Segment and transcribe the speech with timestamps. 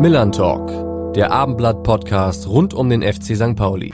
[0.00, 3.54] Millern Talk, der Abendblatt-Podcast rund um den FC St.
[3.54, 3.92] Pauli.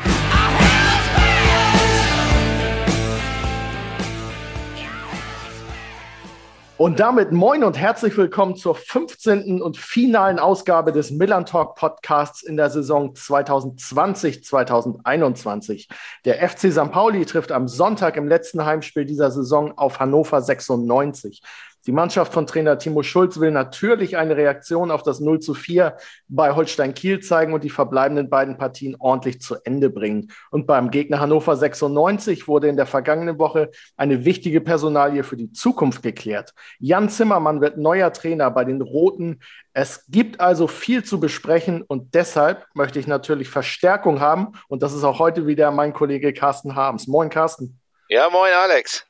[6.78, 9.60] Und damit moin und herzlich willkommen zur 15.
[9.60, 15.88] und finalen Ausgabe des Millern Talk Podcasts in der Saison 2020-2021.
[16.24, 16.92] Der FC St.
[16.92, 21.42] Pauli trifft am Sonntag im letzten Heimspiel dieser Saison auf Hannover 96.
[21.86, 25.96] Die Mannschaft von Trainer Timo Schulz will natürlich eine Reaktion auf das 0 zu 4
[26.26, 30.32] bei Holstein Kiel zeigen und die verbleibenden beiden Partien ordentlich zu Ende bringen.
[30.50, 35.52] Und beim Gegner Hannover 96 wurde in der vergangenen Woche eine wichtige Personalie für die
[35.52, 36.54] Zukunft geklärt.
[36.80, 39.40] Jan Zimmermann wird neuer Trainer bei den Roten.
[39.72, 44.54] Es gibt also viel zu besprechen und deshalb möchte ich natürlich Verstärkung haben.
[44.66, 47.06] Und das ist auch heute wieder mein Kollege Carsten Harms.
[47.06, 47.78] Moin, Carsten.
[48.08, 49.06] Ja, moin, Alex.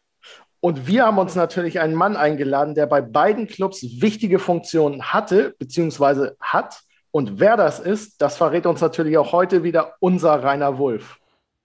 [0.60, 5.54] Und wir haben uns natürlich einen Mann eingeladen, der bei beiden Clubs wichtige Funktionen hatte,
[5.58, 6.82] beziehungsweise hat.
[7.10, 11.18] Und wer das ist, das verrät uns natürlich auch heute wieder unser Rainer Wulff.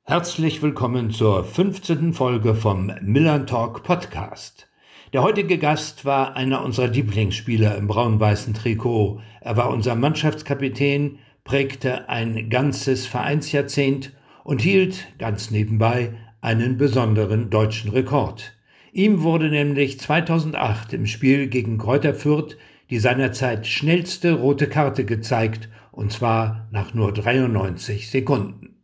[0.04, 2.14] Herzlich willkommen zur 15.
[2.14, 4.68] Folge vom Millern Talk Podcast.
[5.14, 9.22] Der heutige Gast war einer unserer Lieblingsspieler im braun-weißen Trikot.
[9.42, 17.92] Er war unser Mannschaftskapitän, prägte ein ganzes Vereinsjahrzehnt und hielt ganz nebenbei einen besonderen deutschen
[17.92, 18.54] Rekord.
[18.94, 22.58] Ihm wurde nämlich 2008 im Spiel gegen Kräuter Fürth
[22.90, 28.76] die seinerzeit schnellste rote Karte gezeigt, und zwar nach nur 93 Sekunden.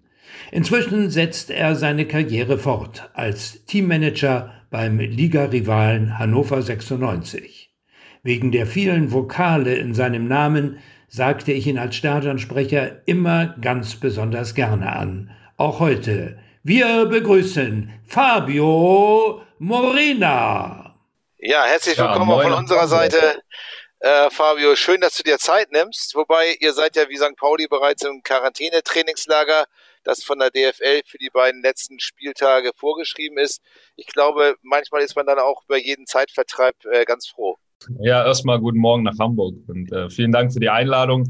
[0.52, 7.69] Inzwischen setzt er seine Karriere fort als Teammanager beim Ligarivalen Hannover 96.
[8.23, 10.78] Wegen der vielen Vokale in seinem Namen
[11.09, 15.31] sagte ich ihn als Stadionsprecher immer ganz besonders gerne an.
[15.58, 16.38] Auch heute.
[16.63, 20.95] Wir begrüßen Fabio Morena.
[21.39, 23.41] Ja, herzlich willkommen ja, auch von unserer Seite.
[24.00, 26.13] Äh, Fabio, schön, dass du dir Zeit nimmst.
[26.13, 27.35] Wobei ihr seid ja wie St.
[27.35, 29.66] Pauli bereits im Quarantänetrainingslager,
[30.03, 33.62] das von der DFL für die beiden letzten Spieltage vorgeschrieben ist.
[33.95, 37.57] Ich glaube, manchmal ist man dann auch über jeden Zeitvertreib äh, ganz froh.
[38.00, 41.28] Ja, erstmal guten Morgen nach Hamburg und äh, vielen Dank für die Einladung.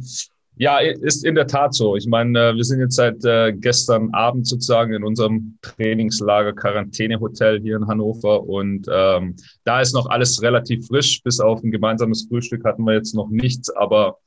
[0.60, 1.96] Ja, ist in der Tat so.
[1.96, 7.62] Ich meine, äh, wir sind jetzt seit äh, gestern Abend sozusagen in unserem Trainingslager Quarantänehotel
[7.62, 9.36] hier in Hannover und ähm,
[9.66, 11.22] da ist noch alles relativ frisch.
[11.22, 14.18] Bis auf ein gemeinsames Frühstück hatten wir jetzt noch nichts, aber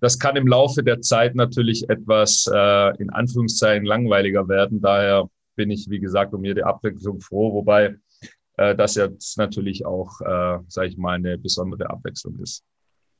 [0.00, 4.80] das kann im Laufe der Zeit natürlich etwas äh, in Anführungszeichen langweiliger werden.
[4.80, 7.96] Daher bin ich, wie gesagt, um jede Abwechslung froh, wobei
[8.58, 12.62] äh, das jetzt natürlich auch, äh, sage ich mal, eine besondere Abwechslung ist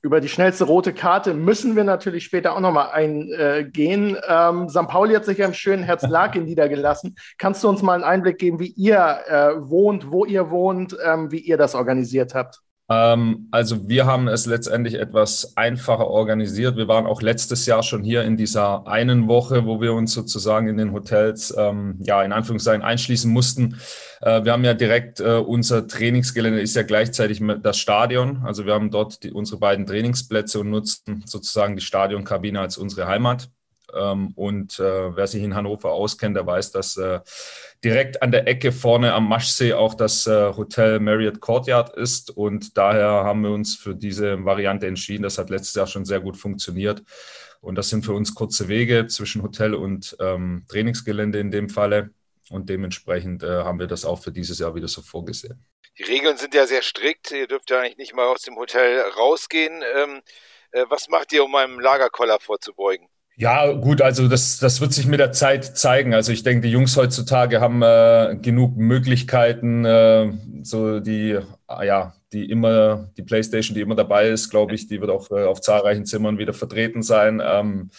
[0.05, 4.19] über die schnellste rote Karte müssen wir natürlich später auch nochmal eingehen.
[4.29, 4.87] Ähm, St.
[4.87, 7.17] Pauli hat sich ja im schönen Herzlaken niedergelassen.
[7.39, 11.33] Kannst du uns mal einen Einblick geben, wie ihr äh, wohnt, wo ihr wohnt, ähm,
[11.33, 12.61] wie ihr das organisiert habt?
[12.91, 16.77] Ähm, also wir haben es letztendlich etwas einfacher organisiert.
[16.77, 20.69] Wir waren auch letztes Jahr schon hier in dieser einen Woche, wo wir uns sozusagen
[20.69, 23.81] in den Hotels, ähm, ja, in Anführungszeichen einschließen mussten.
[24.21, 28.43] Äh, wir haben ja direkt, äh, unser Trainingsgelände ist ja gleichzeitig das Stadion.
[28.45, 33.07] Also wir haben dort die, unsere beiden Trainingsplätze und nutzen sozusagen die Stadionkabine als unsere
[33.07, 33.49] Heimat.
[33.97, 37.21] Ähm, und äh, wer sich in Hannover auskennt, der weiß, dass äh,
[37.83, 42.31] direkt an der Ecke vorne am Maschsee auch das äh, Hotel Marriott Courtyard ist.
[42.31, 45.23] Und daher haben wir uns für diese Variante entschieden.
[45.23, 47.03] Das hat letztes Jahr schon sehr gut funktioniert.
[47.61, 52.11] Und das sind für uns kurze Wege zwischen Hotel und ähm, Trainingsgelände in dem Falle.
[52.51, 55.65] Und dementsprechend äh, haben wir das auch für dieses Jahr wieder so vorgesehen.
[55.99, 57.31] Die Regeln sind ja sehr strikt.
[57.31, 59.83] Ihr dürft ja eigentlich nicht mal aus dem Hotel rausgehen.
[59.95, 60.23] Ähm,
[60.73, 63.09] äh, was macht ihr, um einem Lagerkoller vorzubeugen?
[63.37, 66.15] Ja, gut, also das, das wird sich mit der Zeit zeigen.
[66.15, 72.15] Also ich denke, die Jungs heutzutage haben äh, genug Möglichkeiten, äh, so die, ah, ja,
[72.33, 75.61] die immer, die Playstation, die immer dabei ist, glaube ich, die wird auch äh, auf
[75.61, 77.43] zahlreichen Zimmern wieder vertreten sein.
[77.45, 77.91] Ähm,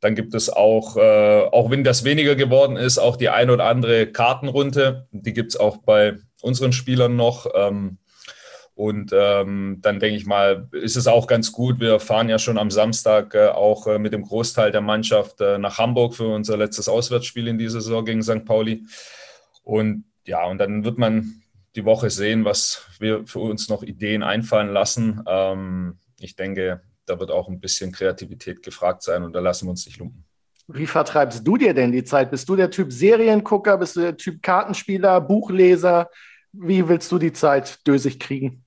[0.00, 3.64] dann gibt es auch, äh, auch wenn das weniger geworden ist, auch die ein oder
[3.64, 5.08] andere Kartenrunde.
[5.10, 7.46] Die gibt es auch bei unseren Spielern noch.
[7.56, 7.98] Ähm,
[8.76, 11.80] und ähm, dann denke ich mal, ist es auch ganz gut.
[11.80, 15.56] Wir fahren ja schon am Samstag äh, auch äh, mit dem Großteil der Mannschaft äh,
[15.56, 18.44] nach Hamburg für unser letztes Auswärtsspiel in dieser Saison gegen St.
[18.44, 18.84] Pauli.
[19.62, 21.40] Und ja, und dann wird man
[21.74, 25.22] die Woche sehen, was wir für uns noch Ideen einfallen lassen.
[25.26, 29.70] Ähm, ich denke, da wird auch ein bisschen Kreativität gefragt sein und da lassen wir
[29.70, 30.22] uns nicht lumpen.
[30.68, 32.30] Wie vertreibst du dir denn die Zeit?
[32.30, 33.78] Bist du der Typ Seriengucker?
[33.78, 36.10] Bist du der Typ Kartenspieler, Buchleser?
[36.52, 38.65] Wie willst du die Zeit dösig kriegen?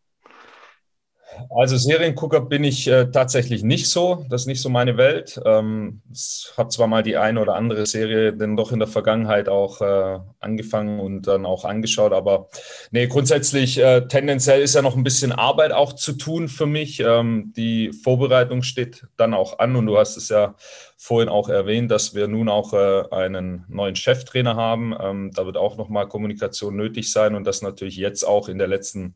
[1.49, 4.25] Also Seriengucker bin ich äh, tatsächlich nicht so.
[4.29, 5.39] Das ist nicht so meine Welt.
[5.45, 9.49] Ähm, ich habe zwar mal die eine oder andere Serie denn doch in der Vergangenheit
[9.49, 12.49] auch äh, angefangen und dann auch angeschaut, aber
[12.91, 16.99] nee, grundsätzlich äh, tendenziell ist ja noch ein bisschen Arbeit auch zu tun für mich.
[16.99, 20.55] Ähm, die Vorbereitung steht dann auch an und du hast es ja
[20.97, 24.95] vorhin auch erwähnt, dass wir nun auch äh, einen neuen Cheftrainer haben.
[24.99, 28.67] Ähm, da wird auch nochmal Kommunikation nötig sein und das natürlich jetzt auch in der
[28.67, 29.15] letzten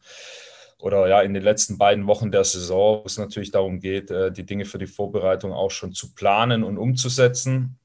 [0.83, 4.33] oder ja in den letzten beiden Wochen der Saison, wo es natürlich darum geht, äh,
[4.33, 7.79] die Dinge für die Vorbereitung auch schon zu planen und umzusetzen.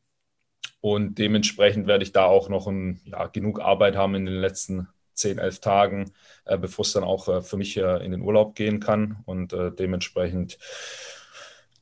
[0.80, 4.88] Und dementsprechend werde ich da auch noch ein, ja, genug Arbeit haben in den letzten
[5.14, 6.10] zehn, elf Tagen,
[6.44, 9.18] äh, bevor es dann auch äh, für mich in den Urlaub gehen kann.
[9.26, 10.58] Und dementsprechend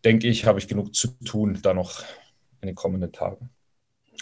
[0.05, 2.03] denke ich, habe ich genug zu tun da noch
[2.61, 3.49] in den kommenden Tagen.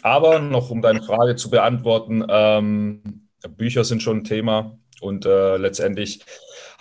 [0.02, 5.56] Aber noch um deine Frage zu beantworten, ähm, Bücher sind schon ein Thema und äh,
[5.56, 6.25] letztendlich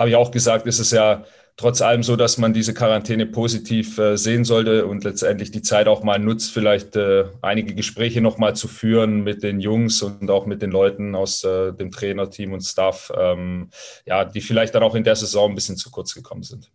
[0.03, 1.23] habe ich auch gesagt, ist es ja
[1.55, 5.87] trotz allem so, dass man diese Quarantäne positiv äh, sehen sollte und letztendlich die Zeit
[5.87, 10.45] auch mal nutzt, vielleicht äh, einige Gespräche nochmal zu führen mit den Jungs und auch
[10.45, 13.69] mit den Leuten aus äh, dem Trainerteam und Staff, ähm,
[14.05, 16.69] ja, die vielleicht dann auch in der Saison ein bisschen zu kurz gekommen sind.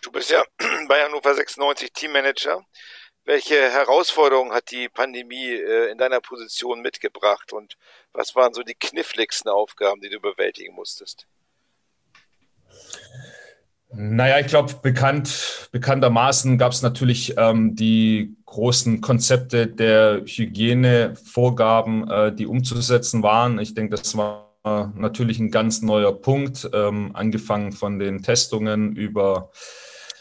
[0.00, 0.44] Du bist ja
[0.88, 2.64] bei Hannover 96 Teammanager.
[3.24, 7.76] Welche Herausforderungen hat die Pandemie äh, in deiner Position mitgebracht und
[8.12, 11.26] was waren so die kniffligsten Aufgaben, die du bewältigen musstest?
[13.92, 22.32] Naja, ich glaube, bekannt, bekanntermaßen gab es natürlich ähm, die großen Konzepte der Hygienevorgaben, äh,
[22.32, 23.58] die umzusetzen waren.
[23.58, 29.50] Ich denke, das war natürlich ein ganz neuer Punkt, ähm, angefangen von den Testungen über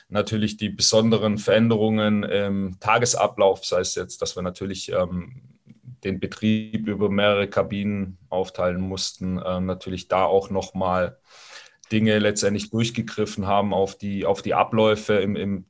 [0.08, 5.42] natürlich die besonderen Veränderungen im Tagesablauf, sei es jetzt, dass wir natürlich ähm,
[6.04, 11.18] den Betrieb über mehrere Kabinen aufteilen mussten, ähm, natürlich da auch nochmal
[11.92, 15.66] Dinge letztendlich durchgegriffen haben auf die, auf die Abläufe im, im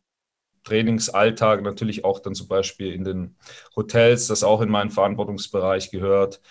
[0.63, 3.35] Trainingsalltag, natürlich auch dann zum Beispiel in den
[3.75, 6.41] Hotels, das auch in meinen Verantwortungsbereich gehört.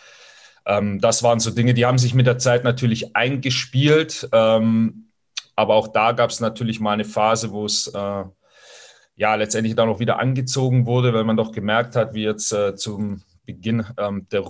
[0.67, 4.29] Ähm, das waren so Dinge, die haben sich mit der Zeit natürlich eingespielt.
[4.33, 5.11] Ähm,
[5.57, 8.25] aber auch da gab es natürlich mal eine Phase, wo es äh,
[9.17, 12.77] ja letztendlich dann auch wieder angezogen wurde, weil man doch gemerkt hat, wie jetzt äh,
[12.77, 14.45] zum Beginn ähm, der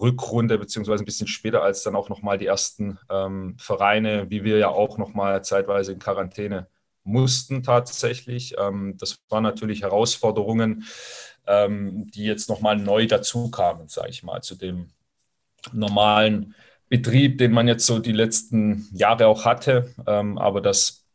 [0.00, 4.58] Rückrunde, beziehungsweise ein bisschen später als dann auch nochmal die ersten ähm, Vereine, wie wir
[4.58, 6.68] ja auch nochmal zeitweise in Quarantäne
[7.04, 8.54] mussten tatsächlich.
[8.58, 10.84] Ähm, das waren natürlich Herausforderungen,
[11.46, 14.90] ähm, die jetzt nochmal neu dazu kamen, sage ich mal, zu dem
[15.72, 16.54] normalen
[16.88, 19.94] Betrieb, den man jetzt so die letzten Jahre auch hatte.
[20.06, 21.06] Ähm, aber das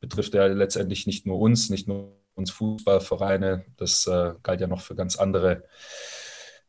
[0.00, 4.80] betrifft ja letztendlich nicht nur uns, nicht nur uns Fußballvereine, das äh, galt ja noch
[4.80, 5.64] für ganz andere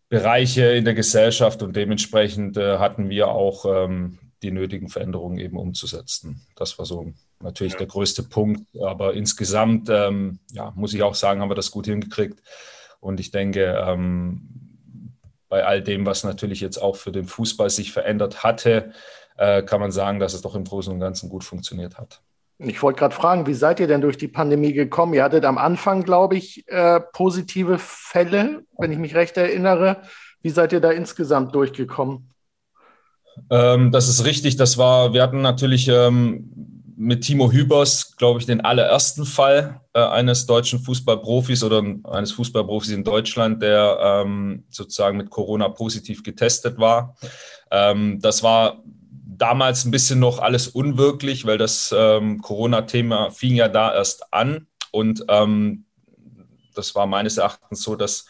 [0.10, 5.58] Bereiche in der Gesellschaft und dementsprechend äh, hatten wir auch ähm, die nötigen Veränderungen eben
[5.58, 6.42] umzusetzen.
[6.56, 7.80] Das war so natürlich ja.
[7.80, 8.66] der größte Punkt.
[8.82, 12.42] Aber insgesamt, ähm, ja, muss ich auch sagen, haben wir das gut hingekriegt.
[13.00, 15.16] Und ich denke, ähm,
[15.48, 18.94] bei all dem, was natürlich jetzt auch für den Fußball sich verändert hatte,
[19.38, 22.22] äh, kann man sagen, dass es doch im Großen und Ganzen gut funktioniert hat.
[22.62, 25.14] Ich wollte gerade fragen, wie seid ihr denn durch die Pandemie gekommen?
[25.14, 30.02] Ihr hattet am Anfang, glaube ich, äh, positive Fälle, wenn ich mich recht erinnere.
[30.42, 32.30] Wie seid ihr da insgesamt durchgekommen?
[33.50, 34.58] Ähm, das ist richtig.
[34.58, 40.02] Das war, wir hatten natürlich ähm, mit Timo Hübers, glaube ich, den allerersten Fall äh,
[40.02, 46.78] eines deutschen Fußballprofis oder eines Fußballprofis in Deutschland, der ähm, sozusagen mit Corona positiv getestet
[46.78, 47.16] war.
[47.72, 48.84] Ähm, das war
[49.40, 54.68] damals ein bisschen noch alles unwirklich, weil das ähm, Corona-Thema fing ja da erst an.
[54.92, 55.86] Und ähm,
[56.76, 58.26] das war meines Erachtens so, dass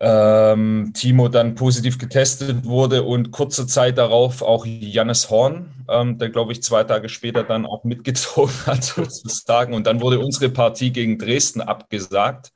[0.00, 6.30] ähm, Timo dann positiv getestet wurde und kurze Zeit darauf auch Jannis Horn, ähm, der
[6.30, 9.74] glaube ich zwei Tage später dann auch mitgezogen hat sozusagen.
[9.74, 12.52] Und dann wurde unsere Partie gegen Dresden abgesagt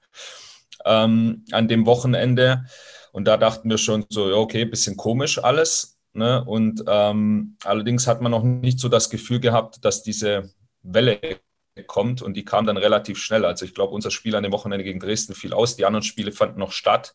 [0.84, 2.64] ähm, an dem Wochenende.
[3.12, 5.97] Und da dachten wir schon so, okay, bisschen komisch alles.
[6.18, 6.44] Ne?
[6.44, 11.20] Und ähm, allerdings hat man noch nicht so das Gefühl gehabt, dass diese Welle
[11.86, 13.44] kommt und die kam dann relativ schnell.
[13.44, 16.32] Also ich glaube, unser Spiel an dem Wochenende gegen Dresden fiel aus, die anderen Spiele
[16.32, 17.14] fanden noch statt.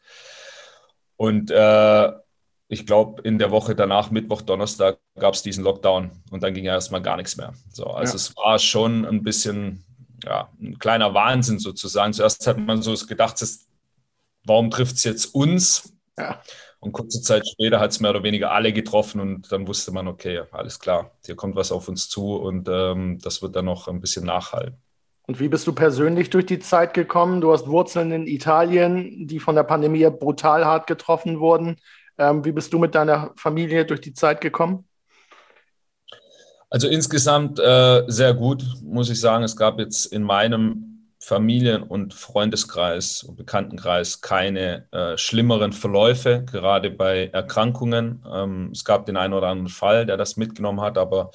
[1.18, 2.12] Und äh,
[2.70, 6.66] ich glaube, in der Woche danach, Mittwoch, Donnerstag, gab es diesen Lockdown und dann ging
[6.66, 7.54] ja erstmal gar nichts mehr.
[7.72, 8.16] So, also ja.
[8.16, 9.84] es war schon ein bisschen,
[10.24, 12.14] ja, ein kleiner Wahnsinn sozusagen.
[12.14, 13.44] Zuerst hat man so gedacht,
[14.46, 15.94] warum trifft es jetzt uns?
[16.18, 16.42] Ja.
[16.84, 20.08] Und kurze Zeit später hat es mehr oder weniger alle getroffen und dann wusste man,
[20.08, 23.88] okay, alles klar, hier kommt was auf uns zu und ähm, das wird dann noch
[23.88, 24.76] ein bisschen nachhalten.
[25.26, 27.40] Und wie bist du persönlich durch die Zeit gekommen?
[27.40, 31.78] Du hast Wurzeln in Italien, die von der Pandemie brutal hart getroffen wurden.
[32.18, 34.86] Ähm, wie bist du mit deiner Familie durch die Zeit gekommen?
[36.70, 39.46] Also insgesamt äh, sehr gut, muss ich sagen.
[39.46, 40.93] Es gab jetzt in meinem
[41.24, 48.26] Familien- und Freundeskreis und Bekanntenkreis keine äh, schlimmeren Verläufe, gerade bei Erkrankungen.
[48.30, 51.32] Ähm, es gab den einen oder anderen Fall, der das mitgenommen hat, aber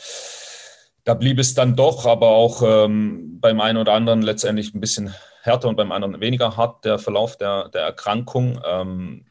[1.05, 5.15] da blieb es dann doch, aber auch ähm, beim einen oder anderen letztendlich ein bisschen
[5.41, 8.61] härter und beim anderen weniger hart der Verlauf der, der Erkrankung.
[8.67, 9.25] Ähm,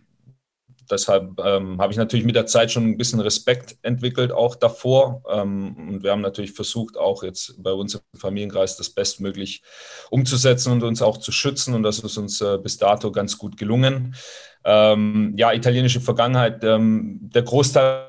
[0.92, 5.24] deshalb ähm, habe ich natürlich mit der Zeit schon ein bisschen Respekt entwickelt, auch davor.
[5.30, 9.62] Ähm, und wir haben natürlich versucht, auch jetzt bei uns im Familienkreis das bestmöglich
[10.10, 11.74] umzusetzen und uns auch zu schützen.
[11.74, 14.16] Und das ist uns äh, bis dato ganz gut gelungen.
[14.64, 16.64] Ähm, ja, italienische Vergangenheit.
[16.64, 18.08] Ähm, der Großteil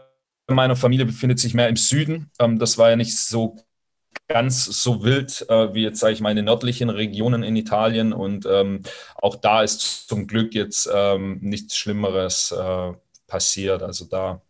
[0.48, 2.30] meiner Familie befindet sich mehr im Süden.
[2.38, 3.56] Ähm, das war ja nicht so
[4.28, 8.12] ganz so wild äh, wie jetzt, sage ich mal, in den nördlichen Regionen in Italien.
[8.12, 8.82] Und ähm,
[9.16, 12.92] auch da ist zum Glück jetzt ähm, nichts Schlimmeres äh,
[13.26, 13.82] passiert.
[13.82, 14.42] Also da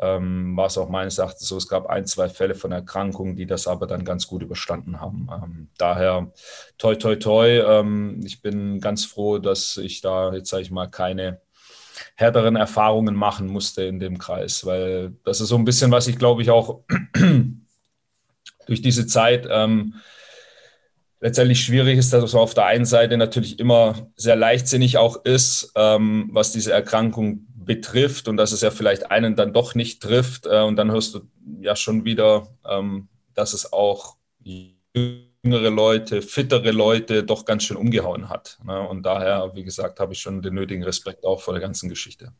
[0.00, 3.46] ähm, war es auch meines Erachtens so, es gab ein, zwei Fälle von Erkrankungen, die
[3.46, 5.28] das aber dann ganz gut überstanden haben.
[5.32, 6.32] Ähm, daher
[6.78, 7.60] toi, toi, toi.
[7.60, 11.40] Ähm, ich bin ganz froh, dass ich da jetzt, sage ich mal, keine
[12.16, 16.18] härteren Erfahrungen machen musste in dem Kreis, weil das ist so ein bisschen, was ich
[16.18, 16.80] glaube ich auch
[18.66, 19.94] durch diese Zeit ähm,
[21.20, 25.72] letztendlich schwierig ist, dass man auf der einen Seite natürlich immer sehr leichtsinnig auch ist,
[25.74, 30.46] ähm, was diese Erkrankung betrifft und dass es ja vielleicht einen dann doch nicht trifft.
[30.46, 31.20] Äh, und dann hörst du
[31.60, 38.28] ja schon wieder, ähm, dass es auch jüngere Leute, fittere Leute doch ganz schön umgehauen
[38.28, 38.58] hat.
[38.64, 38.80] Ne?
[38.86, 42.32] Und daher, wie gesagt, habe ich schon den nötigen Respekt auch vor der ganzen Geschichte.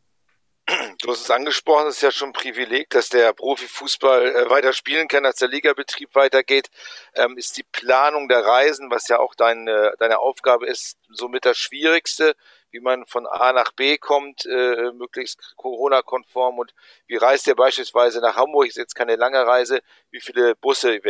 [1.04, 4.72] Du hast es angesprochen, es ist ja schon ein Privileg, dass der Profifußball äh, weiter
[4.72, 6.70] spielen kann, dass der Ligabetrieb weitergeht.
[7.14, 11.58] Ähm, ist die Planung der Reisen, was ja auch deine, deine Aufgabe ist, somit das
[11.58, 12.34] Schwierigste,
[12.70, 16.72] wie man von A nach B kommt, äh, möglichst Corona-konform und
[17.06, 18.66] wie reist ihr beispielsweise nach Hamburg?
[18.66, 19.82] Ist jetzt keine lange Reise.
[20.10, 21.02] Wie viele Busse, ich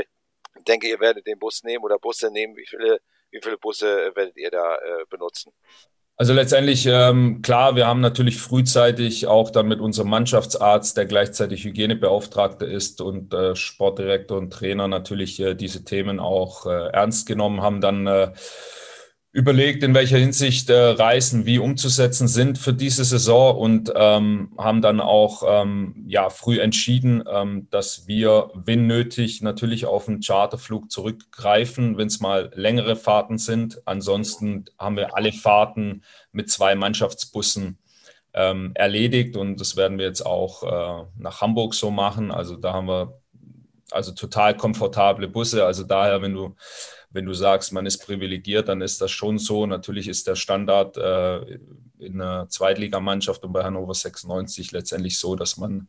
[0.66, 2.56] denke, ihr werdet den Bus nehmen oder Busse nehmen.
[2.56, 5.52] Wie viele, wie viele Busse werdet ihr da äh, benutzen?
[6.16, 11.64] Also letztendlich, ähm, klar, wir haben natürlich frühzeitig auch dann mit unserem Mannschaftsarzt, der gleichzeitig
[11.64, 17.62] Hygienebeauftragter ist und äh, Sportdirektor und Trainer natürlich äh, diese Themen auch äh, ernst genommen,
[17.62, 18.30] haben dann äh,
[19.34, 24.80] überlegt, in welcher Hinsicht äh, Reisen wie umzusetzen sind für diese Saison und ähm, haben
[24.80, 30.88] dann auch ähm, ja, früh entschieden, ähm, dass wir, wenn nötig, natürlich auf einen Charterflug
[30.88, 33.82] zurückgreifen, wenn es mal längere Fahrten sind.
[33.86, 37.78] Ansonsten haben wir alle Fahrten mit zwei Mannschaftsbussen
[38.34, 42.30] ähm, erledigt und das werden wir jetzt auch äh, nach Hamburg so machen.
[42.30, 43.20] Also da haben wir
[43.90, 45.66] also total komfortable Busse.
[45.66, 46.54] Also daher, wenn du
[47.14, 49.66] wenn du sagst, man ist privilegiert, dann ist das schon so.
[49.66, 51.58] Natürlich ist der Standard äh,
[51.98, 55.88] in einer Zweitligamannschaft und bei Hannover 96 letztendlich so, dass man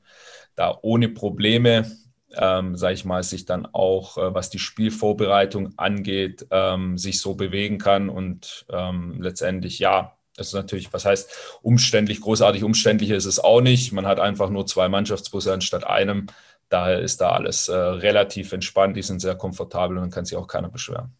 [0.55, 1.91] da ohne Probleme,
[2.31, 7.33] ähm, sage ich mal, sich dann auch, äh, was die Spielvorbereitung angeht, ähm, sich so
[7.33, 13.25] bewegen kann und ähm, letztendlich, ja, das ist natürlich, was heißt umständlich, großartig umständlich ist
[13.25, 13.93] es auch nicht.
[13.93, 16.27] Man hat einfach nur zwei Mannschaftsbusse anstatt einem.
[16.69, 20.37] Daher ist da alles äh, relativ entspannt, die sind sehr komfortabel und dann kann sich
[20.37, 21.15] auch keiner beschweren.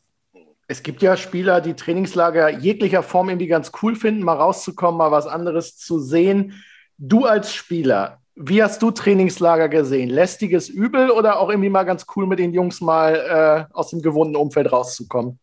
[0.68, 5.12] Es gibt ja Spieler, die Trainingslager jeglicher Form irgendwie ganz cool finden, mal rauszukommen, mal
[5.12, 6.54] was anderes zu sehen.
[6.98, 10.10] Du als Spieler, wie hast du Trainingslager gesehen?
[10.10, 14.02] Lästiges Übel oder auch irgendwie mal ganz cool mit den Jungs mal äh, aus dem
[14.02, 15.40] gewohnten Umfeld rauszukommen?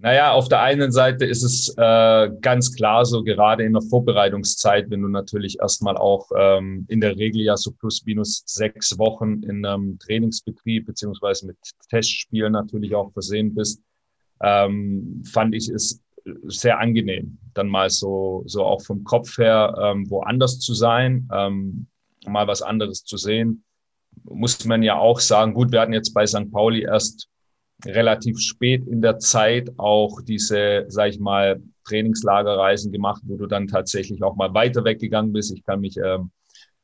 [0.00, 4.88] Naja, auf der einen Seite ist es äh, ganz klar so, gerade in der Vorbereitungszeit,
[4.90, 9.42] wenn du natürlich erstmal auch ähm, in der Regel ja so plus minus sechs Wochen
[9.42, 11.56] in einem Trainingsbetrieb beziehungsweise mit
[11.90, 13.82] Testspielen natürlich auch versehen bist,
[14.40, 16.00] ähm, fand ich es
[16.44, 21.88] sehr angenehm, dann mal so, so auch vom Kopf her ähm, woanders zu sein, ähm,
[22.24, 23.64] mal was anderes zu sehen.
[24.22, 26.52] Muss man ja auch sagen, gut, wir hatten jetzt bei St.
[26.52, 27.28] Pauli erst
[27.84, 33.66] relativ spät in der Zeit auch diese, sag ich mal, Trainingslagerreisen gemacht, wo du dann
[33.66, 35.52] tatsächlich auch mal weiter weggegangen bist.
[35.52, 36.30] Ich kann mich ähm,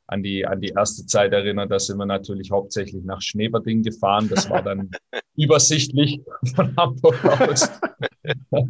[0.06, 4.28] an die, an die erste Zeit erinnern, da sind wir natürlich hauptsächlich nach Schneeberding gefahren.
[4.28, 4.90] Das war dann
[5.36, 6.20] übersichtlich
[6.54, 7.70] von Hamburg aus.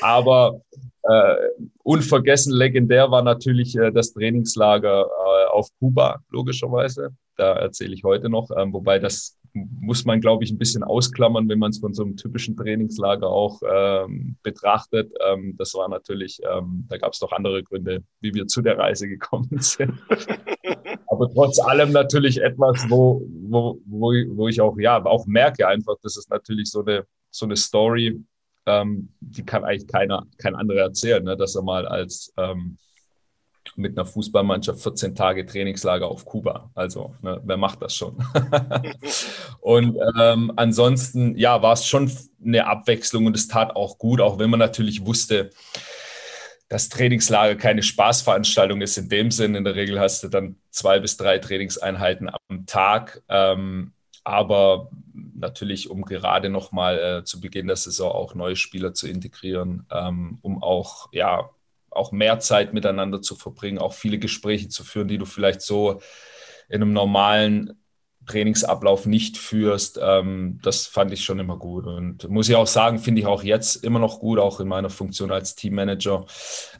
[0.00, 0.60] Aber
[1.02, 1.36] äh,
[1.82, 7.10] unvergessen legendär war natürlich äh, das Trainingslager äh, auf Kuba, logischerweise.
[7.36, 11.48] Da erzähle ich heute noch, ähm, wobei das muss man, glaube ich, ein bisschen ausklammern,
[11.48, 15.12] wenn man es von so einem typischen Trainingslager auch ähm, betrachtet.
[15.24, 18.76] Ähm, das war natürlich, ähm, da gab es noch andere Gründe, wie wir zu der
[18.76, 19.92] Reise gekommen sind.
[21.06, 25.94] Aber trotz allem natürlich etwas, wo, wo, wo, wo ich auch, ja, auch merke einfach,
[26.02, 28.20] das ist natürlich so eine, so eine Story,
[28.66, 31.36] ähm, die kann eigentlich keiner, kein anderer erzählen, ne?
[31.36, 32.76] dass er mal als, ähm,
[33.76, 36.70] mit einer Fußballmannschaft 14 Tage Trainingslager auf Kuba.
[36.74, 38.16] Also, ne, wer macht das schon?
[39.60, 42.10] und ähm, ansonsten, ja, war es schon
[42.44, 45.50] eine Abwechslung und es tat auch gut, auch wenn man natürlich wusste,
[46.68, 49.54] dass Trainingslager keine Spaßveranstaltung ist in dem Sinn.
[49.54, 53.22] In der Regel hast du dann zwei bis drei Trainingseinheiten am Tag.
[53.28, 53.92] Ähm,
[54.24, 54.90] aber
[55.34, 60.38] natürlich, um gerade nochmal äh, zu Beginn der Saison auch neue Spieler zu integrieren, ähm,
[60.40, 61.50] um auch, ja,
[61.96, 66.00] auch mehr Zeit miteinander zu verbringen, auch viele Gespräche zu führen, die du vielleicht so
[66.68, 67.78] in einem normalen
[68.26, 71.86] Trainingsablauf nicht führst, ähm, das fand ich schon immer gut.
[71.86, 74.90] Und muss ich auch sagen, finde ich auch jetzt immer noch gut, auch in meiner
[74.90, 76.24] Funktion als Teammanager,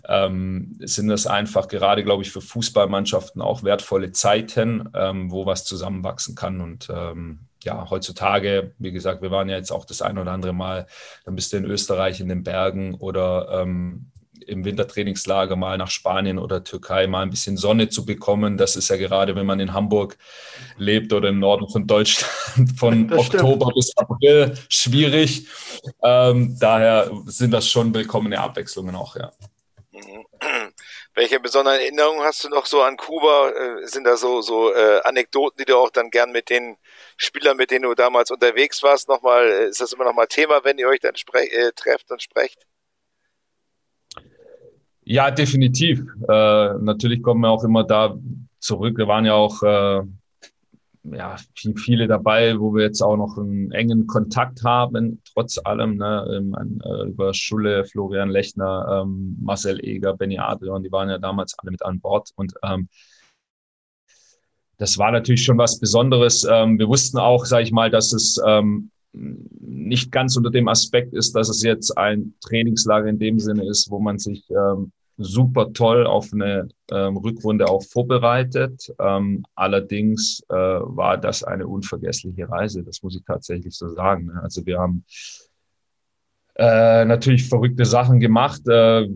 [0.08, 5.64] ähm, sind das einfach gerade, glaube ich, für Fußballmannschaften auch wertvolle Zeiten, ähm, wo was
[5.64, 6.60] zusammenwachsen kann.
[6.60, 10.52] Und ähm, ja, heutzutage, wie gesagt, wir waren ja jetzt auch das ein oder andere
[10.52, 10.86] Mal,
[11.24, 14.10] dann bist du in Österreich in den Bergen oder ähm,
[14.46, 18.56] im Wintertrainingslager mal nach Spanien oder Türkei mal ein bisschen Sonne zu bekommen.
[18.56, 20.16] Das ist ja gerade, wenn man in Hamburg
[20.76, 22.30] lebt oder im Norden von Deutschland
[22.78, 23.74] von das Oktober stimmt.
[23.74, 25.48] bis April schwierig.
[26.02, 29.32] Ähm, daher sind das schon willkommene Abwechslungen auch, ja.
[29.92, 30.26] Mhm.
[31.14, 33.50] Welche besonderen Erinnerungen hast du noch so an Kuba?
[33.50, 36.76] Äh, sind da so, so äh, Anekdoten, die du auch dann gern mit den
[37.16, 40.78] Spielern, mit denen du damals unterwegs warst, nochmal, äh, ist das immer nochmal Thema, wenn
[40.78, 42.66] ihr euch dann äh, trefft und sprecht?
[45.04, 46.00] Ja, definitiv.
[46.28, 48.16] Äh, natürlich kommen wir auch immer da
[48.58, 48.96] zurück.
[48.96, 50.02] Wir waren ja auch äh,
[51.12, 51.36] ja,
[51.76, 56.80] viele dabei, wo wir jetzt auch noch einen engen Kontakt haben, trotz allem, ne, ähm,
[56.82, 61.72] äh, über Schulle, Florian Lechner, ähm, Marcel Eger, Benny Adrian, die waren ja damals alle
[61.72, 62.88] mit an Bord und ähm,
[64.78, 66.44] das war natürlich schon was Besonderes.
[66.50, 71.14] Ähm, wir wussten auch, sage ich mal, dass es ähm, nicht ganz unter dem Aspekt
[71.14, 75.72] ist, dass es jetzt ein Trainingslager in dem Sinne ist, wo man sich ähm, super
[75.72, 78.92] toll auf eine ähm, Rückrunde auch vorbereitet.
[78.98, 84.26] Ähm, allerdings äh, war das eine unvergessliche Reise, das muss ich tatsächlich so sagen.
[84.26, 84.40] Ne?
[84.42, 85.04] Also wir haben
[86.56, 88.66] äh, natürlich verrückte Sachen gemacht.
[88.68, 89.08] Äh,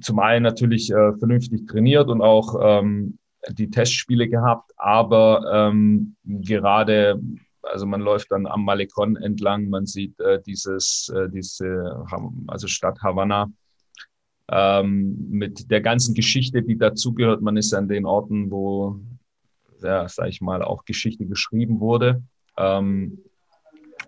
[0.00, 3.18] zum einen natürlich äh, vernünftig trainiert und auch ähm,
[3.50, 7.20] die Testspiele gehabt, aber ähm, gerade
[7.62, 12.04] also man läuft dann am Malecon entlang, man sieht äh, dieses, äh, diese,
[12.46, 13.50] also Stadt Havanna
[14.50, 17.42] ähm, mit der ganzen Geschichte, die dazugehört.
[17.42, 19.00] Man ist an den Orten, wo,
[19.82, 22.22] ja, sag ich mal, auch Geschichte geschrieben wurde.
[22.56, 23.18] Ähm,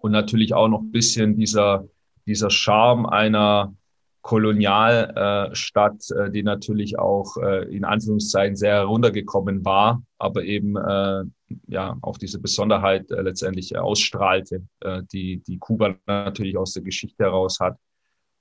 [0.00, 1.86] und natürlich auch noch ein bisschen dieser,
[2.26, 3.74] dieser Charme einer
[4.24, 11.24] Kolonialstadt, äh, die natürlich auch äh, in Anführungszeichen sehr heruntergekommen war, aber eben äh,
[11.66, 17.22] ja auch diese Besonderheit äh, letztendlich ausstrahlte, äh, die, die Kuba natürlich aus der Geschichte
[17.22, 17.76] heraus hat.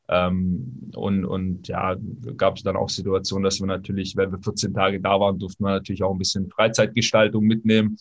[0.08, 1.98] Ähm, und, und ja,
[2.38, 5.66] gab es dann auch Situationen, dass wir natürlich, wenn wir 14 Tage da waren, durften
[5.66, 7.98] wir natürlich auch ein bisschen Freizeitgestaltung mitnehmen.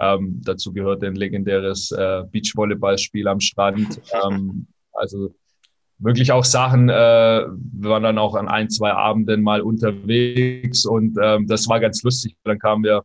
[0.00, 4.02] Ähm, dazu gehört ein legendäres äh, Beachvolleyballspiel am Strand.
[4.22, 5.34] Ähm, also
[6.02, 11.16] wirklich auch Sachen, äh, wir waren dann auch an ein, zwei Abenden mal unterwegs und
[11.22, 12.36] ähm, das war ganz lustig.
[12.44, 13.04] Dann kamen wir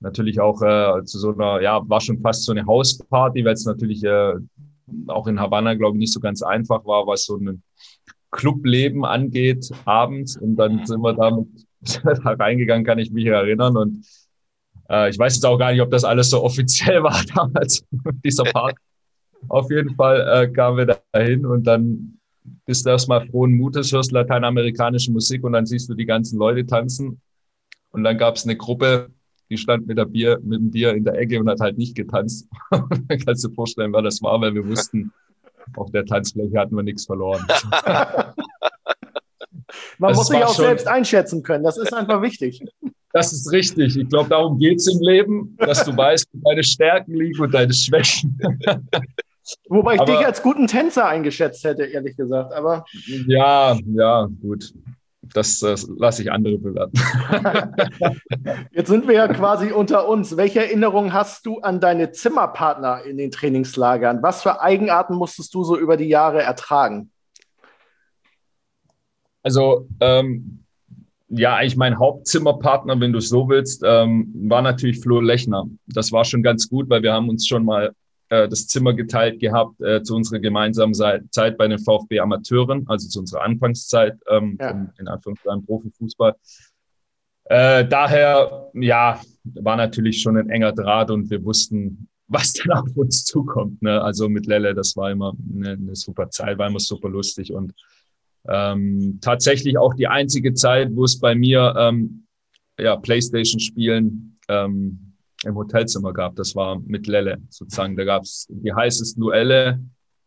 [0.00, 3.66] natürlich auch äh, zu so einer, ja, war schon fast so eine Hausparty, weil es
[3.66, 4.34] natürlich äh,
[5.08, 7.62] auch in Havanna, glaube ich, nicht so ganz einfach war, was so ein
[8.30, 10.36] Clubleben angeht, abends.
[10.36, 11.30] Und dann sind wir da,
[12.02, 13.76] da reingegangen, kann ich mich erinnern.
[13.76, 14.06] Und
[14.88, 17.84] äh, ich weiß jetzt auch gar nicht, ob das alles so offiziell war damals,
[18.24, 18.76] dieser Part.
[19.48, 22.17] Auf jeden Fall äh, kamen wir da hin und dann
[22.66, 26.66] bist du erstmal frohen Mutes, hörst lateinamerikanische Musik und dann siehst du die ganzen Leute
[26.66, 27.20] tanzen.
[27.90, 29.10] Und dann gab es eine Gruppe,
[29.50, 31.94] die stand mit, der Bier, mit dem Bier in der Ecke und hat halt nicht
[31.94, 32.48] getanzt.
[32.70, 32.88] dann
[33.24, 35.12] kannst du dir vorstellen, wer das war, weil wir wussten,
[35.76, 37.46] auf der Tanzfläche hatten wir nichts verloren.
[39.98, 41.64] Man das muss sich auch schon, selbst einschätzen können.
[41.64, 42.62] Das ist einfach wichtig.
[43.14, 43.96] Das ist richtig.
[43.96, 47.54] Ich glaube, darum geht es im Leben, dass du weißt, wo deine Stärken liegen und
[47.54, 48.38] deine Schwächen.
[49.68, 52.52] Wobei ich aber, dich als guten Tänzer eingeschätzt hätte, ehrlich gesagt.
[52.52, 52.84] Aber
[53.26, 54.72] ja, ja, gut
[55.34, 56.98] das äh, lasse ich andere bewerten.
[58.72, 60.36] Jetzt sind wir ja quasi unter uns.
[60.36, 64.22] Welche Erinnerungen hast du an deine Zimmerpartner in den Trainingslagern?
[64.22, 67.10] Was für Eigenarten musstest du so über die Jahre ertragen?
[69.42, 70.64] Also, ähm,
[71.28, 75.66] ja, eigentlich mein Hauptzimmerpartner, wenn du es so willst, ähm, war natürlich Flo Lechner.
[75.86, 77.92] Das war schon ganz gut, weil wir haben uns schon mal
[78.30, 83.08] äh, das Zimmer geteilt gehabt äh, zu unserer gemeinsamen Zeit bei den VfB Amateuren, also
[83.08, 84.70] zu unserer Anfangszeit ähm, ja.
[84.70, 86.34] vom, in Anführungszeichen Profifußball.
[87.44, 92.96] Äh, daher, ja, war natürlich schon ein enger Draht und wir wussten, was dann auf
[92.96, 93.80] uns zukommt.
[93.82, 94.00] Ne?
[94.02, 97.72] Also mit Lelle, das war immer eine, eine super Zeit, war immer super lustig und
[98.48, 102.26] ähm, tatsächlich auch die einzige Zeit, wo es bei mir ähm,
[102.78, 105.07] ja, Playstation-Spielen ähm,
[105.44, 106.36] im Hotelzimmer gab.
[106.36, 107.96] Das war mit Lelle sozusagen.
[107.96, 109.80] Da gab es die heißesten Duelle.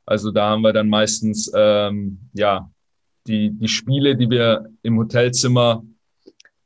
[0.06, 2.70] Also da haben wir dann meistens ähm, ja
[3.28, 5.84] die, die Spiele, die wir im Hotelzimmer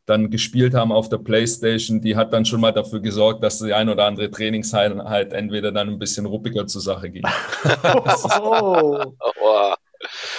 [0.05, 3.73] dann gespielt haben auf der Playstation, die hat dann schon mal dafür gesorgt, dass die
[3.73, 7.23] ein oder andere Trainingseinheit entweder dann ein bisschen ruppiger zur Sache ging.
[8.41, 9.13] oh.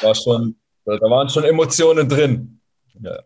[0.02, 2.60] War schon, da waren schon Emotionen drin.
[3.00, 3.18] Ja.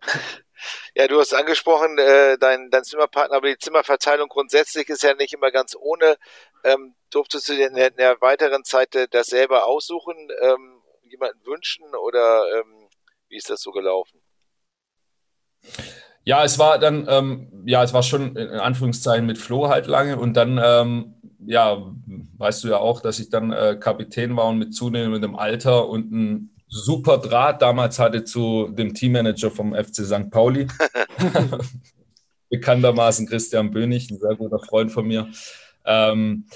[0.94, 5.32] Ja, du hast angesprochen, äh, dein, dein Zimmerpartner, aber die Zimmerverteilung grundsätzlich ist ja nicht
[5.32, 6.16] immer ganz ohne.
[6.64, 10.82] Ähm, durftest du dir in der, in der weiteren Zeit äh, das selber aussuchen, ähm,
[11.02, 12.88] jemanden wünschen oder ähm,
[13.28, 14.20] wie ist das so gelaufen?
[16.24, 20.18] Ja, es war dann, ähm, ja, es war schon in Anführungszeichen mit Flo halt lange
[20.18, 21.14] und dann, ähm,
[21.46, 21.92] ja,
[22.36, 26.12] weißt du ja auch, dass ich dann äh, Kapitän war und mit zunehmendem Alter und
[26.12, 30.30] ein super Draht damals hatte zu dem Teammanager vom FC St.
[30.30, 30.68] Pauli.
[32.48, 35.28] Bekanntermaßen Christian Bönig, ein sehr guter Freund von mir.
[35.84, 36.46] Ähm,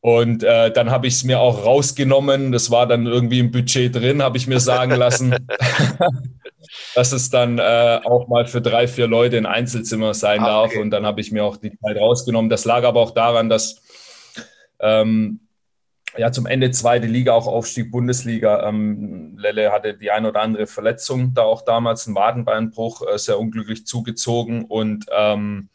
[0.00, 2.52] und äh, dann habe ich es mir auch rausgenommen.
[2.52, 5.34] Das war dann irgendwie im Budget drin, habe ich mir sagen lassen,
[6.94, 10.74] dass es dann äh, auch mal für drei, vier Leute ein Einzelzimmer sein ah, okay.
[10.74, 10.82] darf.
[10.82, 12.50] Und dann habe ich mir auch die Zeit rausgenommen.
[12.50, 13.80] Das lag aber auch daran, dass
[14.78, 15.40] ähm,
[16.16, 18.68] ja zum Ende zweite Liga, auch Aufstieg Bundesliga.
[18.68, 23.38] Ähm, Lelle hatte die ein oder andere Verletzung, da auch damals ein Wadenbeinbruch, äh, sehr
[23.38, 24.64] unglücklich zugezogen.
[24.64, 25.68] Und ähm,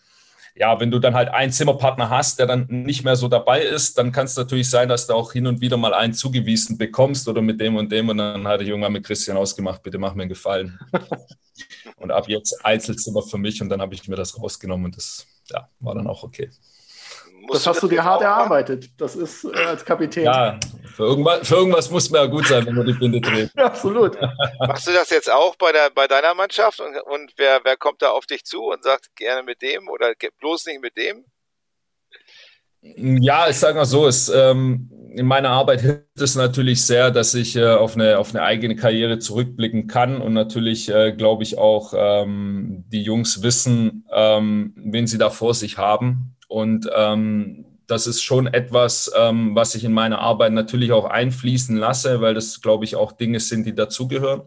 [0.55, 3.97] ja, wenn du dann halt einen Zimmerpartner hast, der dann nicht mehr so dabei ist,
[3.97, 7.27] dann kann es natürlich sein, dass du auch hin und wieder mal einen zugewiesen bekommst
[7.27, 8.09] oder mit dem und dem.
[8.09, 10.79] Und dann hatte ich irgendwann mit Christian ausgemacht, bitte mach mir einen Gefallen.
[11.97, 15.27] und ab jetzt Einzelzimmer für mich und dann habe ich mir das rausgenommen und das
[15.49, 16.49] ja, war dann auch okay
[17.51, 18.89] das hast du dir hart erarbeitet.
[18.97, 20.25] Das ist äh, als Kapitän.
[20.25, 20.59] Ja,
[20.95, 23.51] für irgendwas, für irgendwas muss man ja gut sein, wenn man die Binde dreht.
[23.55, 24.17] Ja, absolut.
[24.59, 26.79] Machst du das jetzt auch bei, der, bei deiner Mannschaft?
[26.79, 30.13] Und, und wer, wer kommt da auf dich zu und sagt gerne mit dem oder
[30.39, 31.25] bloß nicht mit dem?
[32.81, 37.33] Ja, ich sage mal so, es, ähm, in meiner Arbeit hilft es natürlich sehr, dass
[37.33, 41.57] ich äh, auf, eine, auf eine eigene Karriere zurückblicken kann und natürlich äh, glaube ich
[41.57, 48.07] auch, ähm, die Jungs wissen, ähm, wen sie da vor sich haben und ähm, das
[48.07, 52.61] ist schon etwas, ähm, was ich in meine Arbeit natürlich auch einfließen lasse, weil das,
[52.61, 54.41] glaube ich, auch Dinge sind, die dazugehören,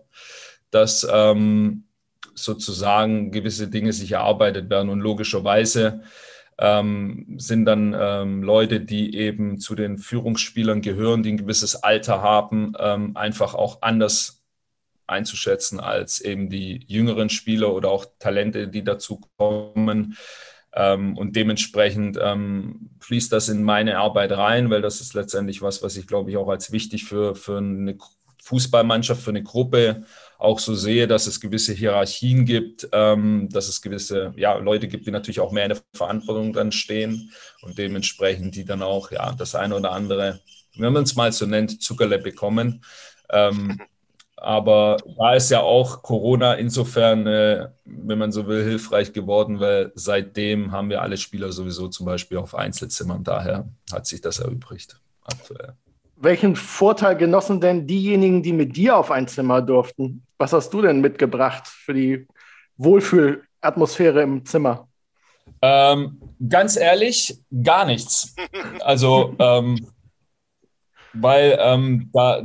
[0.71, 1.85] dass ähm,
[2.35, 6.03] sozusagen gewisse Dinge sich erarbeitet werden und logischerweise
[6.59, 12.21] ähm, sind dann ähm, Leute, die eben zu den Führungsspielern gehören, die ein gewisses Alter
[12.21, 14.43] haben, ähm, einfach auch anders
[15.07, 20.17] einzuschätzen als eben die jüngeren Spieler oder auch Talente, die dazu kommen.
[20.75, 25.83] Ähm, und dementsprechend ähm, fließt das in meine Arbeit rein, weil das ist letztendlich was,
[25.83, 27.99] was ich glaube ich auch als wichtig für, für eine
[28.43, 30.05] Fußballmannschaft, für eine Gruppe
[30.39, 35.07] auch so sehe, dass es gewisse Hierarchien gibt, ähm, dass es gewisse ja, Leute gibt,
[35.07, 37.31] die natürlich auch mehr in der Verantwortung dann stehen
[37.63, 40.41] und dementsprechend die dann auch ja das eine oder andere,
[40.77, 42.83] wenn man es mal so nennt, Zuckerle bekommen.
[43.31, 43.81] Ähm,
[44.43, 49.93] aber da ist ja auch Corona insofern, äh, wenn man so will, hilfreich geworden, weil
[49.95, 53.23] seitdem haben wir alle Spieler sowieso zum Beispiel auf Einzelzimmern.
[53.23, 55.75] Daher hat sich das erübrigt aktuell.
[56.17, 60.25] Welchen Vorteil genossen denn diejenigen, die mit dir auf ein Zimmer durften?
[60.39, 62.27] Was hast du denn mitgebracht für die
[62.77, 64.89] Wohlfühlatmosphäre im Zimmer?
[65.61, 68.35] Ähm, ganz ehrlich, gar nichts.
[68.81, 69.87] Also, ähm,
[71.13, 72.43] weil ähm, da,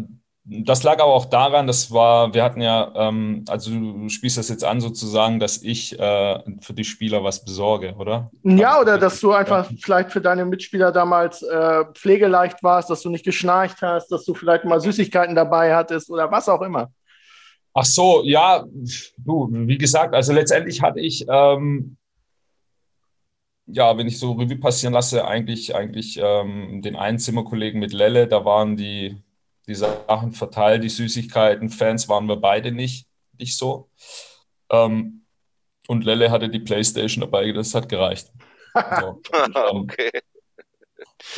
[0.50, 4.48] das lag aber auch daran, das war, wir hatten ja, ähm, also du spielst das
[4.48, 8.32] jetzt an sozusagen, dass ich äh, für die Spieler was besorge, oder?
[8.44, 9.78] Ja, oder dass du einfach ja.
[9.82, 14.34] vielleicht für deine Mitspieler damals äh, pflegeleicht warst, dass du nicht geschnarcht hast, dass du
[14.34, 16.92] vielleicht mal Süßigkeiten dabei hattest oder was auch immer.
[17.74, 18.64] Ach so, ja,
[19.18, 21.98] du, wie gesagt, also letztendlich hatte ich, ähm,
[23.66, 28.46] ja, wenn ich so Revue passieren lasse, eigentlich, eigentlich ähm, den Einzimmerkollegen mit Lelle, da
[28.46, 29.18] waren die
[29.68, 31.70] die Sachen verteilt, die Süßigkeiten.
[31.70, 33.90] Fans waren wir beide nicht, nicht so.
[34.70, 35.26] Ähm,
[35.88, 38.32] und Lelle hatte die Playstation dabei, das hat gereicht.
[39.00, 39.22] So.
[39.72, 40.12] okay.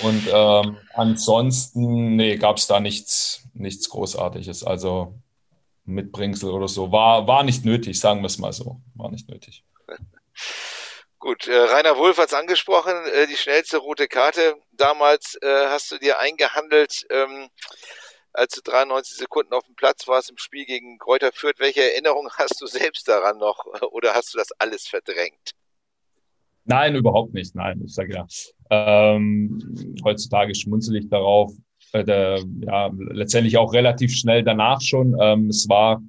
[0.01, 4.63] Und ähm, ansonsten, nee, gab es da nichts, nichts Großartiges.
[4.63, 5.19] Also
[5.85, 6.91] Mitbringsel oder so.
[6.91, 8.81] War, war nicht nötig, sagen wir es mal so.
[8.95, 9.63] War nicht nötig.
[11.19, 14.55] Gut, äh, Rainer Wulff hat es angesprochen, äh, die schnellste rote Karte.
[14.71, 17.05] Damals äh, hast du dir eingehandelt.
[17.09, 17.49] Ähm,
[18.39, 21.60] als du 93 Sekunden auf dem Platz warst im Spiel gegen Kräuter Fürth.
[21.60, 25.52] Welche Erinnerung hast du selbst daran noch oder hast du das alles verdrängt?
[26.65, 27.56] Nein, überhaupt nicht.
[27.56, 28.28] Nein, ich sage ja.
[28.69, 31.52] Ähm, heutzutage schmunzel ich darauf.
[31.91, 35.17] Äh, der, ja, letztendlich auch relativ schnell danach schon.
[35.19, 36.02] Ähm, es war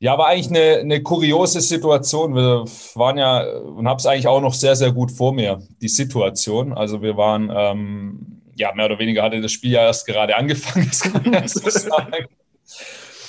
[0.00, 2.34] Ja, war eigentlich eine, eine kuriose Situation.
[2.34, 5.88] Wir waren ja und habe es eigentlich auch noch sehr, sehr gut vor mir, die
[5.88, 6.72] Situation.
[6.72, 10.86] Also wir waren, ähm, ja, mehr oder weniger hatte das Spiel ja erst gerade angefangen,
[10.88, 12.26] das kann man ja so sagen.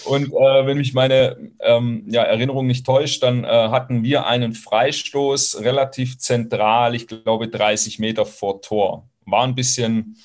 [0.05, 4.53] Und äh, wenn mich meine ähm, ja, Erinnerung nicht täuscht, dann äh, hatten wir einen
[4.53, 9.07] Freistoß relativ zentral, ich glaube 30 Meter vor Tor.
[9.25, 10.17] War ein bisschen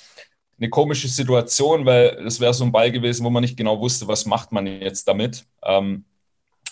[0.58, 4.08] eine komische Situation, weil es wäre so ein Ball gewesen, wo man nicht genau wusste,
[4.08, 5.44] was macht man jetzt damit.
[5.62, 6.04] Ähm,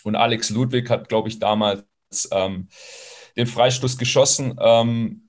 [0.05, 1.85] und Alex Ludwig hat, glaube ich, damals
[2.31, 2.69] ähm,
[3.37, 4.57] den Freistoß geschossen.
[4.61, 5.22] Ähm,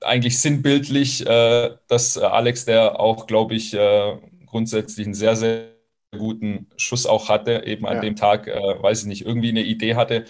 [0.00, 5.68] eigentlich sinnbildlich, äh, dass Alex, der auch, glaube ich, äh, grundsätzlich einen sehr, sehr
[6.16, 8.02] guten Schuss auch hatte, eben an ja.
[8.02, 10.24] dem Tag, äh, weiß ich nicht, irgendwie eine Idee hatte.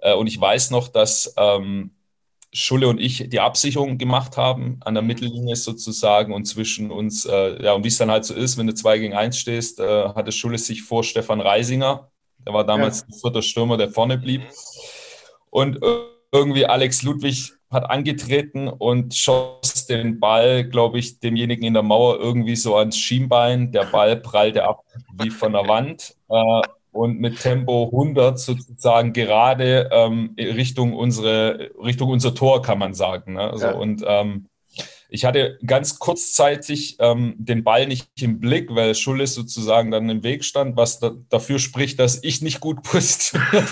[0.00, 1.92] Äh, und ich weiß noch, dass ähm,
[2.52, 7.62] Schulle und ich die Absicherung gemacht haben, an der Mittellinie sozusagen und zwischen uns, äh,
[7.62, 10.08] ja, und wie es dann halt so ist, wenn du zwei gegen eins stehst, äh,
[10.08, 12.12] hatte Schulle sich vor Stefan Reisinger
[12.46, 13.06] der war damals ja.
[13.06, 14.42] ein vierter Stürmer, der vorne blieb.
[15.50, 15.78] Und
[16.32, 22.18] irgendwie Alex Ludwig hat angetreten und schoss den Ball, glaube ich, demjenigen in der Mauer
[22.20, 23.72] irgendwie so ans Schienbein.
[23.72, 24.84] Der Ball prallte ab
[25.18, 32.10] wie von der Wand äh, und mit Tempo 100 sozusagen gerade ähm, Richtung, unsere, Richtung
[32.10, 33.34] unser Tor, kann man sagen.
[33.34, 33.50] Ne?
[33.50, 33.72] Also, ja.
[33.72, 34.46] Und ähm,
[35.08, 40.22] ich hatte ganz kurzzeitig ähm, den Ball nicht im Blick, weil Schulles sozusagen dann im
[40.22, 43.68] Weg stand, was da, dafür spricht, dass ich nicht gut positioniert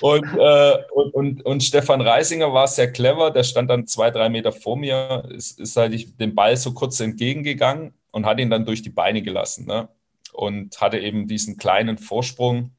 [0.00, 4.28] und, äh, und, und, und, Stefan Reisinger war sehr clever, der stand dann zwei, drei
[4.28, 8.50] Meter vor mir, ist, ist halt ich dem Ball so kurz entgegengegangen und hat ihn
[8.50, 9.66] dann durch die Beine gelassen.
[9.66, 9.88] Ne?
[10.32, 12.70] Und hatte eben diesen kleinen Vorsprung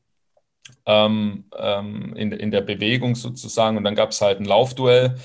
[0.86, 3.78] ähm, ähm, in, in der Bewegung sozusagen.
[3.78, 5.15] Und dann gab es halt ein Laufduell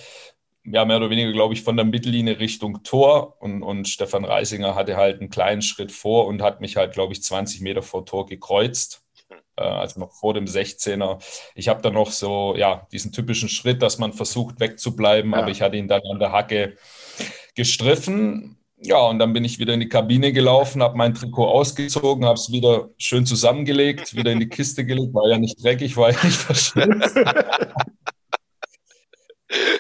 [0.65, 3.37] ja, mehr oder weniger, glaube ich, von der Mittellinie Richtung Tor.
[3.41, 7.13] Und, und Stefan Reisinger hatte halt einen kleinen Schritt vor und hat mich halt, glaube
[7.13, 9.02] ich, 20 Meter vor Tor gekreuzt.
[9.57, 11.23] Äh, also noch vor dem 16er.
[11.55, 15.39] Ich habe dann noch so, ja, diesen typischen Schritt, dass man versucht wegzubleiben, ja.
[15.39, 16.77] aber ich hatte ihn dann an der Hacke
[17.55, 18.59] gestriffen.
[18.85, 22.35] Ja, und dann bin ich wieder in die Kabine gelaufen, habe mein Trikot ausgezogen, habe
[22.35, 26.25] es wieder schön zusammengelegt, wieder in die Kiste gelegt, war ja nicht dreckig, war ja
[26.25, 27.17] nicht verschwitzt.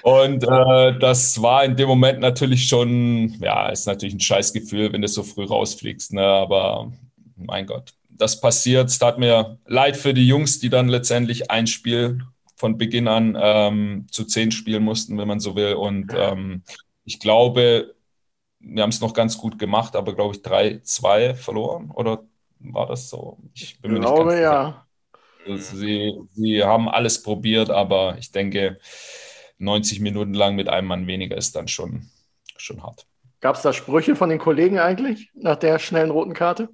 [0.03, 5.03] Und äh, das war in dem Moment natürlich schon, ja, ist natürlich ein Scheißgefühl, wenn
[5.03, 6.13] du so früh rausfliegst.
[6.13, 6.23] Ne?
[6.23, 6.93] Aber
[7.37, 8.89] mein Gott, das passiert.
[8.89, 12.21] Es tat mir leid für die Jungs, die dann letztendlich ein Spiel
[12.55, 15.75] von Beginn an ähm, zu zehn spielen mussten, wenn man so will.
[15.75, 16.63] Und ähm,
[17.05, 17.97] ich glaube,
[18.61, 21.91] wir haben es noch ganz gut gemacht, aber glaube ich 3-2 verloren.
[21.91, 22.23] Oder
[22.61, 23.39] war das so?
[23.55, 24.87] Ich bin glaube, ja.
[25.57, 28.79] Sie, sie haben alles probiert, aber ich denke,
[29.59, 32.09] 90 Minuten lang mit einem Mann weniger ist dann schon,
[32.57, 33.05] schon hart.
[33.41, 36.69] Gab es da Sprüche von den Kollegen eigentlich nach der schnellen roten Karte?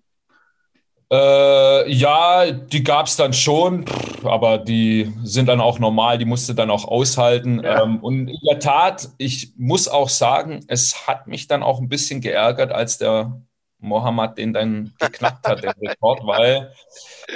[1.11, 3.87] Äh, ja, die gab es dann schon,
[4.25, 7.63] aber die sind dann auch normal, die musste dann auch aushalten.
[7.65, 7.83] Ja.
[7.83, 11.89] Ähm, und in der Tat, ich muss auch sagen, es hat mich dann auch ein
[11.89, 13.41] bisschen geärgert, als der
[13.79, 16.73] Mohammed den dann geknackt hat, den Rekord, weil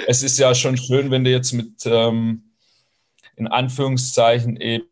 [0.07, 2.51] es ist ja schon schön, wenn du jetzt mit ähm,
[3.35, 4.85] in Anführungszeichen eben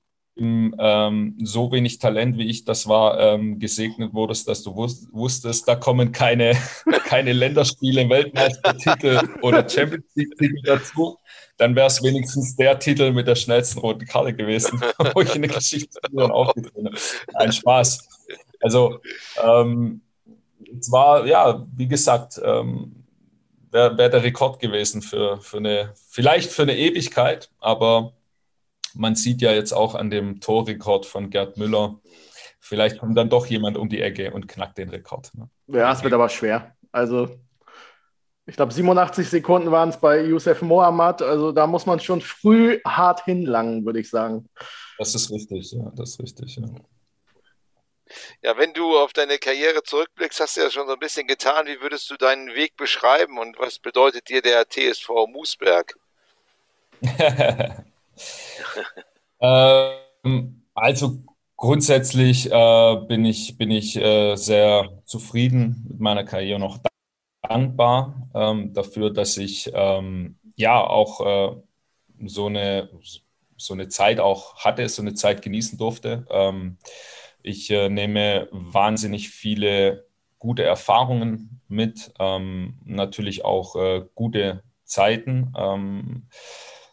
[0.79, 5.75] ähm, so wenig Talent wie ich das war, ähm, gesegnet wurdest, dass du wusstest, da
[5.75, 6.55] kommen keine,
[7.05, 11.17] keine Länderspiele, Weltmeistertitel oder Champions League-Titel dazu,
[11.57, 14.81] dann wäre es wenigstens der Titel mit der schnellsten roten Karte gewesen,
[15.13, 16.97] wo ich in der Geschichte aufgetreten habe.
[17.35, 18.07] Ein Spaß.
[18.61, 18.99] Also,
[19.43, 20.01] ähm,
[20.79, 23.01] es war, ja, wie gesagt, ähm,
[23.71, 28.13] wäre wär der Rekord gewesen für, für eine, vielleicht für eine Ewigkeit, aber
[28.93, 31.99] man sieht ja jetzt auch an dem Torrekord von Gerd Müller,
[32.59, 35.31] vielleicht kommt dann doch jemand um die Ecke und knackt den Rekord.
[35.33, 35.49] Ne?
[35.67, 36.75] Ja, es wird aber schwer.
[36.91, 37.29] Also,
[38.45, 41.21] ich glaube, 87 Sekunden waren es bei Youssef Mohammad.
[41.21, 44.49] Also, da muss man schon früh hart hinlangen, würde ich sagen.
[44.97, 46.65] Das ist richtig, ja, das ist richtig, ja.
[48.41, 51.67] Ja, wenn du auf deine Karriere zurückblickst, hast du ja schon so ein bisschen getan.
[51.67, 55.95] Wie würdest du deinen Weg beschreiben und was bedeutet dir der TSV Moosberg?
[59.41, 61.23] ähm, also
[61.57, 66.79] grundsätzlich äh, bin ich, bin ich äh, sehr zufrieden mit meiner Karriere noch
[67.41, 71.55] dankbar ähm, dafür, dass ich ähm, ja auch äh,
[72.25, 72.89] so, eine,
[73.57, 76.25] so eine Zeit auch hatte, so eine Zeit genießen durfte.
[76.29, 76.77] Ähm,
[77.43, 80.05] ich äh, nehme wahnsinnig viele
[80.39, 85.53] gute Erfahrungen mit, ähm, natürlich auch äh, gute Zeiten.
[85.57, 86.27] Ähm,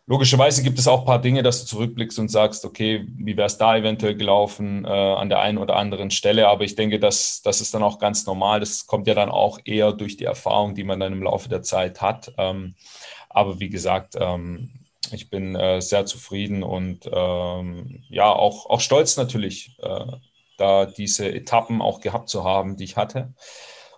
[0.09, 3.47] logischerweise gibt es auch ein paar Dinge, dass du zurückblickst und sagst, okay, wie wäre
[3.47, 6.49] es da eventuell gelaufen äh, an der einen oder anderen Stelle.
[6.49, 8.59] Aber ich denke, dass das ist dann auch ganz normal.
[8.59, 11.62] Das kommt ja dann auch eher durch die Erfahrung, die man dann im Laufe der
[11.62, 12.33] Zeit hat.
[12.38, 12.75] Ähm,
[13.29, 14.71] aber wie gesagt, ähm,
[15.12, 20.07] ich bin äh, sehr zufrieden und ähm, ja, auch, auch stolz natürlich, äh,
[20.57, 23.35] da diese Etappen auch gehabt zu haben, die ich hatte.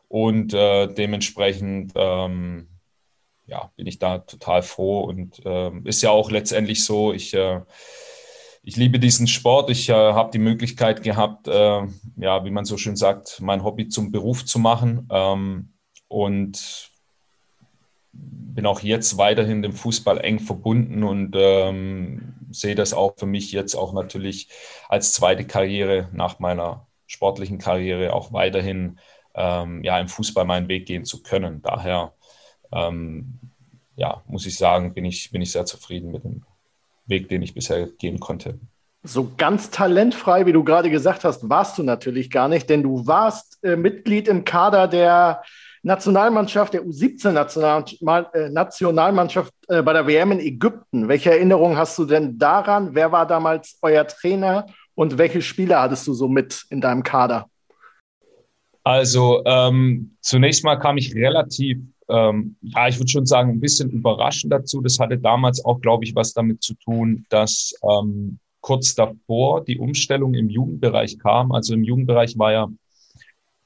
[0.09, 2.69] Und äh, dementsprechend ähm,
[3.51, 7.61] ja, bin ich da total froh und ähm, ist ja auch letztendlich so, ich, äh,
[8.63, 11.83] ich liebe diesen Sport, ich äh, habe die Möglichkeit gehabt, äh,
[12.17, 15.73] ja, wie man so schön sagt, mein Hobby zum Beruf zu machen ähm,
[16.09, 16.91] und
[18.13, 23.53] bin auch jetzt weiterhin dem Fußball eng verbunden und ähm, sehe das auch für mich
[23.53, 24.49] jetzt auch natürlich
[24.89, 28.99] als zweite Karriere nach meiner sportlichen Karriere auch weiterhin
[29.35, 31.63] ähm, ja, im Fußball meinen Weg gehen zu können.
[31.63, 32.13] Daher
[32.73, 33.39] ähm,
[33.97, 36.43] ja, muss ich sagen, bin ich, bin ich sehr zufrieden mit dem
[37.07, 38.59] Weg, den ich bisher gehen konnte.
[39.03, 43.07] So ganz talentfrei, wie du gerade gesagt hast, warst du natürlich gar nicht, denn du
[43.07, 45.43] warst äh, Mitglied im Kader der
[45.83, 51.09] Nationalmannschaft, der U17-Nationalmannschaft äh, äh, bei der WM in Ägypten.
[51.09, 52.95] Welche Erinnerungen hast du denn daran?
[52.95, 57.49] Wer war damals euer Trainer und welche Spieler hattest du so mit in deinem Kader?
[58.85, 61.79] Also ähm, zunächst mal kam ich relativ,
[62.11, 64.81] ähm, ja, ich würde schon sagen, ein bisschen überraschend dazu.
[64.81, 69.79] Das hatte damals auch, glaube ich, was damit zu tun, dass ähm, kurz davor die
[69.79, 71.53] Umstellung im Jugendbereich kam.
[71.53, 72.69] Also im Jugendbereich war ja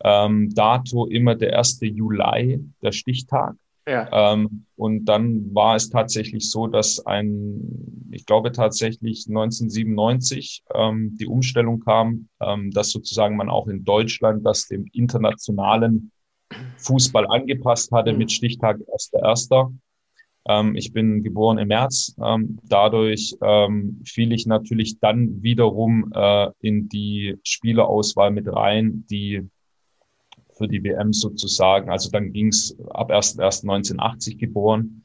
[0.05, 1.81] ähm, dato immer der 1.
[1.83, 3.57] Juli, der Stichtag.
[3.87, 4.33] Ja.
[4.33, 11.27] Ähm, und dann war es tatsächlich so, dass ein, ich glaube tatsächlich 1997 ähm, die
[11.27, 16.13] Umstellung kam, ähm, dass sozusagen man auch in Deutschland das dem internationalen
[16.79, 18.19] Fußball angepasst hatte mhm.
[18.19, 19.75] mit Stichtag 1.1.
[20.47, 22.15] Ähm, ich bin geboren im März.
[22.23, 29.49] Ähm, dadurch ähm, fiel ich natürlich dann wiederum äh, in die Spielerauswahl mit rein, die
[30.57, 31.91] für die WM sozusagen.
[31.91, 35.05] Also dann ging es ab 1.1.1980 geboren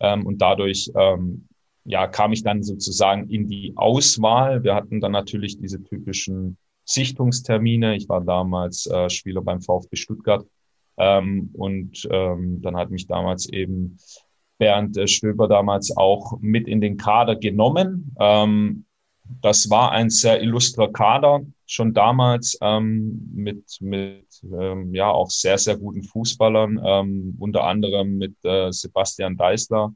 [0.00, 1.48] ähm, und dadurch ähm,
[1.84, 4.64] ja, kam ich dann sozusagen in die Auswahl.
[4.64, 7.96] Wir hatten dann natürlich diese typischen Sichtungstermine.
[7.96, 10.44] Ich war damals äh, Spieler beim VfB Stuttgart
[10.98, 13.98] ähm, und ähm, dann hat mich damals eben
[14.58, 18.14] Bernd äh, Stöber damals auch mit in den Kader genommen.
[18.18, 18.86] Ähm,
[19.42, 25.58] das war ein sehr illustrer Kader, schon damals ähm, mit, mit ähm, ja auch sehr,
[25.58, 29.92] sehr guten Fußballern, ähm, unter anderem mit äh, Sebastian Deißler,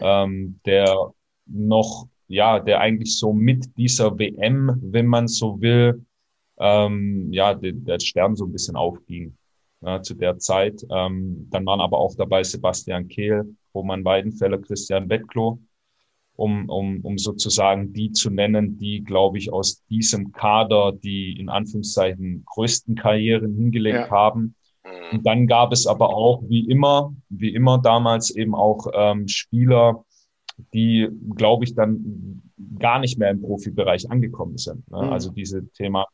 [0.00, 1.12] ähm, der
[1.46, 6.04] noch, ja, der eigentlich so mit dieser WM, wenn man so will,
[6.58, 9.36] ja, der, der Stern so ein bisschen aufging
[9.82, 10.84] ja, zu der Zeit.
[10.90, 15.58] Ähm, dann waren aber auch dabei Sebastian Kehl, Roman Weidenfeller, Christian Wettklo
[16.36, 21.48] um, um, um sozusagen die zu nennen, die, glaube ich, aus diesem Kader die in
[21.48, 24.10] Anführungszeichen größten Karrieren hingelegt ja.
[24.10, 24.54] haben.
[24.84, 25.18] Mhm.
[25.18, 30.04] Und dann gab es aber auch, wie immer, wie immer damals eben auch ähm, Spieler,
[30.74, 32.42] die, glaube ich, dann
[32.78, 34.90] gar nicht mehr im Profibereich angekommen sind.
[34.90, 35.02] Ne?
[35.02, 35.12] Mhm.
[35.12, 36.06] Also diese Thema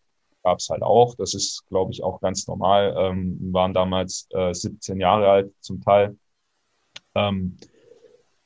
[0.49, 1.15] gab es halt auch.
[1.15, 2.95] Das ist, glaube ich, auch ganz normal.
[2.99, 6.17] Ähm, waren damals äh, 17 Jahre alt zum Teil.
[7.15, 7.59] Ähm,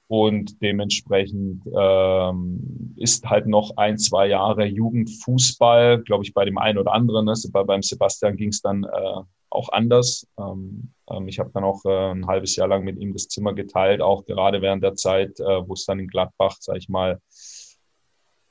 [0.08, 6.78] und dementsprechend ähm, ist halt noch ein, zwei Jahre Jugendfußball, glaube ich, bei dem einen
[6.78, 7.24] oder anderen.
[7.26, 7.34] Ne?
[7.52, 10.26] Bei, beim Sebastian ging es dann äh, auch anders.
[10.38, 13.54] Ähm, ähm, ich habe dann auch äh, ein halbes Jahr lang mit ihm das Zimmer
[13.54, 17.20] geteilt, auch gerade während der Zeit, äh, wo es dann in Gladbach, sage ich mal,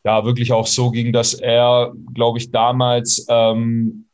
[0.04, 4.06] ja, wirklich auch so ging, dass er, glaube ich, damals ähm,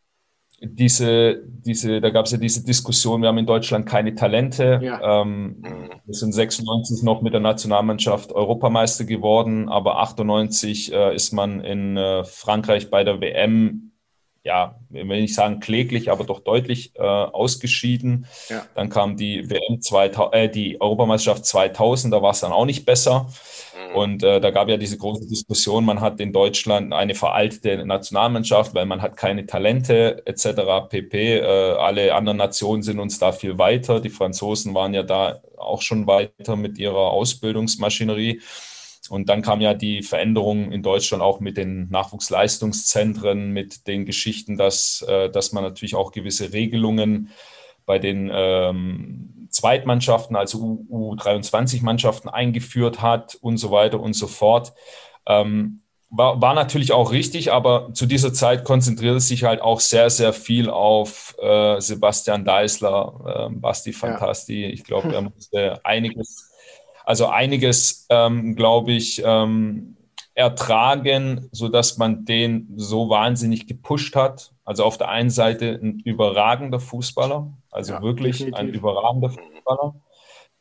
[0.61, 4.79] diese, diese, da gab es ja diese Diskussion, wir haben in Deutschland keine Talente.
[4.81, 5.21] Ja.
[5.21, 5.61] Ähm,
[6.05, 11.95] wir sind 96 noch mit der Nationalmannschaft Europameister geworden, aber 98 äh, ist man in
[11.95, 13.86] äh, Frankreich bei der WM,
[14.47, 18.27] ja, will ich sagen kläglich, aber doch deutlich äh, ausgeschieden.
[18.47, 18.65] Ja.
[18.75, 22.85] Dann kam die WM 2000, äh, die Europameisterschaft 2000, da war es dann auch nicht
[22.85, 23.27] besser.
[23.89, 23.95] Mhm.
[23.95, 28.73] Und äh, da gab ja diese große Diskussion, man hat in Deutschland eine veraltete Nationalmannschaft,
[28.73, 30.87] weil man hat keine Talente etc.
[30.89, 31.39] pp.
[31.39, 33.99] Äh, alle anderen Nationen sind uns da viel weiter.
[33.99, 38.39] Die Franzosen waren ja da auch schon weiter mit ihrer Ausbildungsmaschinerie.
[39.09, 44.57] Und dann kam ja die Veränderung in Deutschland auch mit den Nachwuchsleistungszentren, mit den Geschichten,
[44.57, 47.29] dass, äh, dass man natürlich auch gewisse Regelungen
[47.85, 54.73] bei den ähm, Zweitmannschaften, also U23-Mannschaften eingeführt hat und so weiter und so fort.
[55.25, 60.09] Ähm, war, war natürlich auch richtig, aber zu dieser Zeit konzentrierte sich halt auch sehr,
[60.09, 64.63] sehr viel auf äh, Sebastian Deißler, äh, Basti Fantasti.
[64.63, 64.69] Ja.
[64.69, 66.46] Ich glaube, er musste einiges,
[67.07, 69.95] Also einiges, ähm, glaube ich, ähm,
[70.33, 74.51] ertragen, sodass man den so wahnsinnig gepusht hat.
[74.65, 78.59] Also auf der einen Seite ein überragender Fußballer, also ja, wirklich definitiv.
[78.59, 79.95] ein überragender Fußballer.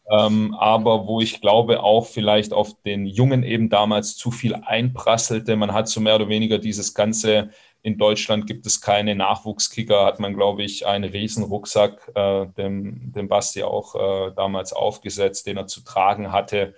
[0.08, 5.56] Ähm, aber wo ich glaube auch vielleicht auf den Jungen eben damals zu viel einprasselte.
[5.56, 7.50] Man hat so mehr oder weniger dieses ganze,
[7.86, 13.12] in Deutschland gibt es keine Nachwuchskicker, hat man, glaube ich, einen riesen Rucksack, äh, dem,
[13.12, 16.74] dem Basti auch äh, damals aufgesetzt, den er zu tragen hatte.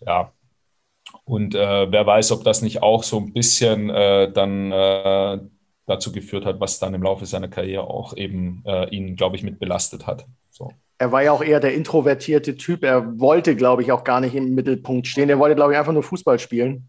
[0.00, 0.32] Ja,
[1.24, 5.40] und äh, wer weiß, ob das nicht auch so ein bisschen äh, dann äh,
[5.84, 9.42] dazu geführt hat, was dann im Laufe seiner Karriere auch eben äh, ihn, glaube ich,
[9.42, 10.24] mit belastet hat.
[10.48, 10.72] So.
[10.96, 12.82] Er war ja auch eher der introvertierte Typ.
[12.82, 15.28] Er wollte, glaube ich, auch gar nicht im Mittelpunkt stehen.
[15.28, 16.88] Er wollte, glaube ich, einfach nur Fußball spielen.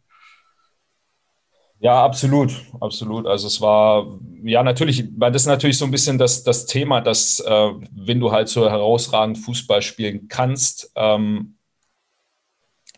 [1.80, 3.28] Ja, absolut, absolut.
[3.28, 7.02] Also es war, ja, natürlich, weil das ist natürlich so ein bisschen das, das Thema,
[7.02, 11.58] dass äh, wenn du halt so herausragend Fußball spielen kannst, ähm,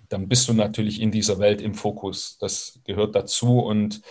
[0.10, 2.38] dann bist du natürlich in dieser Welt im Fokus.
[2.40, 4.02] Das gehört dazu und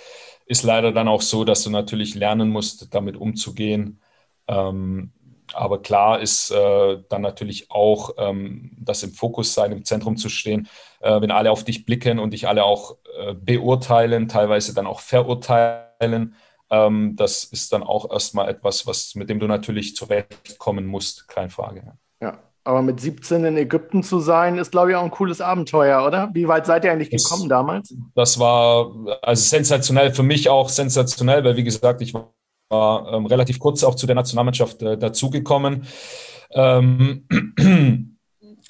[0.47, 4.01] ist leider dann auch so, dass du natürlich lernen musst, damit umzugehen.
[4.49, 5.13] Ähm,
[5.53, 10.29] aber klar ist äh, dann natürlich auch ähm, das im Fokus sein, im Zentrum zu
[10.29, 10.69] stehen,
[11.01, 15.01] äh, wenn alle auf dich blicken und dich alle auch äh, beurteilen, teilweise dann auch
[15.01, 16.35] verurteilen.
[16.71, 21.51] Ähm, das ist dann auch erstmal etwas, was, mit dem du natürlich zurechtkommen musst, keine
[21.51, 21.83] Frage.
[22.21, 22.39] Ja.
[22.67, 26.31] Aber mit 17 in Ägypten zu sein, ist, glaube ich, auch ein cooles Abenteuer, oder?
[26.33, 27.95] Wie weit seid ihr eigentlich das, gekommen damals?
[28.17, 28.93] Das war
[29.23, 32.33] also sensationell, für mich auch sensationell, weil, wie gesagt, ich war
[33.13, 35.87] ähm, relativ kurz auch zu der Nationalmannschaft äh, dazugekommen.
[36.51, 37.29] Ähm,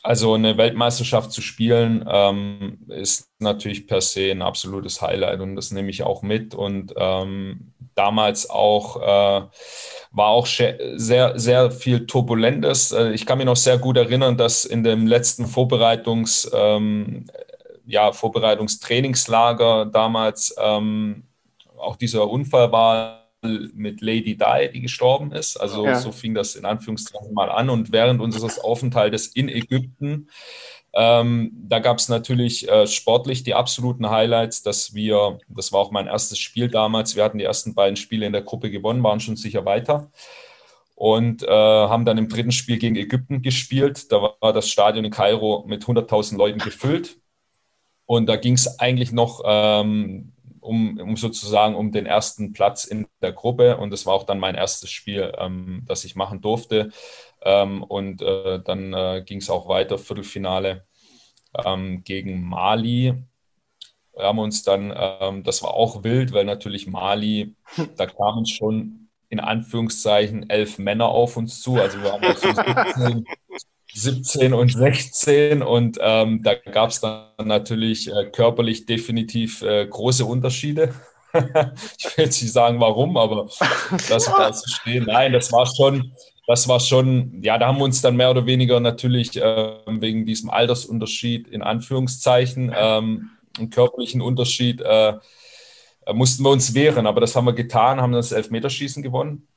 [0.07, 5.73] also eine Weltmeisterschaft zu spielen, ähm, ist natürlich per se ein absolutes Highlight und das
[5.73, 6.55] nehme ich auch mit.
[6.55, 9.47] Und ähm, damals auch äh,
[10.13, 12.93] war auch sehr, sehr viel Turbulentes.
[12.93, 17.27] Äh, ich kann mich noch sehr gut erinnern, dass in dem letzten Vorbereitungs, ähm,
[17.85, 21.25] ja, Vorbereitungstrainingslager damals ähm,
[21.77, 25.57] auch dieser Unfall war mit Lady Di, die gestorben ist.
[25.57, 25.97] Also ja.
[25.97, 27.71] so fing das in Anführungszeichen mal an.
[27.71, 30.29] Und während unseres Aufenthaltes in Ägypten
[30.99, 35.91] ähm, da gab es natürlich äh, sportlich die absoluten Highlights, dass wir, das war auch
[35.91, 39.21] mein erstes Spiel damals, wir hatten die ersten beiden Spiele in der Gruppe gewonnen, waren
[39.21, 40.11] schon sicher weiter
[40.95, 44.11] und äh, haben dann im dritten Spiel gegen Ägypten gespielt.
[44.11, 47.19] Da war das Stadion in Kairo mit 100.000 Leuten gefüllt
[48.07, 50.33] und da ging es eigentlich noch ähm,
[50.67, 54.39] um, um, sozusagen um den ersten Platz in der Gruppe und das war auch dann
[54.39, 56.91] mein erstes Spiel, ähm, das ich machen durfte.
[57.43, 60.85] Ähm, und äh, dann äh, ging es auch weiter, Viertelfinale
[61.65, 63.15] ähm, gegen Mali.
[64.15, 67.55] Wir haben uns dann, ähm, das war auch wild, weil natürlich Mali,
[67.97, 71.77] da kamen schon in Anführungszeichen elf Männer auf uns zu.
[71.77, 73.23] Also wir waren so
[73.97, 79.87] 17, 17 und 16 und ähm, da gab es dann natürlich äh, körperlich definitiv äh,
[79.87, 80.95] große Unterschiede.
[81.99, 83.49] ich will jetzt nicht sagen, warum, aber
[84.09, 85.05] das war zu stehen.
[85.07, 86.13] Nein, das war schon,
[86.47, 90.27] das war schon, ja, da haben wir uns dann mehr oder weniger natürlich äh, wegen
[90.27, 95.15] diesem Altersunterschied in Anführungszeichen, ähm, einen körperlichen Unterschied, äh,
[96.13, 97.07] mussten wir uns wehren.
[97.07, 99.49] Aber das haben wir getan, haben das Elfmeterschießen gewonnen.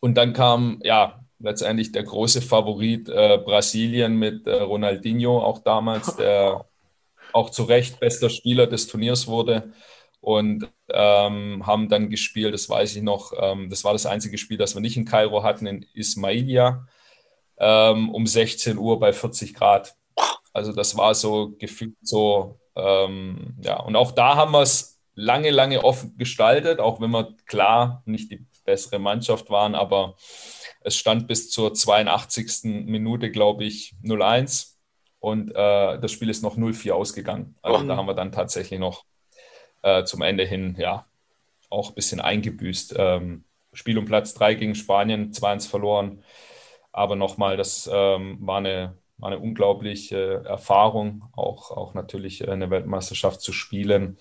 [0.00, 6.16] Und dann kam, ja, letztendlich der große Favorit äh, Brasilien mit äh, Ronaldinho, auch damals,
[6.16, 6.64] der
[7.32, 9.72] auch zu Recht bester Spieler des Turniers wurde
[10.20, 14.56] und ähm, haben dann gespielt, das weiß ich noch, ähm, das war das einzige Spiel,
[14.56, 16.86] das wir nicht in Kairo hatten, in Ismailia,
[17.58, 19.96] ähm, um 16 Uhr bei 40 Grad.
[20.52, 25.50] Also das war so gefühlt so, ähm, ja, und auch da haben wir es lange,
[25.50, 30.14] lange offen gestaltet, auch wenn wir klar nicht die bessere Mannschaft waren, aber
[30.84, 32.64] es stand bis zur 82.
[32.86, 34.74] Minute, glaube ich, 0-1
[35.18, 37.54] und äh, das Spiel ist noch 0-4 ausgegangen.
[37.62, 37.86] Also oh.
[37.86, 39.04] da haben wir dann tatsächlich noch
[39.82, 41.06] äh, zum Ende hin ja
[41.70, 42.94] auch ein bisschen eingebüßt.
[42.98, 46.22] Ähm, Spiel um Platz 3 gegen Spanien, 2-1 verloren.
[46.92, 53.40] Aber nochmal, das ähm, war, eine, war eine unglaubliche Erfahrung, auch, auch natürlich eine Weltmeisterschaft
[53.40, 54.18] zu spielen.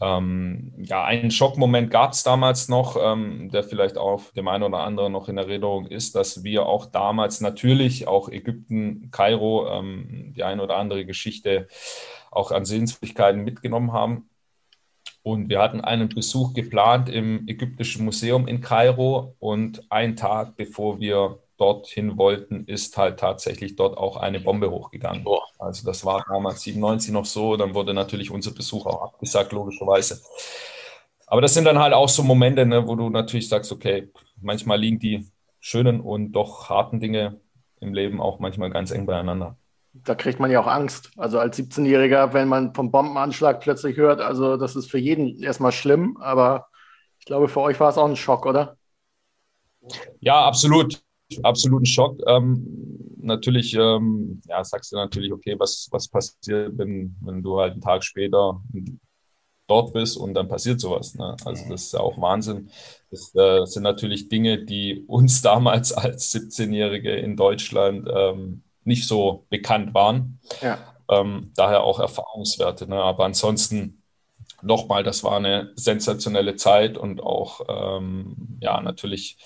[0.00, 4.78] Ähm, ja, einen Schockmoment gab es damals noch, ähm, der vielleicht auch dem einen oder
[4.80, 10.44] anderen noch in Erinnerung ist, dass wir auch damals natürlich auch Ägypten, Kairo, ähm, die
[10.44, 11.66] eine oder andere Geschichte
[12.30, 14.28] auch an Sehenswürdigkeiten mitgenommen haben.
[15.22, 19.34] Und wir hatten einen Besuch geplant im Ägyptischen Museum in Kairo.
[19.40, 25.22] Und einen Tag bevor wir dorthin wollten, ist halt tatsächlich dort auch eine Bombe hochgegangen.
[25.26, 25.40] Oh.
[25.58, 27.56] Also das war damals 97 noch so.
[27.56, 30.20] Dann wurde natürlich unser Besuch auch abgesagt, logischerweise.
[31.26, 34.80] Aber das sind dann halt auch so Momente, ne, wo du natürlich sagst, okay, manchmal
[34.80, 35.26] liegen die
[35.60, 37.40] schönen und doch harten Dinge
[37.80, 39.56] im Leben auch manchmal ganz eng beieinander.
[39.92, 41.10] da kriegt man ja auch Angst.
[41.16, 45.72] Also als 17-Jähriger, wenn man vom Bombenanschlag plötzlich hört, also das ist für jeden erstmal
[45.72, 46.68] schlimm, aber
[47.18, 48.76] ich glaube, für euch war es auch ein Schock, oder?
[50.20, 51.02] Ja, absolut.
[51.42, 52.20] Absoluten Schock.
[52.26, 57.72] Ähm, natürlich, ähm, ja, sagst du natürlich, okay, was, was passiert, wenn, wenn du halt
[57.72, 58.60] einen Tag später
[59.66, 61.14] dort bist und dann passiert sowas.
[61.14, 61.36] Ne?
[61.44, 62.70] Also das ist ja auch Wahnsinn.
[63.10, 69.44] Das äh, sind natürlich Dinge, die uns damals als 17-Jährige in Deutschland ähm, nicht so
[69.50, 70.40] bekannt waren.
[70.62, 70.78] Ja.
[71.10, 72.88] Ähm, daher auch Erfahrungswerte.
[72.88, 72.96] Ne?
[72.96, 73.97] Aber ansonsten
[74.62, 79.38] nochmal, das war eine sensationelle Zeit und auch ähm, ja natürlich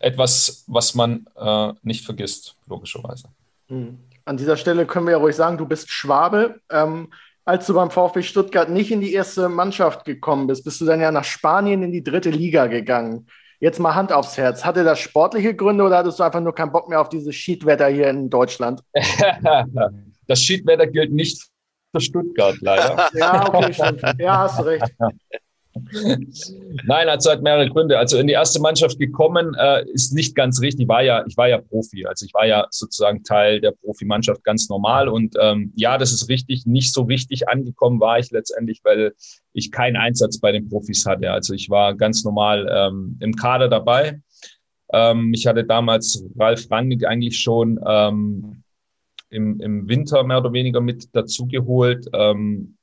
[0.00, 3.28] etwas, was man äh, nicht vergisst, logischerweise.
[3.68, 3.98] Hm.
[4.24, 6.60] An dieser Stelle können wir ja ruhig sagen, du bist Schwabe.
[6.70, 7.12] Ähm,
[7.44, 11.00] als du beim VfB Stuttgart nicht in die erste Mannschaft gekommen bist, bist du dann
[11.00, 13.28] ja nach Spanien in die dritte Liga gegangen.
[13.60, 14.64] Jetzt mal Hand aufs Herz.
[14.64, 17.86] Hatte das sportliche Gründe oder hattest du einfach nur keinen Bock mehr auf dieses Schiedwetter
[17.86, 18.82] hier in Deutschland?
[20.26, 21.46] das Schiedwetter gilt nicht
[22.00, 23.08] Stuttgart, leider.
[23.14, 24.02] ja, okay, stimmt.
[24.18, 24.84] Ja, hast du recht.
[26.84, 27.98] Nein, also hat mehrere Gründe.
[27.98, 30.84] Also in die erste Mannschaft gekommen äh, ist nicht ganz richtig.
[30.84, 32.06] Ich war ja, ich war ja Profi.
[32.06, 35.08] Also ich war ja sozusagen Teil der Profimannschaft ganz normal.
[35.08, 36.66] Und ähm, ja, das ist richtig.
[36.66, 39.14] Nicht so richtig angekommen war ich letztendlich, weil
[39.52, 41.30] ich keinen Einsatz bei den Profis hatte.
[41.30, 44.20] Also ich war ganz normal ähm, im Kader dabei.
[44.92, 48.62] Ähm, ich hatte damals Ralf Rangnick eigentlich schon ähm,
[49.30, 52.08] im, im Winter mehr oder weniger mit dazugeholt.
[52.12, 52.76] Ähm,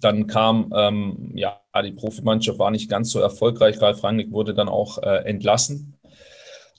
[0.00, 3.80] dann kam, ähm, ja, die Profimannschaft war nicht ganz so erfolgreich.
[3.80, 5.98] Ralf Rangnick wurde dann auch äh, entlassen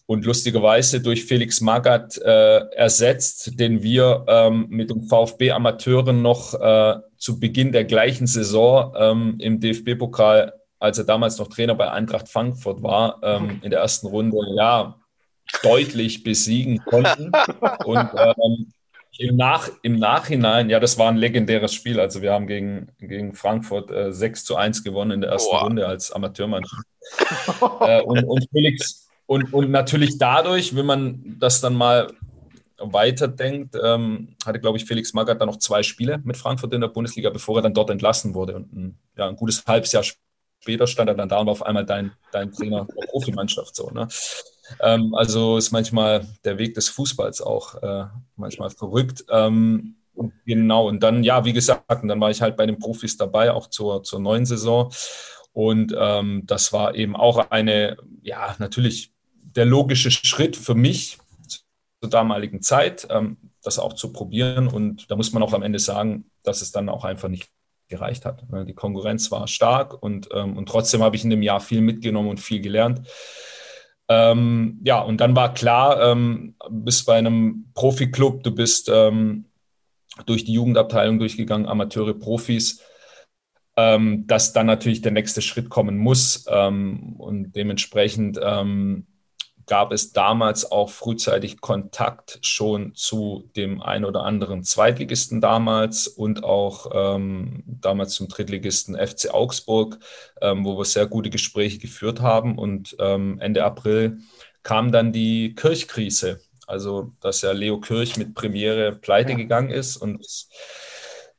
[0.08, 6.54] und lustigerweise durch Felix Magath äh, ersetzt, den wir ähm, mit dem VfB Amateuren noch
[6.54, 11.90] äh, zu Beginn der gleichen Saison ähm, im DFB-Pokal, als er damals noch Trainer bei
[11.90, 14.96] Eintracht Frankfurt war, ähm, in der ersten Runde, ja,
[15.64, 17.32] deutlich besiegen konnten.
[17.86, 18.74] Und ähm,
[19.18, 22.00] im, Nach, Im Nachhinein, ja, das war ein legendäres Spiel.
[22.00, 25.60] Also wir haben gegen, gegen Frankfurt äh, 6 zu 1 gewonnen in der ersten oh.
[25.60, 26.84] Runde als Amateurmannschaft.
[27.82, 32.12] äh, und, und Felix, und, und natürlich dadurch, wenn man das dann mal
[32.78, 36.90] weiterdenkt, ähm, hatte, glaube ich, Felix Magath dann noch zwei Spiele mit Frankfurt in der
[36.90, 38.56] Bundesliga, bevor er dann dort entlassen wurde.
[38.56, 40.04] Und ein, ja, ein gutes halbes Jahr
[40.60, 43.76] später stand er dann da und war auf einmal dein, dein Trainer der Profimannschaft.
[43.76, 44.08] So, ne?
[44.82, 48.06] Ähm, also ist manchmal der Weg des Fußballs auch äh,
[48.36, 49.26] manchmal verrückt.
[49.30, 49.96] Ähm,
[50.46, 53.68] genau, und dann, ja, wie gesagt, dann war ich halt bei den Profis dabei, auch
[53.68, 54.92] zur, zur neuen Saison.
[55.54, 59.12] Und ähm, das war eben auch eine, ja, natürlich
[59.42, 61.18] der logische Schritt für mich
[62.02, 64.68] zur damaligen Zeit, ähm, das auch zu probieren.
[64.68, 67.50] Und da muss man auch am Ende sagen, dass es dann auch einfach nicht
[67.88, 68.44] gereicht hat.
[68.68, 72.30] Die Konkurrenz war stark und, ähm, und trotzdem habe ich in dem Jahr viel mitgenommen
[72.30, 73.08] und viel gelernt.
[74.08, 79.46] Ähm, ja, und dann war klar, ähm, bist bei einem Profiklub, du bist ähm,
[80.26, 82.82] durch die Jugendabteilung durchgegangen, Amateure, Profis,
[83.76, 86.46] ähm, dass dann natürlich der nächste Schritt kommen muss.
[86.48, 89.08] Ähm, und dementsprechend ähm,
[89.68, 96.44] gab es damals auch frühzeitig Kontakt schon zu dem ein oder anderen Zweitligisten damals und
[96.44, 100.00] auch ähm, damals zum Drittligisten FC Augsburg,
[100.42, 102.58] ähm, wo wir sehr gute Gespräche geführt haben.
[102.58, 104.20] Und ähm, Ende April
[104.64, 106.42] kam dann die Kirchkrise.
[106.68, 109.38] Also, dass ja Leo Kirch mit Premiere pleite ja.
[109.38, 110.26] gegangen ist und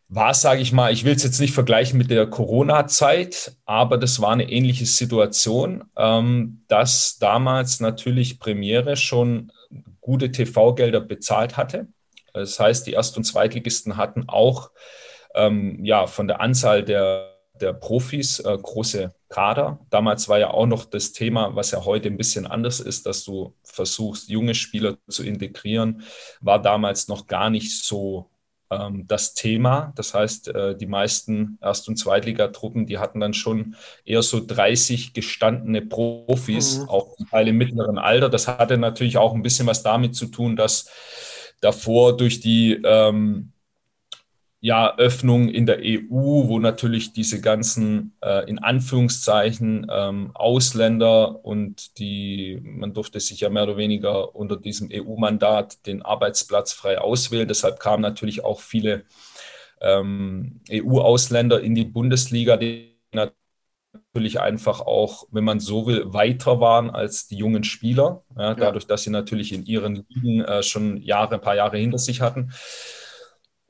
[0.09, 4.21] war, sage ich mal, ich will es jetzt nicht vergleichen mit der Corona-Zeit, aber das
[4.21, 9.51] war eine ähnliche Situation, ähm, dass damals natürlich Premiere schon
[10.01, 11.89] gute TV-Gelder bezahlt hatte.
[12.33, 14.71] Das heißt, die Erst- und Zweitligisten hatten auch
[15.35, 19.81] ähm, ja, von der Anzahl der, der Profis äh, große Kader.
[19.91, 23.25] Damals war ja auch noch das Thema, was ja heute ein bisschen anders ist, dass
[23.25, 26.03] du versuchst, junge Spieler zu integrieren,
[26.41, 28.31] war damals noch gar nicht so
[28.69, 29.93] das Thema.
[29.97, 35.13] Das heißt, äh, die meisten Erst- und Zweitligatruppen, die hatten dann schon eher so 30
[35.13, 36.89] gestandene Profis, mhm.
[36.89, 38.29] auch Teile im mittleren Alter.
[38.29, 40.91] Das hatte natürlich auch ein bisschen was damit zu tun, dass
[41.61, 43.53] davor durch die ähm,
[44.61, 51.99] ja, Öffnung in der EU, wo natürlich diese ganzen äh, in Anführungszeichen ähm, Ausländer und
[51.99, 57.47] die, man durfte sich ja mehr oder weniger unter diesem EU-Mandat den Arbeitsplatz frei auswählen.
[57.47, 59.05] Deshalb kamen natürlich auch viele
[59.81, 66.91] ähm, EU-Ausländer in die Bundesliga, die natürlich einfach auch, wenn man so will, weiter waren
[66.91, 71.35] als die jungen Spieler, ja, dadurch, dass sie natürlich in ihren Ligen äh, schon Jahre,
[71.37, 72.53] ein paar Jahre hinter sich hatten.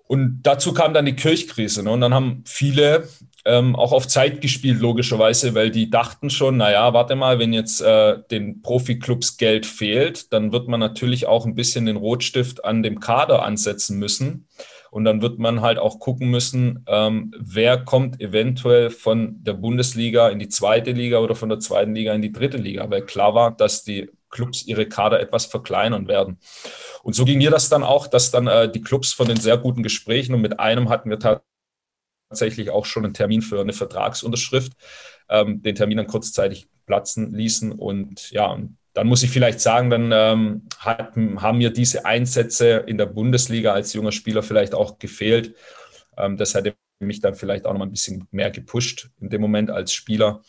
[0.06, 1.82] Und dazu kam dann die Kirchkrise.
[1.82, 1.90] Ne?
[1.90, 3.08] Und dann haben viele
[3.44, 7.80] ähm, auch auf Zeit gespielt, logischerweise, weil die dachten schon, naja, warte mal, wenn jetzt
[7.80, 12.82] äh, den Profiklubs Geld fehlt, dann wird man natürlich auch ein bisschen den Rotstift an
[12.82, 14.46] dem Kader ansetzen müssen.
[14.90, 20.28] Und dann wird man halt auch gucken müssen, ähm, wer kommt eventuell von der Bundesliga
[20.28, 23.34] in die zweite Liga oder von der zweiten Liga in die dritte Liga, weil klar
[23.34, 26.38] war, dass die Clubs ihre Kader etwas verkleinern werden.
[27.06, 29.56] Und so ging mir das dann auch, dass dann äh, die Clubs von den sehr
[29.58, 31.20] guten Gesprächen und mit einem hatten wir
[32.28, 34.72] tatsächlich auch schon einen Termin für eine Vertragsunterschrift,
[35.28, 37.70] ähm, den Termin dann kurzzeitig platzen ließen.
[37.70, 38.58] Und ja,
[38.92, 43.72] dann muss ich vielleicht sagen, dann ähm, hat, haben mir diese Einsätze in der Bundesliga
[43.72, 45.54] als junger Spieler vielleicht auch gefehlt.
[46.16, 49.42] Ähm, das hätte mich dann vielleicht auch noch mal ein bisschen mehr gepusht in dem
[49.42, 50.42] Moment als Spieler.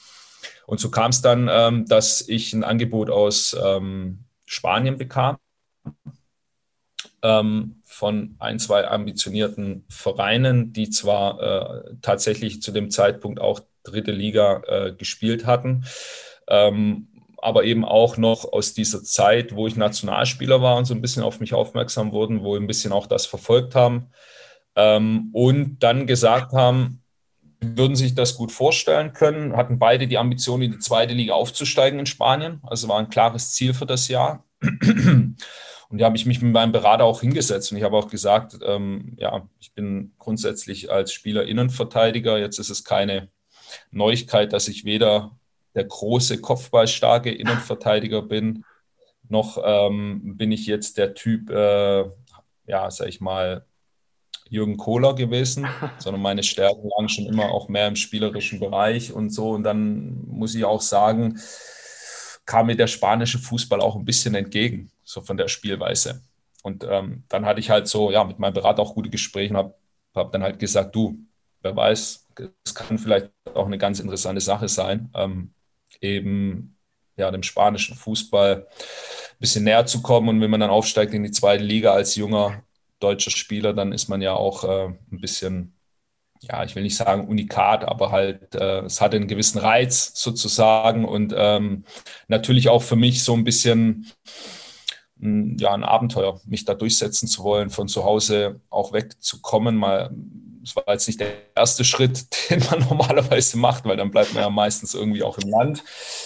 [0.66, 5.38] Und so kam es dann, ähm, dass ich ein Angebot aus ähm, Spanien bekam
[7.24, 14.12] ähm, von ein, zwei ambitionierten Vereinen, die zwar äh, tatsächlich zu dem Zeitpunkt auch dritte
[14.12, 15.86] Liga äh, gespielt hatten,
[16.48, 17.08] ähm,
[17.38, 21.24] aber eben auch noch aus dieser Zeit, wo ich Nationalspieler war und so ein bisschen
[21.24, 24.10] auf mich aufmerksam wurden, wo ein bisschen auch das verfolgt haben
[24.76, 27.02] ähm, und dann gesagt haben,
[27.60, 32.00] würden sich das gut vorstellen können, hatten beide die Ambition, in die zweite Liga aufzusteigen
[32.00, 32.62] in Spanien.
[32.64, 34.46] Also war ein klares Ziel für das Jahr.
[35.90, 38.58] Und da habe ich mich mit meinem Berater auch hingesetzt und ich habe auch gesagt,
[38.62, 42.38] ähm, ja, ich bin grundsätzlich als Spieler Innenverteidiger.
[42.38, 43.30] Jetzt ist es keine
[43.92, 45.38] Neuigkeit, dass ich weder
[45.76, 48.66] der große, kopfballstarke Innenverteidiger bin,
[49.30, 52.06] noch ähm, bin ich jetzt der Typ, äh,
[52.66, 53.66] ja, sag ich mal,
[54.50, 55.68] Jürgen Kohler gewesen,
[56.00, 59.52] sondern meine Stärken lagen schon immer auch mehr im spielerischen Bereich und so.
[59.52, 61.40] Und dann muss ich auch sagen,
[62.48, 66.22] kam mir der spanische Fußball auch ein bisschen entgegen, so von der Spielweise.
[66.64, 69.58] Und ähm, dann hatte ich halt so, ja, mit meinem Berater auch gute Gespräche und
[69.58, 69.76] habe
[70.16, 71.20] hab dann halt gesagt, du,
[71.62, 72.28] wer weiß,
[72.66, 75.54] es kann vielleicht auch eine ganz interessante Sache sein, ähm,
[76.02, 76.76] eben
[77.18, 80.30] ja, dem spanischen Fußball ein bisschen näher zu kommen.
[80.30, 82.64] Und wenn man dann aufsteigt in die zweite Liga als junger
[83.00, 85.77] deutscher Spieler, dann ist man ja auch äh, ein bisschen
[86.42, 91.06] ja, ich will nicht sagen unikat, aber halt, äh, es hatte einen gewissen Reiz sozusagen
[91.06, 91.84] und ähm,
[92.28, 94.08] natürlich auch für mich so ein bisschen
[95.20, 99.76] hm, ja, ein Abenteuer, mich da durchsetzen zu wollen, von zu Hause auch wegzukommen.
[99.76, 100.12] Mal,
[100.64, 104.44] es war jetzt nicht der erste Schritt, den man normalerweise macht, weil dann bleibt man
[104.44, 105.84] ja meistens irgendwie auch im Land.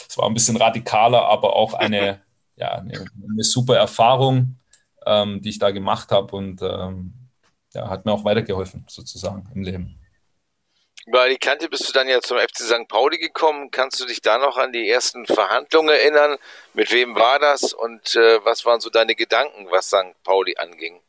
[0.09, 2.21] Es war ein bisschen radikaler, aber auch eine,
[2.55, 4.57] ja, eine, eine super Erfahrung,
[5.05, 7.13] ähm, die ich da gemacht habe und ähm,
[7.73, 10.00] ja, hat mir auch weitergeholfen, sozusagen im Leben.
[11.05, 12.87] Über Alicante bist du dann ja zum FC St.
[12.87, 13.71] Pauli gekommen.
[13.71, 16.37] Kannst du dich da noch an die ersten Verhandlungen erinnern?
[16.73, 20.13] Mit wem war das und äh, was waren so deine Gedanken, was St.
[20.23, 21.01] Pauli anging?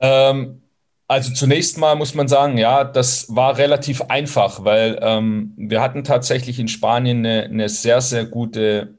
[0.00, 0.62] Ähm,
[1.06, 6.04] also zunächst mal muss man sagen, ja, das war relativ einfach, weil ähm, wir hatten
[6.04, 8.97] tatsächlich in Spanien eine, eine sehr, sehr gute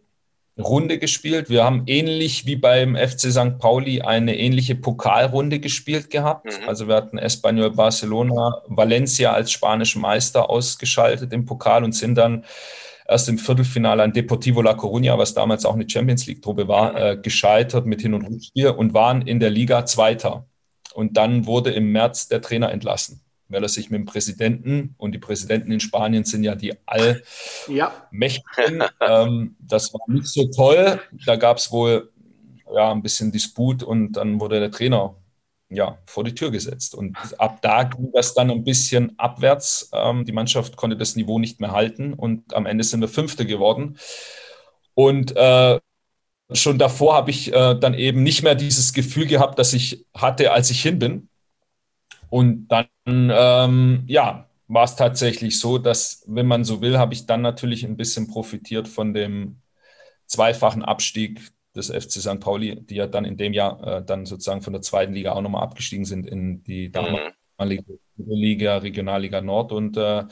[0.60, 1.50] Runde gespielt.
[1.50, 3.58] Wir haben ähnlich wie beim FC St.
[3.60, 6.46] Pauli eine ähnliche Pokalrunde gespielt gehabt.
[6.46, 6.68] Mhm.
[6.68, 12.46] Also wir hatten Espanyol Barcelona, Valencia als spanischen Meister ausgeschaltet im Pokal und sind dann
[13.08, 16.98] erst im Viertelfinale an Deportivo La Coruña, was damals auch eine Champions League-Truppe war, mhm.
[16.98, 20.46] äh, gescheitert mit Hin- und Rückspiel und waren in der Liga Zweiter.
[20.94, 25.12] Und dann wurde im März der Trainer entlassen weil er sich mit dem Präsidenten und
[25.12, 28.80] die Präsidenten in Spanien sind ja die Allmächtigen.
[28.80, 29.24] Ja.
[29.26, 31.00] ähm, das war nicht so toll.
[31.26, 32.12] Da gab es wohl
[32.74, 35.16] ja, ein bisschen Disput und dann wurde der Trainer
[35.70, 36.96] ja, vor die Tür gesetzt.
[36.96, 39.90] Und ab da ging das dann ein bisschen abwärts.
[39.94, 43.46] Ähm, die Mannschaft konnte das Niveau nicht mehr halten und am Ende sind wir Fünfte
[43.46, 43.98] geworden.
[44.96, 45.80] Und äh,
[46.52, 50.52] schon davor habe ich äh, dann eben nicht mehr dieses Gefühl gehabt, das ich hatte,
[50.52, 51.29] als ich hin bin.
[52.30, 57.26] Und dann, ähm, ja, war es tatsächlich so, dass, wenn man so will, habe ich
[57.26, 59.62] dann natürlich ein bisschen profitiert von dem
[60.28, 61.42] zweifachen Abstieg
[61.76, 62.40] des FC St.
[62.40, 65.42] Pauli, die ja dann in dem Jahr äh, dann sozusagen von der zweiten Liga auch
[65.42, 69.72] nochmal abgestiegen sind in die damalige Liga, Regionalliga Nord.
[69.72, 70.26] Und äh,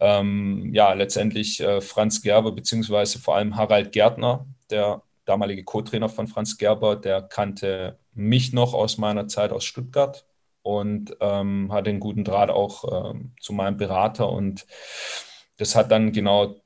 [0.00, 6.26] ähm, ja, letztendlich äh, Franz Gerber, beziehungsweise vor allem Harald Gärtner, der damalige Co-Trainer von
[6.26, 10.26] Franz Gerber, der kannte mich noch aus meiner Zeit aus Stuttgart
[10.62, 14.30] und ähm, hatte einen guten Draht auch ähm, zu meinem Berater.
[14.30, 14.66] Und
[15.58, 16.56] das hat dann genau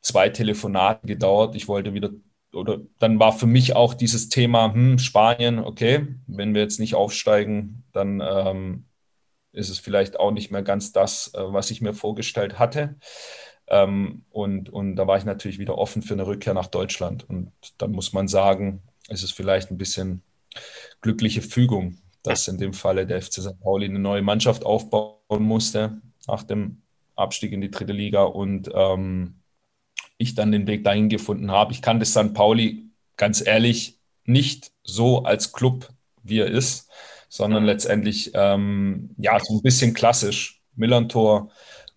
[0.00, 1.54] zwei Telefonate gedauert.
[1.54, 2.10] Ich wollte wieder,
[2.52, 6.94] oder dann war für mich auch dieses Thema, hm, Spanien, okay, wenn wir jetzt nicht
[6.94, 8.86] aufsteigen, dann ähm,
[9.52, 12.96] ist es vielleicht auch nicht mehr ganz das, äh, was ich mir vorgestellt hatte.
[13.68, 17.28] Ähm, und, und da war ich natürlich wieder offen für eine Rückkehr nach Deutschland.
[17.28, 20.22] Und dann muss man sagen, ist es vielleicht ein bisschen
[21.00, 23.60] glückliche Fügung, dass in dem Falle der FC St.
[23.60, 26.82] Pauli eine neue Mannschaft aufbauen musste nach dem
[27.16, 29.40] Abstieg in die dritte Liga und ähm,
[30.18, 31.72] ich dann den Weg dahin gefunden habe.
[31.72, 32.32] Ich kannte St.
[32.32, 35.88] Pauli ganz ehrlich nicht so als Club,
[36.22, 36.90] wie er ist,
[37.28, 40.60] sondern letztendlich ähm, ja so ein bisschen klassisch.
[40.74, 41.50] Millantor,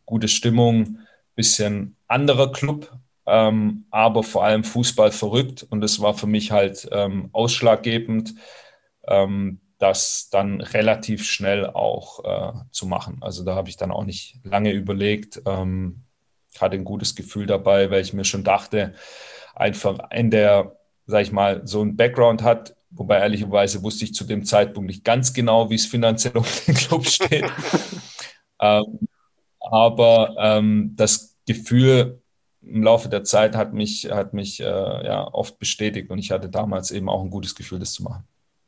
[0.05, 0.99] gute Stimmung,
[1.35, 2.91] bisschen anderer Club,
[3.25, 8.35] ähm, aber vor allem Fußball verrückt und das war für mich halt ähm, ausschlaggebend,
[9.07, 13.17] ähm, das dann relativ schnell auch äh, zu machen.
[13.21, 16.03] Also da habe ich dann auch nicht lange überlegt, ähm,
[16.59, 18.93] hatte ein gutes Gefühl dabei, weil ich mir schon dachte,
[19.53, 24.23] einfach in der, sag ich mal, so ein Background hat, wobei ehrlicherweise wusste ich zu
[24.23, 27.45] dem Zeitpunkt nicht ganz genau, wie es finanziell um den Club steht.
[28.61, 28.99] ähm,
[29.59, 32.21] aber ähm, das Gefühl
[32.61, 36.49] im Laufe der Zeit hat mich, hat mich äh, ja, oft bestätigt und ich hatte
[36.49, 38.25] damals eben auch ein gutes Gefühl, das zu machen.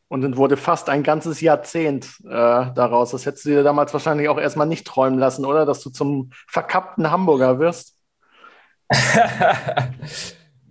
[0.09, 3.11] Und dann wurde fast ein ganzes Jahrzehnt äh, daraus.
[3.11, 5.65] Das hättest du dir damals wahrscheinlich auch erstmal nicht träumen lassen, oder?
[5.65, 7.95] Dass du zum verkappten Hamburger wirst.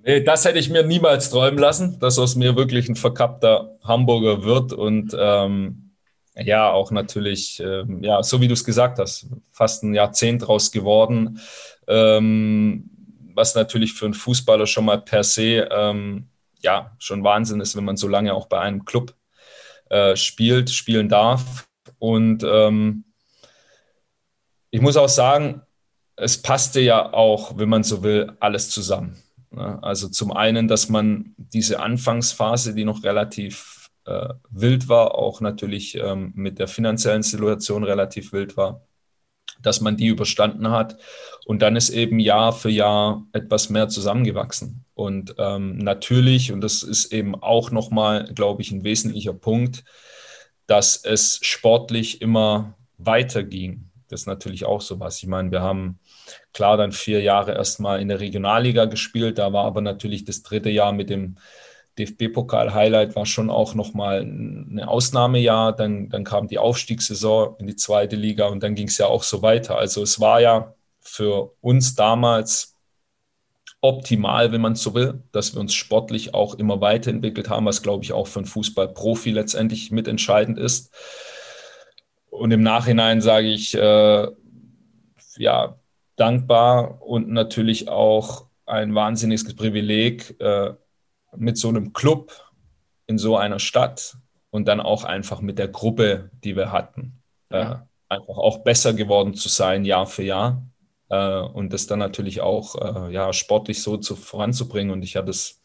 [0.03, 4.43] nee, das hätte ich mir niemals träumen lassen, dass aus mir wirklich ein verkappter Hamburger
[4.45, 4.73] wird.
[4.73, 5.93] Und ähm,
[6.35, 10.73] ja, auch natürlich, ähm, ja, so wie du es gesagt hast, fast ein Jahrzehnt draus
[10.73, 11.41] geworden.
[11.87, 12.91] Ähm,
[13.35, 16.29] was natürlich für einen Fußballer schon mal per se ähm,
[16.63, 19.15] ja schon Wahnsinn ist, wenn man so lange auch bei einem Club
[19.91, 21.69] äh, spielt, spielen darf.
[21.99, 23.05] Und ähm,
[24.71, 25.63] ich muss auch sagen,
[26.17, 29.23] es passte ja auch, wenn man so will, alles zusammen.
[29.51, 29.83] Ne?
[29.83, 35.97] Also zum einen, dass man diese Anfangsphase, die noch relativ äh, wild war, auch natürlich
[35.97, 38.87] ähm, mit der finanziellen Situation relativ wild war,
[39.63, 40.97] dass man die überstanden hat.
[41.45, 44.85] Und dann ist eben Jahr für Jahr etwas mehr zusammengewachsen.
[44.95, 49.85] Und ähm, natürlich, und das ist eben auch nochmal, glaube ich, ein wesentlicher Punkt,
[50.67, 53.91] dass es sportlich immer weiterging.
[54.09, 55.23] Das ist natürlich auch so was.
[55.23, 55.99] Ich meine, wir haben
[56.53, 59.39] klar dann vier Jahre erstmal in der Regionalliga gespielt.
[59.39, 61.37] Da war aber natürlich das dritte Jahr mit dem
[61.99, 65.75] DFB-Pokal-Highlight war schon auch nochmal ein Ausnahmejahr.
[65.75, 69.23] Dann, dann kam die Aufstiegssaison in die zweite Liga und dann ging es ja auch
[69.23, 69.79] so weiter.
[69.79, 72.77] Also es war ja für uns damals
[73.81, 78.05] optimal, wenn man so will, dass wir uns sportlich auch immer weiterentwickelt haben, was glaube
[78.05, 80.93] ich auch für einen Fußballprofi letztendlich mitentscheidend ist.
[82.31, 84.29] Und im Nachhinein sage ich, äh,
[85.39, 85.79] ja,
[86.17, 90.75] dankbar und natürlich auch ein wahnsinniges Privileg, äh,
[91.39, 92.33] mit so einem Club
[93.07, 94.17] in so einer Stadt
[94.51, 97.73] und dann auch einfach mit der Gruppe, die wir hatten, äh, ja.
[97.73, 100.63] äh, einfach auch besser geworden zu sein, Jahr für Jahr.
[101.09, 102.75] Äh, und das dann natürlich auch
[103.09, 104.93] äh, ja, sportlich so zu, voranzubringen.
[104.93, 105.61] Und ich hatte es,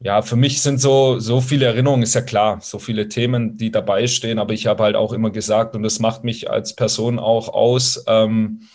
[0.00, 3.70] ja, für mich sind so, so viele Erinnerungen, ist ja klar, so viele Themen, die
[3.70, 7.18] dabei stehen, aber ich habe halt auch immer gesagt, und das macht mich als Person
[7.18, 8.68] auch aus, ähm,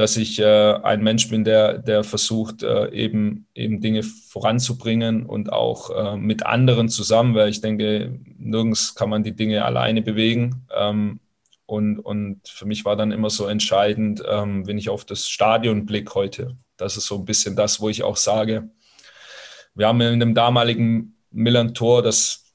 [0.00, 5.52] dass ich äh, ein Mensch bin, der, der versucht, äh, eben, eben Dinge voranzubringen und
[5.52, 10.66] auch äh, mit anderen zusammen, weil ich denke, nirgends kann man die Dinge alleine bewegen.
[10.74, 11.20] Ähm,
[11.66, 15.84] und, und für mich war dann immer so entscheidend, ähm, wenn ich auf das Stadion
[15.84, 16.56] blicke heute.
[16.78, 18.70] Das ist so ein bisschen das, wo ich auch sage,
[19.74, 22.54] wir haben in dem damaligen Milan-Tor, das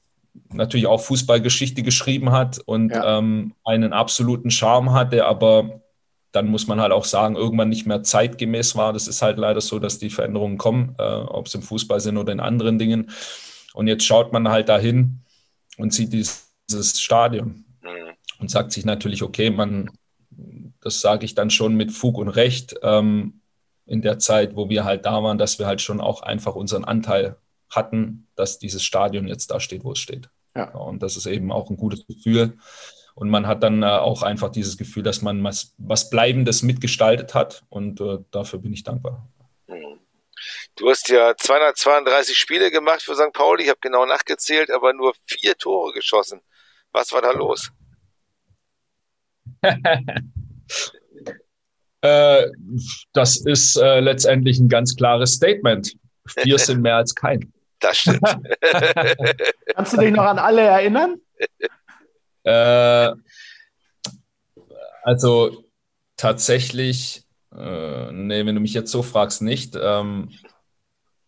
[0.52, 3.18] natürlich auch Fußballgeschichte geschrieben hat und ja.
[3.18, 5.80] ähm, einen absoluten Charme hatte, aber
[6.36, 8.92] dann muss man halt auch sagen, irgendwann nicht mehr zeitgemäß war.
[8.92, 12.18] Das ist halt leider so, dass die Veränderungen kommen, äh, ob es im Fußball sind
[12.18, 13.10] oder in anderen Dingen.
[13.72, 15.20] Und jetzt schaut man halt dahin
[15.78, 18.12] und sieht dieses, dieses Stadion mhm.
[18.38, 19.90] und sagt sich natürlich, okay, man,
[20.82, 23.40] das sage ich dann schon mit Fug und Recht ähm,
[23.86, 26.84] in der Zeit, wo wir halt da waren, dass wir halt schon auch einfach unseren
[26.84, 27.36] Anteil
[27.70, 30.28] hatten, dass dieses Stadion jetzt da steht, wo es steht.
[30.54, 30.70] Ja.
[30.74, 32.58] Und das ist eben auch ein gutes Gefühl.
[33.16, 37.32] Und man hat dann äh, auch einfach dieses Gefühl, dass man was, was Bleibendes mitgestaltet
[37.32, 37.64] hat.
[37.70, 39.26] Und äh, dafür bin ich dankbar.
[40.76, 43.32] Du hast ja 232 Spiele gemacht für St.
[43.32, 43.62] Pauli.
[43.62, 46.42] Ich habe genau nachgezählt, aber nur vier Tore geschossen.
[46.92, 47.70] Was war da los?
[52.02, 52.46] äh,
[53.14, 55.96] das ist äh, letztendlich ein ganz klares Statement.
[56.26, 57.50] Vier sind mehr als kein.
[57.78, 58.20] Das stimmt.
[59.74, 61.18] Kannst du dich noch an alle erinnern?
[62.46, 63.12] Äh,
[65.02, 65.64] also
[66.16, 67.24] tatsächlich,
[67.54, 69.76] äh, nee, wenn du mich jetzt so fragst, nicht.
[69.80, 70.30] Ähm,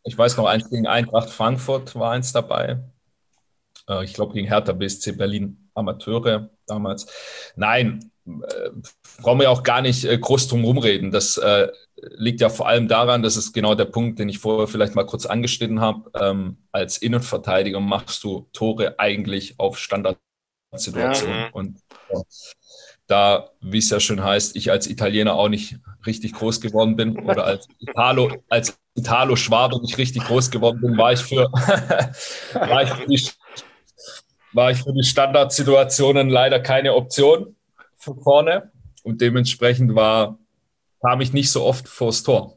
[0.05, 2.83] ich weiß noch, eins gegen Eintracht Frankfurt war eins dabei.
[3.89, 7.07] Äh, ich glaube, gegen Hertha BSC Berlin Amateure damals.
[7.57, 8.71] Nein, äh,
[9.21, 11.11] brauchen wir auch gar nicht äh, groß drum rumreden.
[11.11, 14.69] Das äh, liegt ja vor allem daran, das ist genau der Punkt, den ich vorher
[14.69, 16.11] vielleicht mal kurz angeschnitten habe.
[16.15, 20.19] Ähm, als Innenverteidiger machst du Tore eigentlich auf Standard
[20.69, 21.31] Standardsituation.
[21.31, 21.49] Ja.
[21.53, 21.79] Und
[22.13, 22.21] ja,
[23.07, 27.19] da, wie es ja schon heißt, ich als Italiener auch nicht richtig groß geworden bin
[27.19, 31.51] oder als Italo, als Italo-Schwabe nicht richtig groß geworden bin, war ich für,
[32.53, 33.29] war ich für die,
[34.53, 37.57] war ich für die Standardsituationen leider keine Option
[37.97, 38.71] von vorne
[39.03, 40.39] und dementsprechend war,
[41.01, 42.57] kam ich nicht so oft vors Tor.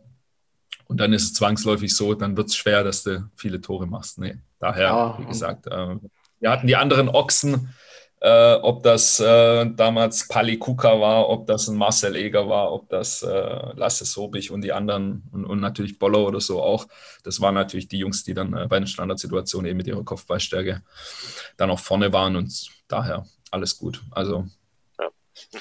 [0.88, 4.18] Und dann ist es zwangsläufig so, dann wird es schwer, dass du viele Tore machst.
[4.18, 5.96] Nee, daher, wie gesagt, äh,
[6.42, 7.74] wir hatten die anderen Ochsen,
[8.22, 12.88] äh, ob das äh, damals Pali Kuka war, ob das ein Marcel Eger war, ob
[12.90, 16.88] das äh, Lasse Sobich und die anderen und, und, natürlich Bollo oder so auch.
[17.24, 20.84] Das waren natürlich die Jungs, die dann äh, bei den Standardsituationen eben mit ihrer Kopfballstärke
[21.58, 24.04] dann auch vorne waren und daher alles gut.
[24.12, 24.46] Also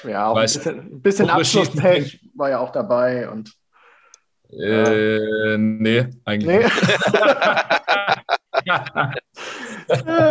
[0.07, 3.53] ja, auch weiß, ein bisschen, bisschen Abschlusspech war ja auch dabei und
[4.51, 6.65] äh, nee, eigentlich nee.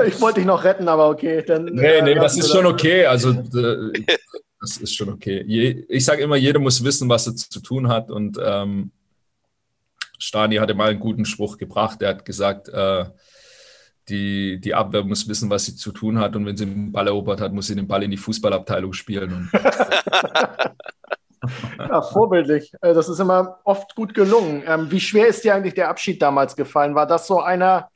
[0.06, 1.42] ich wollte dich noch retten, aber okay.
[1.46, 3.06] Dann, nee, nee, das ist schon okay.
[3.06, 5.40] Also, das ist schon okay.
[5.88, 8.10] ich sage immer, jeder muss wissen, was er zu tun hat.
[8.10, 8.90] Und ähm,
[10.18, 12.02] Stani hatte mal einen guten Spruch gebracht.
[12.02, 13.06] Er hat gesagt, äh,
[14.08, 16.36] die, die Abwehr muss wissen, was sie zu tun hat.
[16.36, 19.50] Und wenn sie den Ball erobert hat, muss sie den Ball in die Fußballabteilung spielen.
[21.78, 22.72] ja, vorbildlich.
[22.82, 24.62] Äh, das ist immer oft gut gelungen.
[24.66, 26.94] Ähm, wie schwer ist dir eigentlich der Abschied damals gefallen?
[26.94, 27.89] War das so einer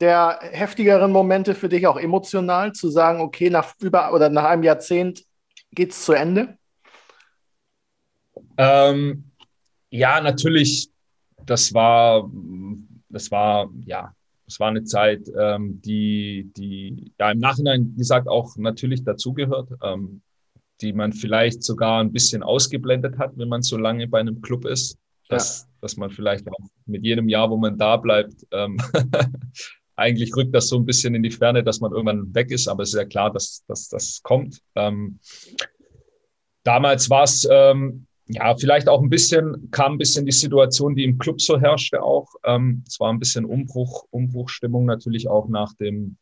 [0.00, 4.62] der heftigeren Momente für dich auch emotional, zu sagen, okay, nach über oder nach einem
[4.62, 5.24] Jahrzehnt
[5.72, 6.58] geht es zu Ende?
[8.56, 9.30] Ähm,
[9.90, 10.90] ja, natürlich.
[11.46, 12.30] Das war,
[13.08, 14.14] das war, ja,
[14.46, 20.22] es war eine Zeit, ähm, die, die ja im Nachhinein gesagt auch natürlich dazugehört, ähm,
[20.80, 24.64] die man vielleicht sogar ein bisschen ausgeblendet hat, wenn man so lange bei einem Club
[24.64, 25.68] ist, dass, ja.
[25.80, 28.76] dass man vielleicht auch mit jedem Jahr, wo man da bleibt, ähm,
[29.96, 32.82] eigentlich rückt das so ein bisschen in die Ferne, dass man irgendwann weg ist, aber
[32.82, 34.60] es ist ja klar, dass, dass das kommt.
[34.74, 35.18] Ähm,
[36.64, 41.04] damals war es ähm, ja vielleicht auch ein bisschen, kam ein bisschen die Situation, die
[41.04, 42.28] im Club so herrschte auch.
[42.44, 46.16] Ähm, es war ein bisschen Umbruch, Umbruchstimmung natürlich auch nach dem,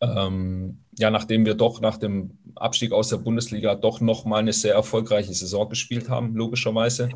[0.00, 4.74] ähm, ja, nachdem wir doch nach dem Abstieg aus der Bundesliga doch nochmal eine sehr
[4.74, 7.08] erfolgreiche Saison gespielt haben, logischerweise.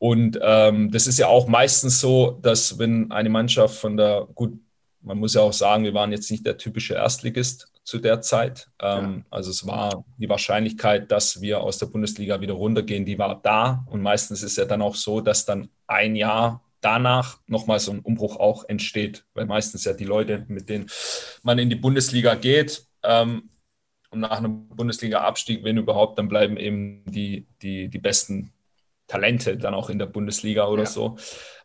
[0.00, 4.58] Und ähm, das ist ja auch meistens so, dass wenn eine Mannschaft von der, gut,
[5.02, 8.70] man muss ja auch sagen, wir waren jetzt nicht der typische Erstligist zu der Zeit.
[8.80, 9.24] Ähm, ja.
[9.28, 13.84] Also es war die Wahrscheinlichkeit, dass wir aus der Bundesliga wieder runtergehen, die war da.
[13.90, 18.00] Und meistens ist ja dann auch so, dass dann ein Jahr danach nochmal so ein
[18.00, 20.86] Umbruch auch entsteht, weil meistens ja die Leute, mit denen
[21.42, 23.50] man in die Bundesliga geht, ähm,
[24.10, 28.50] und nach einem Bundesliga-Abstieg, wenn überhaupt, dann bleiben eben die, die, die besten
[29.10, 30.88] Talente dann auch in der Bundesliga oder ja.
[30.88, 31.16] so.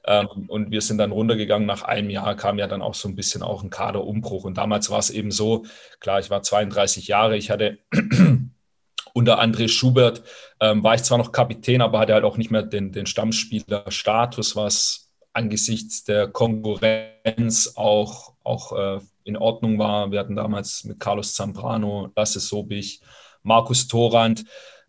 [0.05, 1.67] Ähm, und wir sind dann runtergegangen.
[1.67, 4.43] Nach einem Jahr kam ja dann auch so ein bisschen auch ein Kaderumbruch.
[4.43, 5.65] Und damals war es eben so,
[5.99, 7.79] klar, ich war 32 Jahre, ich hatte
[9.13, 10.23] unter André Schubert,
[10.59, 14.55] ähm, war ich zwar noch Kapitän, aber hatte halt auch nicht mehr den, den Stammspielerstatus,
[14.55, 20.11] was angesichts der Konkurrenz auch, auch äh, in Ordnung war.
[20.11, 23.01] Wir hatten damals mit Carlos Zambrano, Lasse Sobich,
[23.43, 24.45] Markus Torand,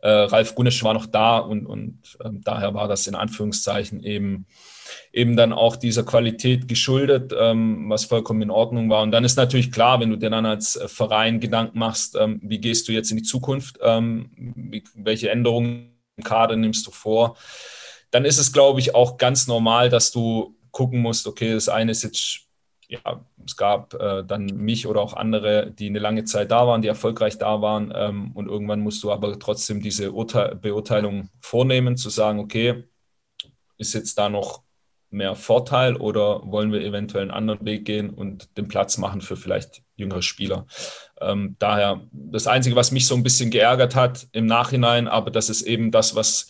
[0.07, 4.47] äh, Ralf Gunnisch war noch da und, und äh, daher war das in Anführungszeichen eben,
[5.13, 9.03] eben dann auch dieser Qualität geschuldet, ähm, was vollkommen in Ordnung war.
[9.03, 12.41] Und dann ist natürlich klar, wenn du dir dann als äh, Verein Gedanken machst, ähm,
[12.45, 16.93] wie gehst du jetzt in die Zukunft, ähm, wie, welche Änderungen im Kader nimmst du
[16.93, 17.37] vor,
[18.13, 21.91] dann ist es, glaube ich, auch ganz normal, dass du gucken musst, okay, das eine
[21.91, 22.47] ist jetzt
[22.89, 23.01] ja,
[23.47, 26.89] es gab äh, dann mich oder auch andere, die eine lange Zeit da waren, die
[26.89, 27.93] erfolgreich da waren.
[27.95, 32.85] Ähm, und irgendwann musst du aber trotzdem diese Urteil Beurteilung vornehmen, zu sagen, okay,
[33.79, 34.63] ist jetzt da noch
[35.11, 39.37] mehr Vorteil oder wollen wir eventuell einen anderen Weg gehen und den Platz machen für
[39.37, 40.67] vielleicht jüngere Spieler.
[41.21, 45.49] Ähm, daher das Einzige, was mich so ein bisschen geärgert hat im Nachhinein, aber das
[45.49, 46.49] ist eben das, was,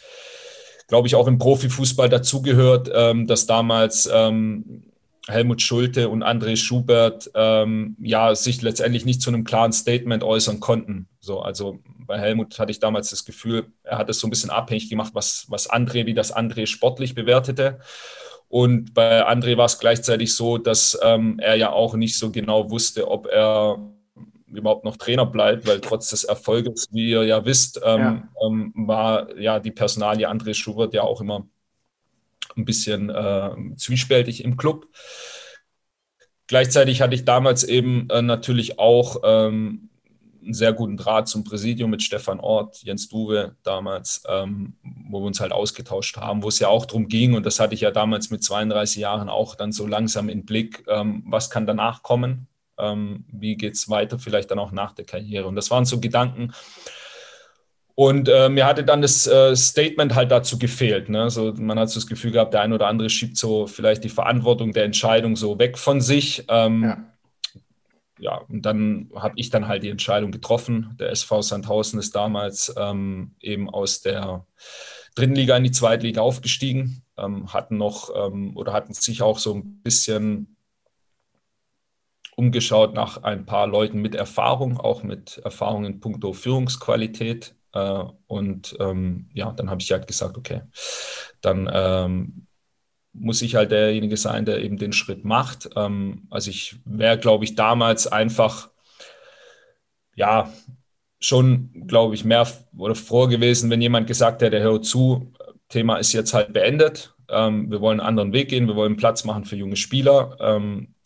[0.89, 4.85] glaube ich, auch im Profifußball dazugehört, ähm, dass damals ähm,
[5.29, 10.61] Helmut Schulte und André Schubert ähm, ja sich letztendlich nicht zu einem klaren Statement äußern
[10.61, 11.09] konnten.
[11.21, 14.51] So, also bei Helmut hatte ich damals das Gefühl, er hat es so ein bisschen
[14.51, 17.81] abhängig gemacht, was, was André, wie das André sportlich bewertete.
[18.49, 22.71] Und bei André war es gleichzeitig so, dass ähm, er ja auch nicht so genau
[22.71, 23.79] wusste, ob er
[24.47, 28.29] überhaupt noch Trainer bleibt, weil trotz des Erfolges, wie ihr ja wisst, ähm, ja.
[28.47, 31.47] Ähm, war ja die Personalie André Schubert ja auch immer
[32.57, 34.87] ein bisschen äh, zwiespältig im Club.
[36.47, 39.91] Gleichzeitig hatte ich damals eben äh, natürlich auch ähm,
[40.47, 44.75] einen sehr guten Draht zum Präsidium mit Stefan Ort, Jens Duwe damals, ähm,
[45.11, 47.75] wo wir uns halt ausgetauscht haben, wo es ja auch darum ging, und das hatte
[47.75, 51.67] ich ja damals mit 32 Jahren auch dann so langsam in Blick, ähm, was kann
[51.67, 52.47] danach kommen.
[52.79, 55.47] Ähm, wie geht es weiter, vielleicht dann auch nach der Karriere?
[55.47, 56.53] Und das waren so Gedanken.
[57.97, 61.09] Und äh, mir hatte dann das äh, Statement halt dazu gefehlt.
[61.09, 61.31] Ne?
[61.31, 64.11] So, man hat so das Gefühl gehabt, der ein oder andere schiebt so vielleicht die
[64.11, 66.45] Verantwortung der Entscheidung so weg von sich.
[66.49, 67.07] Ähm, ja
[68.19, 70.97] ja, und dann habe ich dann halt die Entscheidung getroffen.
[70.99, 74.47] Der SV Sandhausen ist damals ähm, eben aus der
[75.15, 79.39] dritten Liga in die zweite Liga aufgestiegen, ähm, hatten noch ähm, oder hatten sich auch
[79.39, 80.57] so ein bisschen
[82.37, 87.55] umgeschaut nach ein paar Leuten mit Erfahrung, auch mit Erfahrung in puncto Führungsqualität.
[87.77, 90.63] Äh, und ähm, ja, dann habe ich halt gesagt, okay,
[91.43, 92.47] dann ähm,
[93.13, 95.69] muss ich halt derjenige sein, der eben den Schritt macht.
[95.77, 98.71] Ähm, also ich wäre, glaube ich, damals einfach,
[100.15, 100.51] ja,
[101.19, 102.47] schon, glaube ich, mehr
[102.77, 105.33] oder froh gewesen, wenn jemand gesagt hätte, hör zu,
[105.69, 107.15] Thema ist jetzt halt beendet.
[107.29, 110.37] Ähm, wir wollen einen anderen Weg gehen, wir wollen Platz machen für junge Spieler.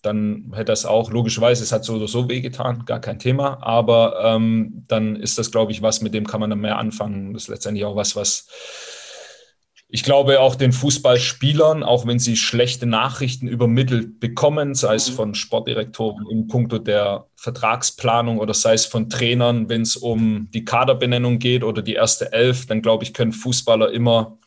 [0.02, 3.58] Dann hätte das auch, logischerweise, es hat so oder so wehgetan, gar kein Thema.
[3.62, 7.34] Aber ähm, dann ist das, glaube ich, was, mit dem kann man dann mehr anfangen.
[7.34, 8.46] Das ist letztendlich auch was, was
[9.92, 15.14] ich glaube auch den Fußballspielern, auch wenn sie schlechte Nachrichten übermittelt bekommen, sei es mhm.
[15.14, 20.64] von Sportdirektoren in puncto der Vertragsplanung oder sei es von Trainern, wenn es um die
[20.64, 24.38] Kaderbenennung geht oder die erste Elf, dann glaube ich, können Fußballer immer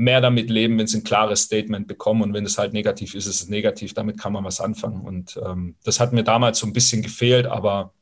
[0.00, 3.26] mehr damit leben, wenn sie ein klares Statement bekommen und wenn es halt negativ ist,
[3.26, 6.66] ist es negativ, damit kann man was anfangen und ähm, das hat mir damals so
[6.66, 7.92] ein bisschen gefehlt, aber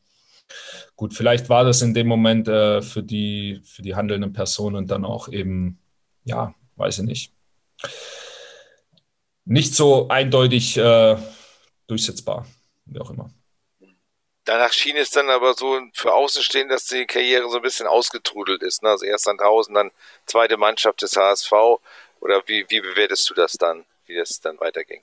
[0.96, 5.04] gut, vielleicht war das in dem Moment äh, für, die, für die handelnden Personen dann
[5.04, 5.78] auch eben,
[6.24, 7.32] ja, weiß ich nicht,
[9.44, 11.16] nicht so eindeutig äh,
[11.86, 12.46] durchsetzbar,
[12.86, 13.30] wie auch immer.
[14.48, 18.62] Danach schien es dann aber so für Außenstehende, dass die Karriere so ein bisschen ausgetrudelt
[18.62, 18.82] ist.
[18.82, 18.88] Ne?
[18.88, 19.90] Also erst Sandhausen, dann
[20.24, 21.52] zweite Mannschaft des HSV.
[22.20, 25.02] Oder wie, wie bewertest du das dann, wie das dann weiterging?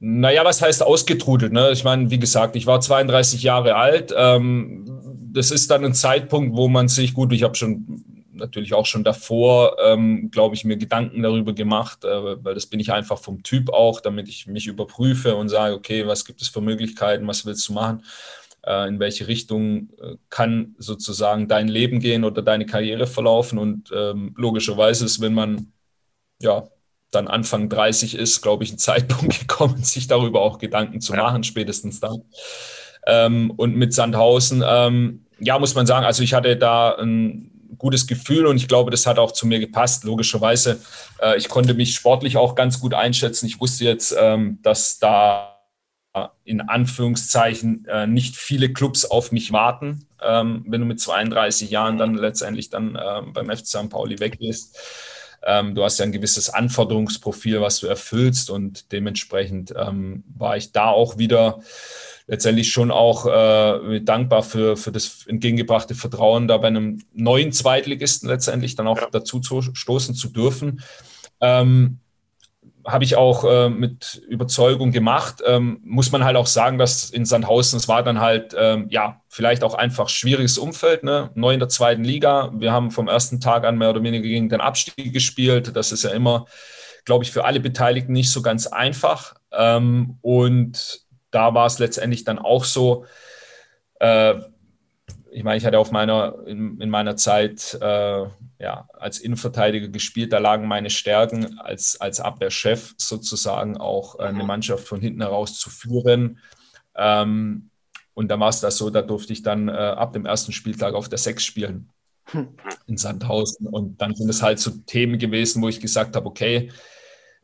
[0.00, 1.54] Naja, was heißt ausgetrudelt?
[1.54, 1.70] Ne?
[1.70, 4.12] Ich meine, wie gesagt, ich war 32 Jahre alt.
[4.14, 4.84] Ähm,
[5.32, 8.04] das ist dann ein Zeitpunkt, wo man sich, gut, ich habe schon
[8.42, 12.80] natürlich auch schon davor, ähm, glaube ich, mir Gedanken darüber gemacht, äh, weil das bin
[12.80, 16.48] ich einfach vom Typ auch, damit ich mich überprüfe und sage, okay, was gibt es
[16.48, 18.04] für Möglichkeiten, was willst du machen,
[18.66, 23.58] äh, in welche Richtung äh, kann sozusagen dein Leben gehen oder deine Karriere verlaufen.
[23.58, 25.72] Und ähm, logischerweise ist, wenn man
[26.40, 26.68] ja
[27.10, 31.44] dann Anfang 30 ist, glaube ich, ein Zeitpunkt gekommen, sich darüber auch Gedanken zu machen,
[31.44, 32.22] spätestens dann.
[33.06, 38.06] Ähm, und mit Sandhausen, ähm, ja, muss man sagen, also ich hatte da ein gutes
[38.06, 40.04] Gefühl und ich glaube, das hat auch zu mir gepasst.
[40.04, 40.80] Logischerweise,
[41.20, 43.46] äh, ich konnte mich sportlich auch ganz gut einschätzen.
[43.46, 45.52] Ich wusste jetzt, ähm, dass da
[46.44, 51.96] in Anführungszeichen äh, nicht viele Clubs auf mich warten, ähm, wenn du mit 32 Jahren
[51.96, 53.88] dann letztendlich dann äh, beim FC St.
[53.88, 54.76] Pauli weggehst.
[55.44, 60.72] Ähm, du hast ja ein gewisses Anforderungsprofil, was du erfüllst und dementsprechend ähm, war ich
[60.72, 61.60] da auch wieder
[62.26, 68.28] letztendlich schon auch äh, dankbar für, für das entgegengebrachte Vertrauen, da bei einem neuen Zweitligisten
[68.28, 69.08] letztendlich dann auch ja.
[69.10, 70.82] dazu zu stoßen zu dürfen.
[71.40, 71.98] Ähm,
[72.86, 75.42] habe ich auch äh, mit Überzeugung gemacht.
[75.46, 79.20] Ähm, muss man halt auch sagen, dass in Sandhausen, es war dann halt, ähm, ja,
[79.28, 81.30] vielleicht auch einfach schwieriges Umfeld, ne?
[81.34, 82.50] neu in der zweiten Liga.
[82.54, 85.76] Wir haben vom ersten Tag an mehr oder weniger gegen den Abstieg gespielt.
[85.76, 86.46] Das ist ja immer,
[87.04, 89.34] glaube ich, für alle Beteiligten nicht so ganz einfach.
[89.52, 93.04] Ähm, und da war es letztendlich dann auch so,
[94.00, 94.34] äh,
[95.32, 98.26] ich meine, ich hatte auf meiner, in, in meiner Zeit äh,
[98.58, 104.40] ja, als Innenverteidiger gespielt, da lagen meine Stärken als, als Abwehrchef sozusagen auch äh, eine
[104.40, 104.46] mhm.
[104.46, 106.38] Mannschaft von hinten heraus zu führen.
[106.94, 107.70] Ähm,
[108.14, 110.94] und da war es das so, da durfte ich dann äh, ab dem ersten Spieltag
[110.94, 111.88] auf der Sechs spielen
[112.26, 112.48] hm.
[112.86, 113.66] in Sandhausen.
[113.66, 116.70] Und dann sind es halt so Themen gewesen, wo ich gesagt habe, okay,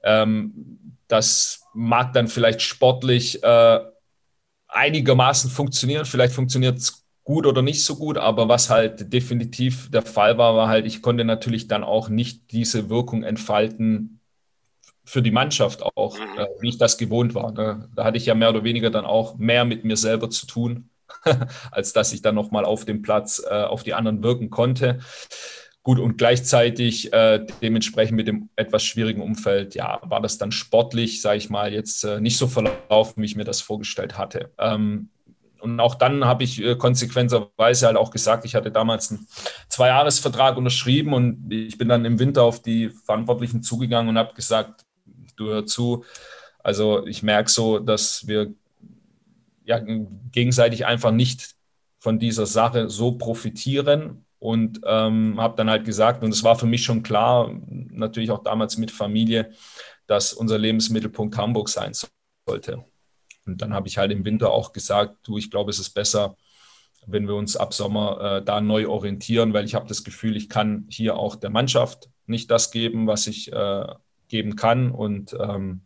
[0.03, 3.81] ähm, das mag dann vielleicht sportlich äh,
[4.69, 6.05] einigermaßen funktionieren.
[6.05, 6.98] Vielleicht funktioniert es
[7.29, 11.03] gut oder nicht so gut, aber was halt definitiv der Fall war, war halt, ich
[11.03, 14.21] konnte natürlich dann auch nicht diese Wirkung entfalten
[15.05, 16.39] für die Mannschaft auch, mhm.
[16.39, 17.53] äh, wie ich das gewohnt war.
[17.53, 17.87] Ne?
[17.95, 20.89] Da hatte ich ja mehr oder weniger dann auch mehr mit mir selber zu tun,
[21.71, 25.01] als dass ich dann nochmal auf dem Platz äh, auf die anderen wirken konnte.
[25.83, 31.21] Gut, und gleichzeitig äh, dementsprechend mit dem etwas schwierigen Umfeld, ja, war das dann sportlich,
[31.21, 34.51] sage ich mal, jetzt äh, nicht so verlaufen, wie ich mir das vorgestellt hatte.
[34.57, 35.11] Ähm,
[35.61, 39.27] und auch dann habe ich äh, konsequenterweise halt auch gesagt, ich hatte damals einen
[39.69, 44.85] Zweijahresvertrag unterschrieben und ich bin dann im Winter auf die Verantwortlichen zugegangen und habe gesagt,
[45.37, 46.05] du hör zu,
[46.63, 48.53] also ich merke so, dass wir
[49.65, 49.81] ja,
[50.33, 51.55] gegenseitig einfach nicht
[51.99, 56.67] von dieser Sache so profitieren und ähm, habe dann halt gesagt, und es war für
[56.67, 59.53] mich schon klar, natürlich auch damals mit Familie,
[60.07, 61.93] dass unser Lebensmittelpunkt Hamburg sein
[62.47, 62.85] sollte.
[63.49, 66.37] Und dann habe ich halt im Winter auch gesagt, du, ich glaube, es ist besser,
[67.07, 70.49] wenn wir uns ab Sommer äh, da neu orientieren, weil ich habe das Gefühl, ich
[70.49, 73.87] kann hier auch der Mannschaft nicht das geben, was ich äh,
[74.29, 74.91] geben kann.
[74.91, 75.83] Und ähm,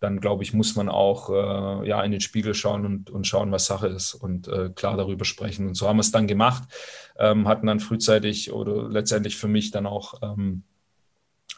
[0.00, 3.52] dann, glaube ich, muss man auch äh, ja, in den Spiegel schauen und, und schauen,
[3.52, 5.66] was Sache ist und äh, klar darüber sprechen.
[5.66, 6.62] Und so haben wir es dann gemacht,
[7.18, 10.62] ähm, hatten dann frühzeitig oder letztendlich für mich dann auch ähm,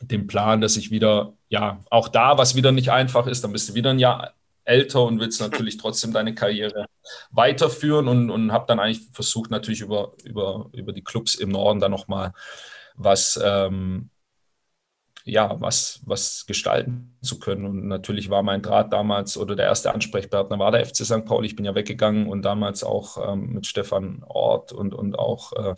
[0.00, 3.68] den Plan, dass ich wieder, ja, auch da, was wieder nicht einfach ist, dann bist
[3.68, 4.32] du wieder ein Jahr
[4.64, 6.86] älter und willst natürlich trotzdem deine Karriere
[7.30, 11.80] weiterführen und, und habe dann eigentlich versucht, natürlich über, über, über die Clubs im Norden
[11.80, 12.32] dann nochmal
[12.94, 14.10] was, ähm,
[15.24, 17.66] ja, was, was gestalten zu können.
[17.66, 21.24] Und natürlich war mein Draht damals oder der erste Ansprechpartner war der FC St.
[21.24, 21.46] Pauli.
[21.46, 25.74] Ich bin ja weggegangen und damals auch ähm, mit Stefan Ort und, und auch äh,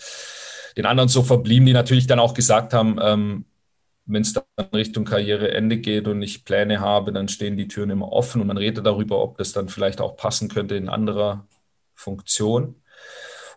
[0.76, 3.45] den anderen so verblieben, die natürlich dann auch gesagt haben, ähm,
[4.05, 4.44] wenn es dann
[4.74, 8.59] Richtung Karriereende geht und ich Pläne habe, dann stehen die Türen immer offen und man
[8.59, 11.46] redet darüber, ob das dann vielleicht auch passen könnte in anderer
[11.94, 12.76] Funktion.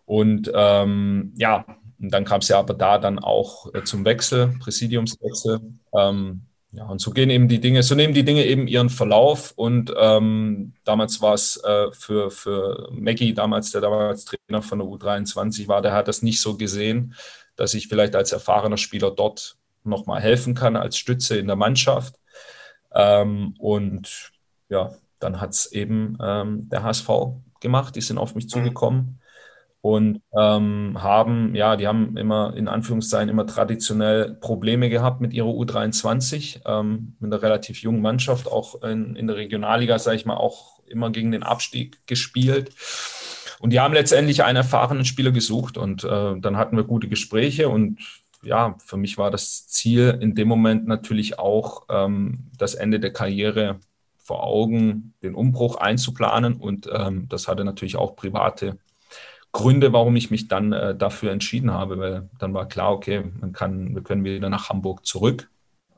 [0.05, 1.65] Und ähm, ja,
[1.99, 5.61] und dann kam es ja aber da dann auch äh, zum Wechsel, Präsidiumswechsel.
[5.97, 6.41] Ähm,
[6.71, 9.53] ja, und so gehen eben die Dinge, so nehmen die Dinge eben ihren Verlauf.
[9.55, 14.87] Und ähm, damals war es äh, für, für Maggie, damals, der damals Trainer von der
[14.87, 17.15] U23 war, der hat das nicht so gesehen,
[17.55, 22.15] dass ich vielleicht als erfahrener Spieler dort nochmal helfen kann als Stütze in der Mannschaft.
[22.93, 24.31] Ähm, und
[24.69, 27.09] ja, dann hat es eben ähm, der HSV
[27.59, 28.49] gemacht, die sind auf mich mhm.
[28.49, 29.19] zugekommen
[29.85, 35.49] und ähm, haben, ja, die haben immer in Anführungszeichen immer traditionell Probleme gehabt mit ihrer
[35.49, 40.37] U23, ähm, mit einer relativ jungen Mannschaft, auch in, in der Regionalliga, sage ich mal,
[40.37, 42.71] auch immer gegen den Abstieg gespielt.
[43.59, 47.69] Und die haben letztendlich einen erfahrenen Spieler gesucht und äh, dann hatten wir gute Gespräche
[47.69, 47.99] und
[48.45, 53.11] ja, für mich war das Ziel in dem Moment natürlich auch, ähm, das Ende der
[53.11, 53.79] Karriere
[54.17, 56.55] vor Augen, den Umbruch einzuplanen.
[56.55, 58.77] Und ähm, das hatte natürlich auch private
[59.51, 63.53] Gründe, warum ich mich dann äh, dafür entschieden habe, weil dann war klar, okay, man
[63.53, 65.49] kann, wir können wieder nach Hamburg zurück.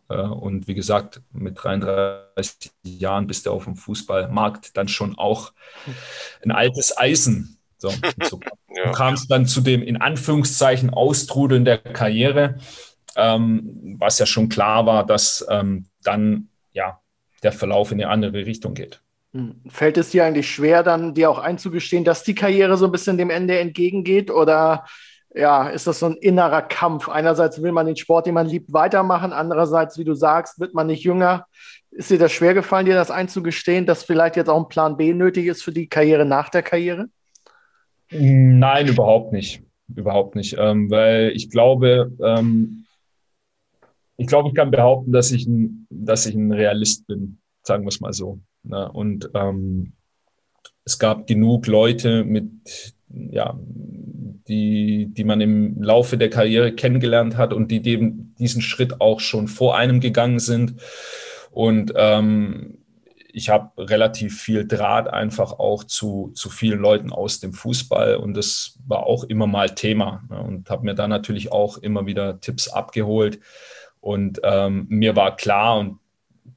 [0.10, 5.54] Äh, und wie gesagt, mit 33 Jahren bist du auf dem Fußballmarkt dann schon auch
[6.44, 7.57] ein altes Eisen.
[7.78, 7.92] So,
[8.24, 8.40] so
[8.76, 8.92] ja.
[8.92, 12.58] kam es dann zu dem in Anführungszeichen Austrudeln der Karriere,
[13.16, 17.00] ähm, was ja schon klar war, dass ähm, dann ja
[17.44, 19.02] der Verlauf in eine andere Richtung geht.
[19.34, 19.62] Hm.
[19.70, 23.18] Fällt es dir eigentlich schwer, dann dir auch einzugestehen, dass die Karriere so ein bisschen
[23.18, 24.32] dem Ende entgegengeht?
[24.32, 24.86] Oder
[25.36, 27.10] ja, ist das so ein innerer Kampf?
[27.10, 30.88] Einerseits will man den Sport, den man liebt, weitermachen, andererseits, wie du sagst, wird man
[30.88, 31.46] nicht jünger.
[31.92, 35.14] Ist dir das schwer gefallen, dir das einzugestehen, dass vielleicht jetzt auch ein Plan B
[35.14, 37.10] nötig ist für die Karriere nach der Karriere?
[38.12, 39.62] Nein, überhaupt nicht.
[39.94, 40.56] Überhaupt nicht.
[40.58, 42.86] Ähm, weil ich glaube, ähm,
[44.18, 47.90] ich glaube, ich kann behaupten, dass ich ein, dass ich ein Realist bin, sagen wir
[47.90, 48.40] es mal so.
[48.64, 48.92] Ne?
[48.92, 49.94] Und ähm,
[50.84, 53.60] es gab genug Leute mit, ja,
[54.48, 59.20] die, die man im Laufe der Karriere kennengelernt hat und die dem, diesen Schritt auch
[59.20, 60.76] schon vor einem gegangen sind.
[61.52, 62.80] Und ähm,
[63.38, 68.34] ich habe relativ viel Draht einfach auch zu, zu vielen Leuten aus dem Fußball und
[68.34, 72.42] das war auch immer mal Thema ne, und habe mir da natürlich auch immer wieder
[72.42, 73.40] Tipps abgeholt.
[74.00, 76.00] Und ähm, mir war klar und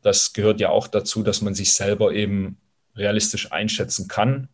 [0.01, 2.57] das gehört ja auch dazu, dass man sich selber eben
[2.97, 4.49] realistisch einschätzen kann.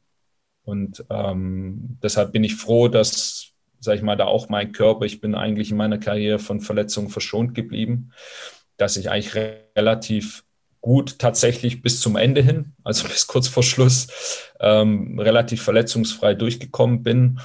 [0.65, 5.21] Und ähm, deshalb bin ich froh, dass sage ich mal, da auch mein Körper, ich
[5.21, 8.11] bin eigentlich in meiner Karriere von Verletzungen verschont geblieben,
[8.79, 9.37] dass ich eigentlich
[9.77, 10.46] relativ
[10.87, 14.07] gut tatsächlich bis zum Ende hin, also bis kurz vor Schluss,
[14.61, 17.41] ähm, relativ verletzungsfrei durchgekommen bin.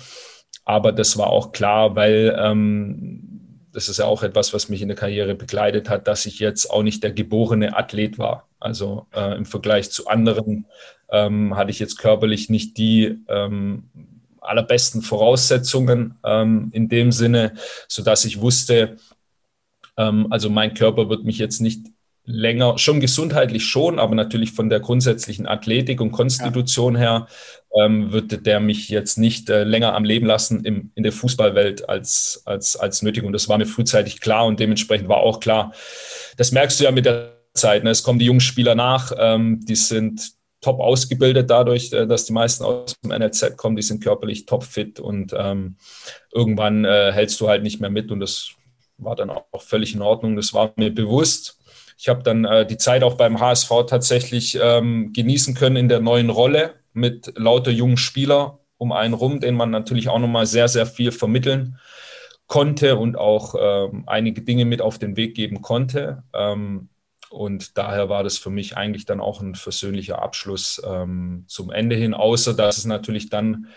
[0.63, 4.89] Aber das war auch klar, weil ähm, das ist ja auch etwas, was mich in
[4.89, 8.47] der Karriere begleitet hat, dass ich jetzt auch nicht der geborene Athlet war.
[8.59, 10.67] Also äh, im Vergleich zu anderen
[11.09, 13.89] ähm, hatte ich jetzt körperlich nicht die ähm,
[14.39, 17.55] allerbesten Voraussetzungen ähm, in dem Sinne,
[17.88, 18.97] so dass ich wusste,
[19.97, 21.88] ähm, also mein Körper wird mich jetzt nicht
[22.23, 26.99] länger, schon gesundheitlich schon, aber natürlich von der grundsätzlichen Athletik und Konstitution ja.
[26.99, 27.27] her
[27.80, 31.89] ähm, würde der mich jetzt nicht äh, länger am Leben lassen im, in der Fußballwelt
[31.89, 33.23] als, als, als nötig.
[33.23, 35.73] Und das war mir frühzeitig klar und dementsprechend war auch klar,
[36.38, 37.84] das merkst du ja mit der Zeit.
[37.84, 37.89] Ne?
[37.89, 40.31] Es kommen die jungen Spieler nach, ähm, die sind
[40.61, 44.99] top ausgebildet dadurch, äh, dass die meisten aus dem NLZ kommen, die sind körperlich topfit
[44.99, 45.77] und ähm,
[46.31, 48.52] irgendwann äh, hältst du halt nicht mehr mit und das
[48.98, 50.35] war dann auch völlig in Ordnung.
[50.35, 51.57] Das war mir bewusst.
[52.02, 55.99] Ich habe dann äh, die Zeit auch beim HSV tatsächlich ähm, genießen können in der
[55.99, 60.68] neuen Rolle mit lauter jungen Spielern um einen rum, denen man natürlich auch nochmal sehr,
[60.68, 61.78] sehr viel vermitteln
[62.48, 66.23] konnte und auch ähm, einige Dinge mit auf den Weg geben konnte.
[66.34, 66.90] Ähm,
[67.30, 71.95] und daher war das für mich eigentlich dann auch ein versöhnlicher Abschluss ähm, zum Ende
[71.95, 73.68] hin, außer dass es natürlich dann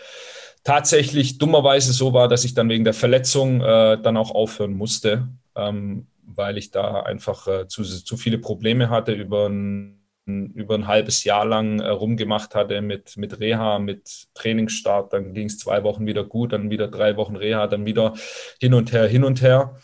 [0.63, 5.27] tatsächlich dummerweise so war, dass ich dann wegen der Verletzung äh, dann auch aufhören musste,
[5.55, 10.87] ähm, weil ich da einfach äh, zu, zu viele Probleme hatte über ein über ein
[10.87, 15.13] halbes Jahr lang äh, rumgemacht hatte mit, mit Reha, mit Trainingsstart.
[15.13, 18.15] Dann ging es zwei Wochen wieder gut, dann wieder drei Wochen Reha, dann wieder
[18.59, 19.77] hin und her, hin und her.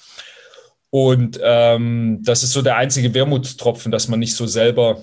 [0.90, 5.02] Und ähm, das ist so der einzige Wermutstropfen, dass man nicht so selber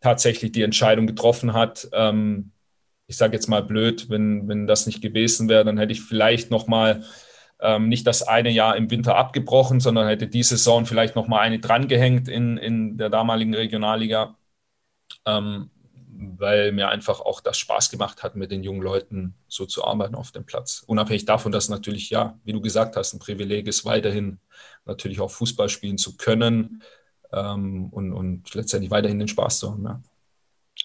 [0.00, 1.88] tatsächlich die Entscheidung getroffen hat.
[1.92, 2.52] Ähm,
[3.06, 6.50] ich sage jetzt mal blöd, wenn, wenn das nicht gewesen wäre, dann hätte ich vielleicht
[6.50, 7.04] noch mal
[7.64, 11.40] ähm, nicht das eine Jahr im Winter abgebrochen, sondern hätte die Saison vielleicht noch mal
[11.40, 14.36] eine drangehängt in, in der damaligen Regionalliga,
[15.24, 15.70] ähm,
[16.06, 20.14] weil mir einfach auch das Spaß gemacht hat, mit den jungen Leuten so zu arbeiten
[20.14, 20.84] auf dem Platz.
[20.86, 24.38] Unabhängig davon, dass natürlich, ja, wie du gesagt hast, ein Privileg ist, weiterhin
[24.84, 26.82] natürlich auch Fußball spielen zu können
[27.32, 29.84] ähm, und, und letztendlich weiterhin den Spaß zu haben.
[29.84, 30.02] Ja.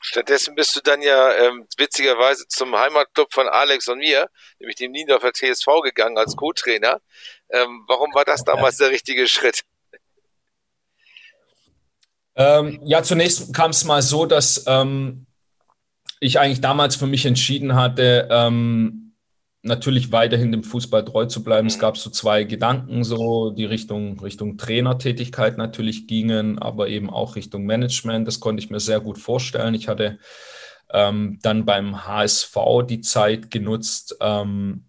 [0.01, 4.91] Stattdessen bist du dann ja ähm, witzigerweise zum Heimatclub von Alex und mir, nämlich dem
[4.91, 7.01] Niendorfer TSV gegangen als Co-Trainer.
[7.49, 9.63] Ähm, warum war das damals der richtige Schritt?
[12.35, 15.27] Ähm, ja, zunächst kam es mal so, dass ähm,
[16.21, 19.08] ich eigentlich damals für mich entschieden hatte, ähm,
[19.61, 21.67] natürlich weiterhin dem Fußball treu zu bleiben.
[21.67, 21.81] Es mhm.
[21.81, 27.65] gab so zwei Gedanken, so die Richtung, Richtung Trainertätigkeit natürlich gingen, aber eben auch Richtung
[27.65, 28.27] Management.
[28.27, 29.73] Das konnte ich mir sehr gut vorstellen.
[29.73, 30.19] Ich hatte
[30.91, 32.55] ähm, dann beim HSV
[32.87, 34.85] die Zeit genutzt, ähm,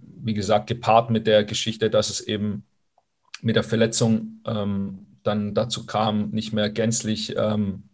[0.00, 2.64] wie gesagt, gepaart mit der Geschichte, dass es eben
[3.40, 7.88] mit der Verletzung ähm, dann dazu kam, nicht mehr gänzlich ähm,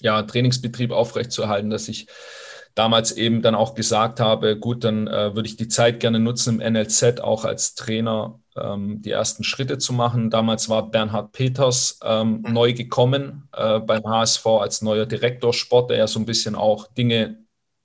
[0.00, 2.08] ja, Trainingsbetrieb aufrechtzuerhalten, dass ich
[2.74, 6.60] damals eben dann auch gesagt habe, gut, dann äh, würde ich die Zeit gerne nutzen,
[6.60, 10.30] im NLZ auch als Trainer ähm, die ersten Schritte zu machen.
[10.30, 12.52] Damals war Bernhard Peters ähm, mhm.
[12.52, 16.88] neu gekommen äh, beim HSV als neuer Direktor Sport, der ja so ein bisschen auch
[16.88, 17.38] Dinge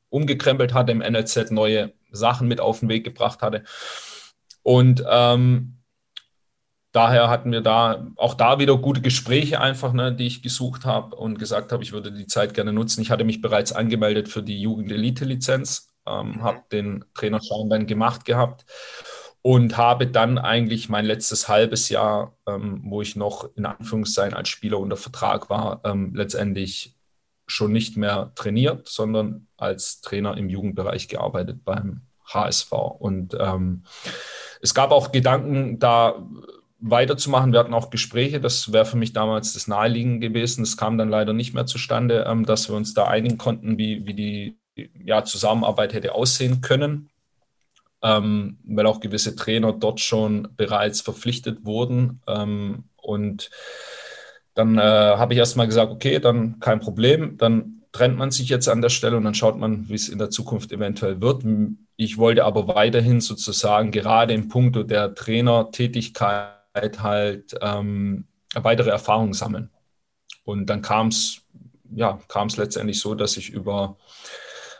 [0.09, 3.63] umgekrempelt hatte im NLZ, neue Sachen mit auf den Weg gebracht hatte.
[4.63, 5.78] Und ähm,
[6.91, 11.15] daher hatten wir da auch da wieder gute Gespräche einfach, ne, die ich gesucht habe
[11.15, 13.01] und gesagt habe, ich würde die Zeit gerne nutzen.
[13.01, 16.43] Ich hatte mich bereits angemeldet für die Jugend-Elite-Lizenz, ähm, mhm.
[16.43, 18.65] habe den Trainerschein dann gemacht gehabt
[19.41, 24.49] und habe dann eigentlich mein letztes halbes Jahr, ähm, wo ich noch in Anführungszeichen als
[24.49, 26.95] Spieler unter Vertrag war, ähm, letztendlich
[27.47, 32.71] schon nicht mehr trainiert, sondern als Trainer im Jugendbereich gearbeitet beim HSV.
[32.71, 33.83] Und ähm,
[34.61, 36.15] es gab auch Gedanken, da
[36.79, 37.51] weiterzumachen.
[37.51, 40.63] Wir hatten auch Gespräche, das wäre für mich damals das Naheliegende gewesen.
[40.63, 44.05] Das kam dann leider nicht mehr zustande, ähm, dass wir uns da einigen konnten, wie,
[44.05, 44.59] wie die
[45.03, 47.09] ja, Zusammenarbeit hätte aussehen können,
[48.01, 52.21] ähm, weil auch gewisse Trainer dort schon bereits verpflichtet wurden.
[52.27, 53.49] Ähm, und
[54.53, 58.69] dann äh, habe ich erstmal gesagt, okay, dann kein Problem, dann trennt man sich jetzt
[58.69, 61.43] an der Stelle und dann schaut man, wie es in der Zukunft eventuell wird.
[61.95, 69.69] Ich wollte aber weiterhin sozusagen gerade im Punkto der Trainertätigkeit halt ähm, weitere Erfahrungen sammeln.
[70.43, 71.41] Und dann kam es
[71.91, 73.97] ja, kam es letztendlich so, dass ich über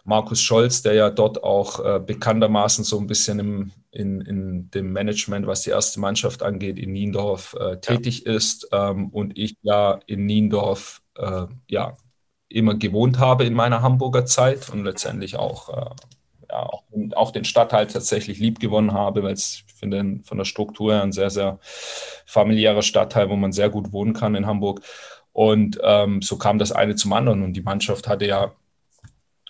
[0.04, 4.92] Markus Scholz, der ja dort auch äh, bekanntermaßen so ein bisschen im, in, in dem
[4.94, 8.34] Management, was die erste Mannschaft angeht, in Niendorf äh, tätig ja.
[8.34, 11.96] ist ähm, und ich ja in Niendorf äh, ja
[12.48, 15.96] immer gewohnt habe in meiner Hamburger Zeit und letztendlich auch, äh,
[16.50, 16.84] ja, auch,
[17.16, 21.12] auch, den Stadtteil tatsächlich lieb gewonnen habe, weil es finde von der Struktur her ein
[21.12, 21.60] sehr, sehr
[22.26, 24.82] familiärer Stadtteil, wo man sehr gut wohnen kann in Hamburg.
[25.32, 27.44] Und ähm, so kam das eine zum anderen.
[27.44, 28.54] Und die Mannschaft hatte ja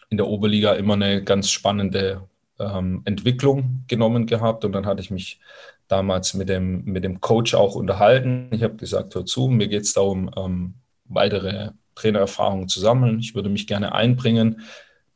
[0.09, 2.27] in der Oberliga immer eine ganz spannende
[2.59, 4.65] ähm, Entwicklung genommen gehabt.
[4.65, 5.39] Und dann hatte ich mich
[5.88, 8.49] damals mit dem, mit dem Coach auch unterhalten.
[8.51, 13.19] Ich habe gesagt, hör zu, mir geht es darum, ähm, weitere Trainererfahrungen zu sammeln.
[13.19, 14.61] Ich würde mich gerne einbringen.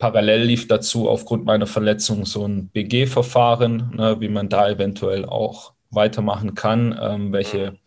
[0.04, 5.72] Parallel lief dazu aufgrund meiner Verletzung so ein BG-Verfahren, ne, wie man da eventuell auch
[5.92, 7.78] weitermachen kann, ähm, welche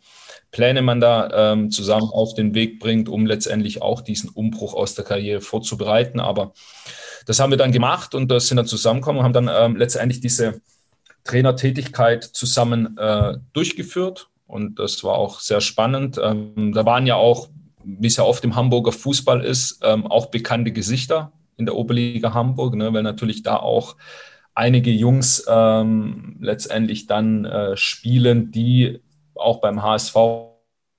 [0.51, 4.95] Pläne man da ähm, zusammen auf den Weg bringt, um letztendlich auch diesen Umbruch aus
[4.95, 6.19] der Karriere vorzubereiten.
[6.19, 6.55] Aber
[7.27, 10.21] das haben wir dann gemacht und das sind dann zusammengekommen und haben dann ähm, letztendlich
[10.21, 10.63] diese
[11.25, 14.31] Trainertätigkeit zusammen äh, durchgeführt.
[14.47, 16.19] Und das war auch sehr spannend.
[16.23, 17.51] Ähm, da waren ja auch,
[17.85, 22.35] wie es ja oft im Hamburger Fußball ist, ähm, auch bekannte Gesichter in der Oberliga
[22.35, 23.97] Hamburg, ne, weil natürlich da auch
[24.55, 29.01] einige Jungs ähm, letztendlich dann äh, spielen, die
[29.35, 30.17] auch beim HSV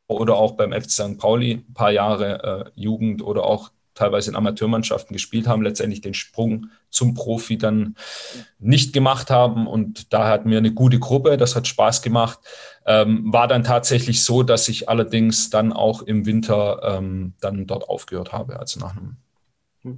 [0.07, 1.17] oder auch beim FC St.
[1.17, 6.13] Pauli ein paar Jahre äh, Jugend oder auch teilweise in Amateurmannschaften gespielt haben, letztendlich den
[6.13, 7.95] Sprung zum Profi dann
[8.59, 9.67] nicht gemacht haben.
[9.67, 12.39] Und da hatten wir eine gute Gruppe, das hat Spaß gemacht.
[12.85, 17.89] Ähm, war dann tatsächlich so, dass ich allerdings dann auch im Winter ähm, dann dort
[17.89, 19.17] aufgehört habe, also nach einem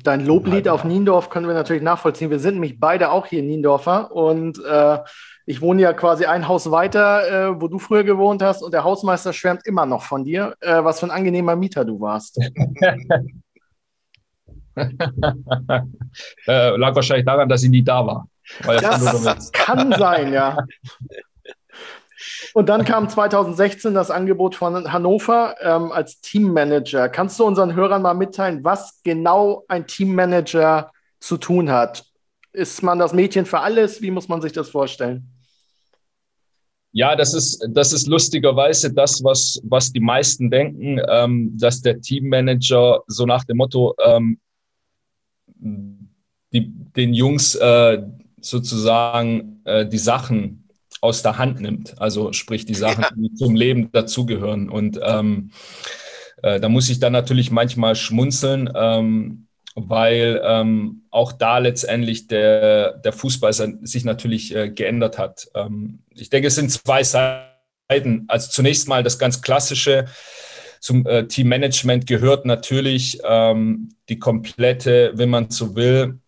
[0.04, 2.30] Dein Loblied auf Niendorf können wir natürlich nachvollziehen.
[2.30, 5.00] Wir sind nämlich beide auch hier Niendorfer und äh,
[5.46, 8.84] ich wohne ja quasi ein Haus weiter, äh, wo du früher gewohnt hast und der
[8.84, 12.38] Hausmeister schwärmt immer noch von dir, äh, was für ein angenehmer Mieter du warst.
[14.76, 14.86] äh,
[16.46, 18.28] lag wahrscheinlich daran, dass ich nie da war.
[18.64, 20.58] Das kann sein, ja.
[22.54, 27.10] Und dann kam 2016 das Angebot von Hannover ähm, als Teammanager.
[27.10, 32.06] Kannst du unseren Hörern mal mitteilen, was genau ein Teammanager zu tun hat?
[32.52, 34.02] Ist man das Mädchen für alles?
[34.02, 35.28] Wie muss man sich das vorstellen?
[36.92, 42.02] Ja, das ist, das ist lustigerweise das, was, was die meisten denken, ähm, dass der
[42.02, 44.40] Teammanager so nach dem Motto, ähm,
[46.52, 48.02] die, den Jungs äh,
[48.42, 50.69] sozusagen äh, die Sachen
[51.02, 52.00] aus der Hand nimmt.
[52.02, 54.70] Also sprich die Sachen, die zum Leben dazugehören.
[54.70, 55.52] Und ähm,
[56.42, 62.94] äh, da muss ich dann natürlich manchmal schmunzeln, ähm, weil ähm, auch da letztendlich der,
[62.98, 65.48] der Fußball sich natürlich äh, geändert hat.
[65.56, 68.26] Ähm, ich denke, es sind zwei Seiten.
[68.28, 70.06] Also zunächst mal das ganz klassische.
[70.82, 76.20] Zum äh, Teammanagement gehört natürlich ähm, die komplette, wenn man so will,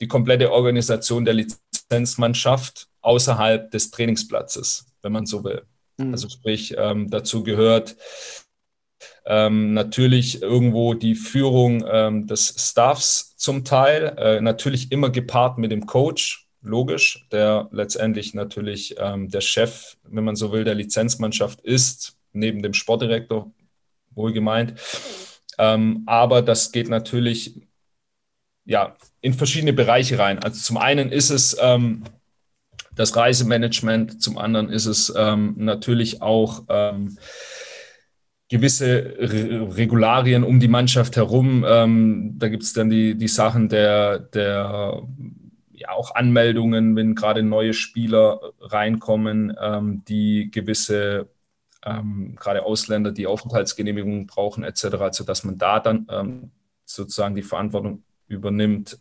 [0.00, 5.62] die komplette Organisation der Lizenzmannschaft außerhalb des Trainingsplatzes, wenn man so will.
[5.98, 6.12] Mhm.
[6.12, 7.96] Also sprich, ähm, dazu gehört
[9.24, 15.70] ähm, natürlich irgendwo die Führung ähm, des Staffs zum Teil, äh, natürlich immer gepaart mit
[15.70, 21.60] dem Coach, logisch, der letztendlich natürlich ähm, der Chef, wenn man so will, der Lizenzmannschaft
[21.60, 23.50] ist, neben dem Sportdirektor,
[24.10, 24.74] wohlgemeint.
[25.58, 27.60] Ähm, aber das geht natürlich
[28.64, 30.38] ja, in verschiedene Bereiche rein.
[30.38, 32.04] Also zum einen ist es ähm,
[33.00, 37.16] das Reisemanagement, zum anderen ist es ähm, natürlich auch ähm,
[38.50, 41.64] gewisse Re Regularien um die Mannschaft herum.
[41.66, 45.02] Ähm, da gibt es dann die, die Sachen der, der
[45.72, 51.30] ja auch Anmeldungen, wenn gerade neue Spieler reinkommen, ähm, die gewisse
[51.82, 56.50] ähm, gerade Ausländer, die Aufenthaltsgenehmigungen brauchen, etc., also dass man da dann ähm,
[56.84, 58.98] sozusagen die Verantwortung übernimmt.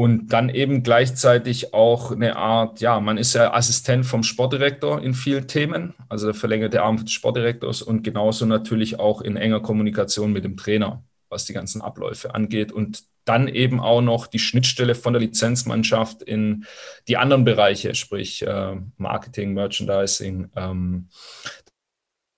[0.00, 5.12] Und dann eben gleichzeitig auch eine Art, ja, man ist ja Assistent vom Sportdirektor in
[5.12, 10.32] vielen Themen, also der verlängerte Arm des Sportdirektors und genauso natürlich auch in enger Kommunikation
[10.32, 12.72] mit dem Trainer, was die ganzen Abläufe angeht.
[12.72, 16.64] Und dann eben auch noch die Schnittstelle von der Lizenzmannschaft in
[17.06, 21.08] die anderen Bereiche, sprich äh, Marketing, Merchandising, ähm,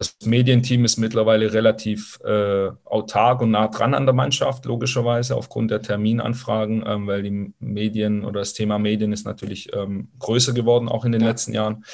[0.03, 5.71] das Medienteam ist mittlerweile relativ äh, autark und nah dran an der Mannschaft, logischerweise aufgrund
[5.71, 10.89] der Terminanfragen, ähm, weil die Medien oder das Thema Medien ist natürlich ähm, größer geworden,
[10.89, 11.29] auch in den ja.
[11.29, 11.85] letzten Jahren.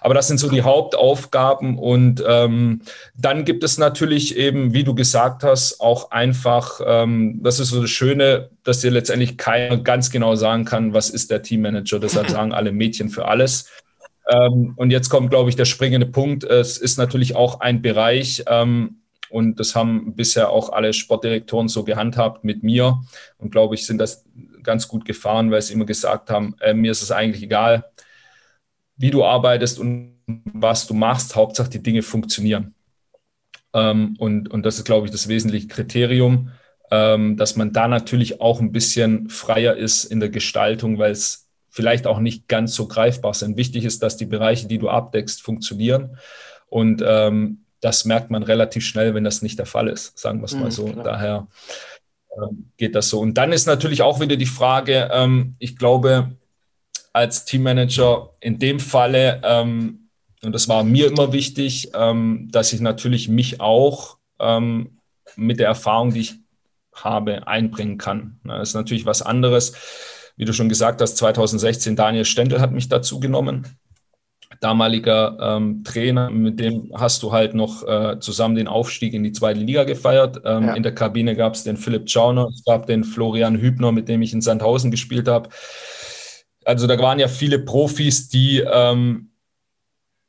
[0.00, 1.78] Aber das sind so die Hauptaufgaben.
[1.78, 2.80] Und ähm,
[3.14, 7.82] dann gibt es natürlich eben, wie du gesagt hast, auch einfach, ähm, das ist so
[7.82, 11.98] das Schöne, dass dir letztendlich keiner ganz genau sagen kann, was ist der Teammanager.
[11.98, 13.68] Deshalb sagen alle Mädchen für alles.
[14.28, 16.44] Ähm, und jetzt kommt, glaube ich, der springende Punkt.
[16.44, 18.98] Es ist natürlich auch ein Bereich, ähm,
[19.30, 23.02] und das haben bisher auch alle Sportdirektoren so gehandhabt mit mir.
[23.36, 24.24] Und glaube ich, sind das
[24.62, 27.84] ganz gut gefahren, weil sie immer gesagt haben, äh, mir ist es eigentlich egal,
[28.96, 31.36] wie du arbeitest und was du machst.
[31.36, 32.74] Hauptsache, die Dinge funktionieren.
[33.74, 36.50] Ähm, und, und das ist, glaube ich, das wesentliche Kriterium,
[36.90, 41.47] ähm, dass man da natürlich auch ein bisschen freier ist in der Gestaltung, weil es
[41.78, 43.56] vielleicht auch nicht ganz so greifbar sind.
[43.56, 46.18] Wichtig ist, dass die Bereiche, die du abdeckst, funktionieren.
[46.66, 50.46] Und ähm, das merkt man relativ schnell, wenn das nicht der Fall ist, sagen wir
[50.46, 50.86] es mal mhm, so.
[50.86, 51.04] Klar.
[51.04, 51.46] Daher
[52.36, 53.20] ähm, geht das so.
[53.20, 56.32] Und dann ist natürlich auch wieder die Frage, ähm, ich glaube,
[57.12, 60.08] als Teammanager in dem Falle, ähm,
[60.42, 64.98] und das war mir immer wichtig, ähm, dass ich natürlich mich auch ähm,
[65.36, 66.34] mit der Erfahrung, die ich
[66.92, 68.40] habe, einbringen kann.
[68.42, 69.74] Das ist natürlich was anderes
[70.38, 73.66] wie du schon gesagt hast, 2016 Daniel Stendel hat mich dazu genommen.
[74.60, 79.32] Damaliger ähm, Trainer, mit dem hast du halt noch äh, zusammen den Aufstieg in die
[79.32, 80.40] zweite Liga gefeiert.
[80.44, 80.74] Ähm, ja.
[80.74, 84.22] In der Kabine gab es den Philipp Schauner, es gab den Florian Hübner, mit dem
[84.22, 85.50] ich in Sandhausen gespielt habe.
[86.64, 89.30] Also da waren ja viele Profis, die ähm,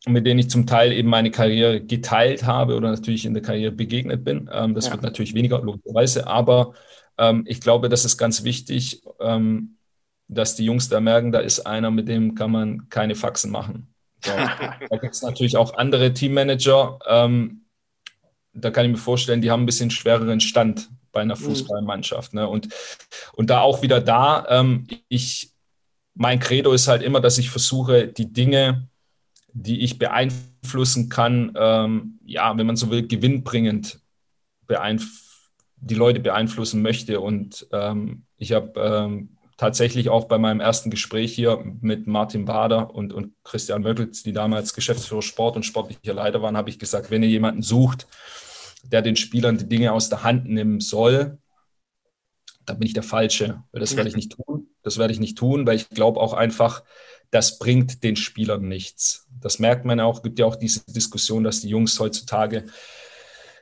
[0.08, 3.72] mit denen ich zum Teil eben meine Karriere geteilt habe oder natürlich in der Karriere
[3.72, 4.50] begegnet bin.
[4.52, 4.94] Ähm, das ja.
[4.94, 6.74] wird natürlich weniger, logischerweise, aber
[7.18, 9.76] ähm, ich glaube, das ist ganz wichtig, ähm,
[10.30, 13.94] dass die Jungs da merken, da ist einer, mit dem kann man keine Faxen machen.
[14.24, 14.32] So.
[14.90, 17.00] da gibt es natürlich auch andere Teammanager.
[17.08, 17.66] Ähm,
[18.54, 21.42] da kann ich mir vorstellen, die haben ein bisschen schwereren Stand, bei einer mhm.
[21.42, 22.34] Fußballmannschaft.
[22.34, 22.48] Ne?
[22.48, 22.70] Und,
[23.34, 25.52] und da auch wieder da, ähm, ich,
[26.14, 28.88] mein Credo ist halt immer, dass ich versuche, die Dinge,
[29.52, 34.00] die ich beeinflussen kann, ähm, ja, wenn man so will, gewinnbringend
[35.82, 37.20] die Leute beeinflussen möchte.
[37.20, 42.96] Und ähm, ich habe ähm, tatsächlich auch bei meinem ersten Gespräch hier mit Martin Bader
[42.96, 47.12] und, und Christian Möckels, die damals Geschäftsführer Sport und sportlicher Leiter waren, habe ich gesagt,
[47.12, 48.08] wenn ihr jemanden sucht,
[48.84, 51.40] der den Spielern die Dinge aus der Hand nehmen soll,
[52.66, 54.68] dann bin ich der Falsche, das werde ich nicht tun.
[54.82, 56.84] Das werde ich nicht tun, weil ich glaube auch einfach,
[57.30, 59.28] das bringt den Spielern nichts.
[59.42, 62.64] Das merkt man auch, gibt ja auch diese Diskussion, dass die Jungs heutzutage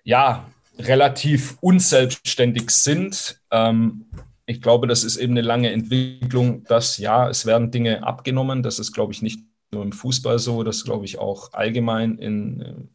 [0.03, 0.47] ja
[0.77, 3.41] relativ unselbstständig sind.
[3.49, 4.05] Ähm,
[4.49, 8.63] ich glaube, das ist eben eine lange Entwicklung, dass ja, es werden Dinge abgenommen.
[8.63, 9.41] Das ist, glaube ich, nicht
[9.71, 12.89] nur im Fußball so, das glaube ich auch allgemein in,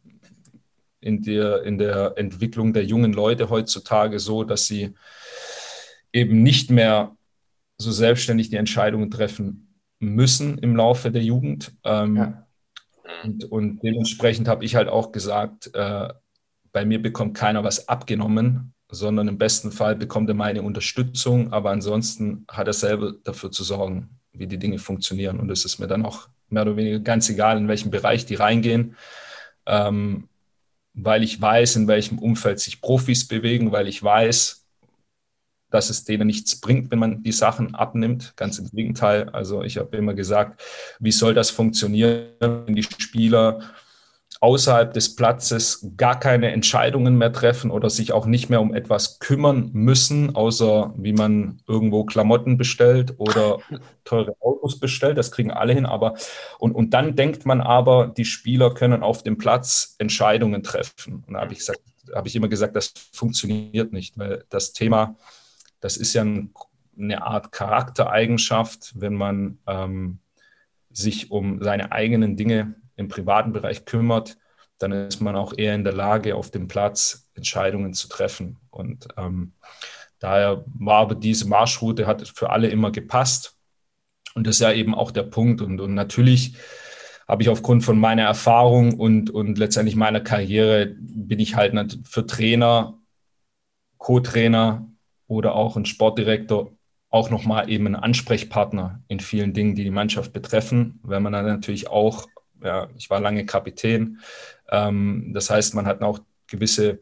[0.99, 4.95] in, der, in der Entwicklung der jungen Leute heutzutage so, dass sie
[6.11, 7.15] eben nicht mehr
[7.77, 11.71] so selbstständig die Entscheidungen treffen müssen im Laufe der Jugend.
[11.83, 12.47] Ähm, ja.
[13.23, 16.09] und, und, dementsprechend habe ich halt auch gesagt, äh,
[16.71, 21.71] bei mir bekommt keiner was abgenommen, sondern im besten Fall bekommt er meine Unterstützung, aber
[21.71, 25.39] ansonsten hat er selber dafür zu sorgen, wie die Dinge funktionieren.
[25.39, 28.35] Und es ist mir dann auch mehr oder weniger ganz egal, in welchen Bereich die
[28.35, 28.95] reingehen,
[29.65, 30.29] ähm,
[30.93, 34.63] weil ich weiß, in welchem Umfeld sich Profis bewegen, weil ich weiß,
[35.71, 38.33] dass es denen nichts bringt, wenn man die Sachen abnimmt.
[38.35, 39.29] Ganz im Gegenteil.
[39.29, 40.61] Also ich habe immer gesagt,
[40.99, 43.59] wie soll das funktionieren, wenn die Spieler
[44.43, 49.19] außerhalb des Platzes gar keine Entscheidungen mehr treffen oder sich auch nicht mehr um etwas
[49.19, 53.59] kümmern müssen, außer wie man irgendwo Klamotten bestellt oder
[54.03, 55.17] teure Autos bestellt.
[55.17, 55.85] Das kriegen alle hin.
[55.85, 56.15] Aber
[56.59, 61.23] und, und dann denkt man aber, die Spieler können auf dem Platz Entscheidungen treffen.
[61.25, 61.79] Und da habe ich gesagt,
[62.13, 65.15] habe ich immer gesagt, das funktioniert nicht, weil das Thema,
[65.79, 66.53] das ist ja ein,
[66.99, 70.19] eine Art Charaktereigenschaft, wenn man ähm,
[70.91, 74.37] sich um seine eigenen Dinge im privaten Bereich kümmert,
[74.77, 78.57] dann ist man auch eher in der Lage, auf dem Platz Entscheidungen zu treffen.
[78.69, 79.53] Und ähm,
[80.19, 83.57] daher war aber diese Marschroute, hat für alle immer gepasst.
[84.35, 85.61] Und das ist ja eben auch der Punkt.
[85.61, 86.55] Und, und natürlich
[87.27, 92.25] habe ich aufgrund von meiner Erfahrung und, und letztendlich meiner Karriere, bin ich halt für
[92.25, 92.99] Trainer,
[93.97, 94.89] Co-Trainer
[95.27, 96.73] oder auch ein Sportdirektor
[97.09, 101.45] auch nochmal eben ein Ansprechpartner in vielen Dingen, die die Mannschaft betreffen, weil man dann
[101.45, 102.25] natürlich auch
[102.63, 104.19] ja, ich war lange Kapitän.
[104.69, 106.99] Ähm, das heißt, man hat auch gewisse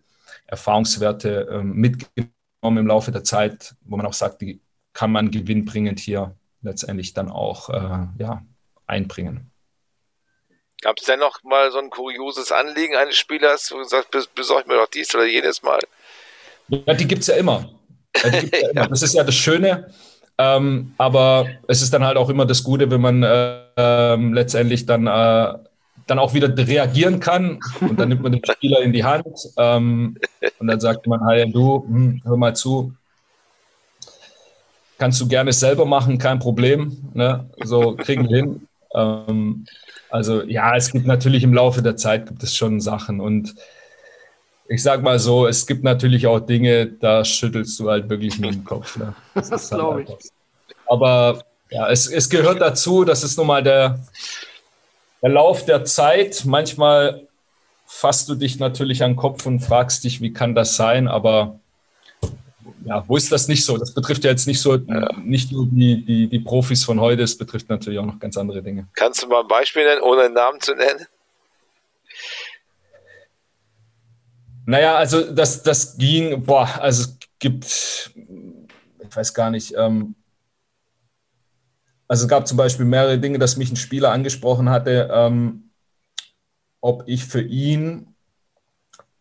[0.47, 2.31] Erfahrungswerte ähm, mitgenommen
[2.63, 4.61] im Laufe der Zeit, wo man auch sagt, die
[4.93, 8.43] kann man gewinnbringend hier letztendlich dann auch äh, ja,
[8.85, 9.51] einbringen.
[10.81, 14.67] Gab es denn noch mal so ein kurioses Anliegen eines Spielers, wo du sagst, besorg
[14.67, 15.79] mir doch dies oder jenes Mal?
[16.67, 17.69] Ja, die gibt es ja immer.
[18.17, 18.87] Ja, ja immer.
[18.87, 19.93] Das ist ja das Schöne.
[20.37, 24.85] Ähm, aber es ist dann halt auch immer das Gute, wenn man äh, ähm, letztendlich
[24.85, 25.53] dann, äh,
[26.07, 27.59] dann auch wieder reagieren kann.
[27.79, 29.27] Und dann nimmt man den Spieler in die Hand
[29.57, 30.17] ähm,
[30.59, 32.93] und dann sagt man, hey, du, hm, hör mal zu,
[34.97, 36.97] kannst du gerne selber machen, kein Problem.
[37.13, 37.49] Ne?
[37.63, 38.67] So kriegen wir hin.
[38.93, 39.65] Ähm,
[40.11, 43.55] also ja, es gibt natürlich im Laufe der Zeit gibt es schon Sachen und
[44.67, 48.53] ich sag mal so, es gibt natürlich auch Dinge, da schüttelst du halt wirklich mit
[48.53, 48.95] dem Kopf.
[48.97, 49.13] Ne?
[49.33, 50.29] Das, das glaube halt ich.
[50.85, 53.99] Aber ja, es, es gehört dazu, das ist nun mal der,
[55.21, 56.43] der Lauf der Zeit.
[56.45, 57.27] Manchmal
[57.87, 61.07] fasst du dich natürlich an den Kopf und fragst dich, wie kann das sein?
[61.07, 61.59] Aber
[62.83, 63.77] ja, wo ist das nicht so?
[63.77, 64.77] Das betrifft ja jetzt nicht so,
[65.23, 68.61] nicht nur die, die, die Profis von heute, es betrifft natürlich auch noch ganz andere
[68.61, 68.87] Dinge.
[68.95, 71.05] Kannst du mal ein Beispiel nennen, ohne einen Namen zu nennen?
[74.65, 80.15] Naja, also das, das ging, boah, also es gibt, ich weiß gar nicht, ähm,
[82.11, 85.71] also es gab zum Beispiel mehrere Dinge, dass mich ein Spieler angesprochen hatte, ähm,
[86.81, 88.15] ob ich für ihn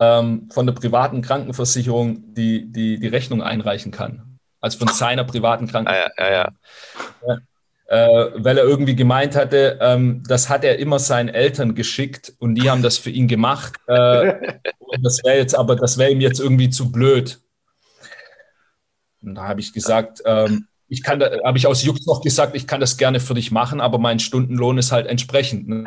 [0.01, 4.41] ähm, von der privaten Krankenversicherung die, die, die Rechnung einreichen kann.
[4.61, 6.19] Also von seiner privaten Krankenversicherung.
[6.19, 6.53] Ah, ja,
[7.29, 7.39] ja, ja.
[7.87, 12.57] Äh, weil er irgendwie gemeint hatte, ähm, das hat er immer seinen Eltern geschickt und
[12.57, 13.75] die haben das für ihn gemacht.
[13.87, 14.59] Äh,
[15.01, 17.39] das wäre jetzt aber, das wäre ihm jetzt irgendwie zu blöd.
[19.23, 22.57] Und da habe ich gesagt, ähm, ich kann da, habe ich aus Jux noch gesagt,
[22.57, 25.69] ich kann das gerne für dich machen, aber mein Stundenlohn ist halt entsprechend.
[25.69, 25.85] Ne?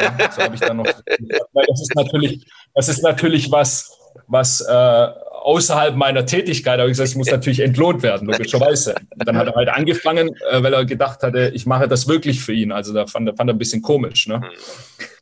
[0.00, 5.06] Ja, so habe ich dann noch das ist natürlich, das ist natürlich was, was äh,
[5.44, 8.94] außerhalb meiner Tätigkeit, aber ich gesagt, es muss natürlich entlohnt werden, logischerweise.
[9.16, 12.42] Und dann hat er halt angefangen, äh, weil er gedacht hatte, ich mache das wirklich
[12.42, 12.70] für ihn.
[12.70, 14.26] Also da fand, fand er ein bisschen komisch.
[14.26, 14.42] Ne?
[14.42, 14.50] Hm.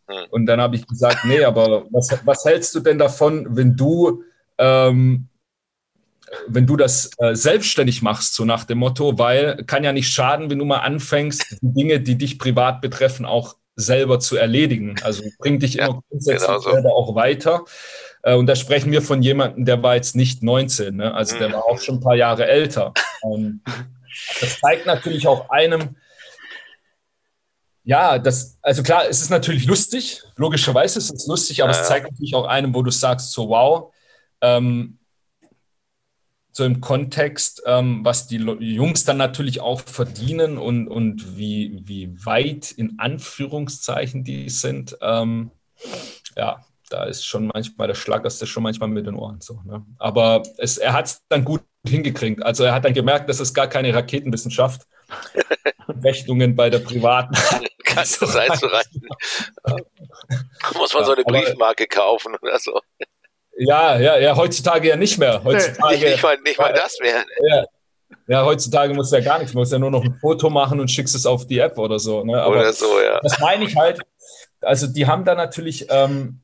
[0.08, 0.26] Hm.
[0.30, 4.24] Und dann habe ich gesagt, nee, aber was, was hältst du denn davon, wenn du
[4.58, 5.28] ähm,
[6.46, 10.50] wenn du das äh, selbstständig machst, so nach dem Motto, weil kann ja nicht schaden,
[10.50, 14.96] wenn du mal anfängst, die Dinge, die dich privat betreffen, auch selber zu erledigen.
[15.02, 16.70] Also bringt dich ja, immer grundsätzlich genau so.
[16.70, 17.64] selber auch weiter.
[18.22, 21.14] Äh, und da sprechen wir von jemandem, der war jetzt nicht 19, ne?
[21.14, 21.52] also der mhm.
[21.54, 22.92] war auch schon ein paar Jahre älter.
[23.24, 23.62] Ähm,
[24.40, 25.96] das zeigt natürlich auch einem,
[27.84, 31.88] ja, das, also klar, es ist natürlich lustig, logischerweise ist es lustig, aber ja, es
[31.88, 33.92] zeigt natürlich auch einem, wo du sagst, so wow,
[34.40, 34.98] ähm,
[36.52, 42.14] so im Kontext, ähm, was die Jungs dann natürlich auch verdienen und, und wie, wie
[42.24, 44.96] weit in Anführungszeichen die sind.
[45.00, 45.50] Ähm,
[46.36, 49.60] ja, da ist schon manchmal der Schlag, das ist schon manchmal mit den Ohren so.
[49.64, 49.84] Ne?
[49.98, 52.42] Aber es, er hat es dann gut hingekriegt.
[52.42, 54.86] Also er hat dann gemerkt, dass es gar keine Raketenwissenschaft.
[56.04, 57.34] Rechnungen bei der privaten.
[57.84, 59.02] Kannst du einzureichen.
[60.74, 62.80] Muss man so eine Briefmarke kaufen oder so.
[63.58, 65.42] Ja, ja, ja, heutzutage ja nicht mehr.
[65.44, 67.24] Heutzutage, nicht, nicht, mal, nicht mal das mehr.
[67.48, 67.64] Ja,
[68.26, 69.54] ja, heutzutage muss ja gar nichts.
[69.54, 71.98] Man muss ja nur noch ein Foto machen und schickst es auf die App oder
[71.98, 72.24] so.
[72.24, 72.40] Ne?
[72.40, 73.20] Aber oder so, ja.
[73.22, 74.00] Das meine ich halt.
[74.60, 76.40] Also, die haben da natürlich, ähm,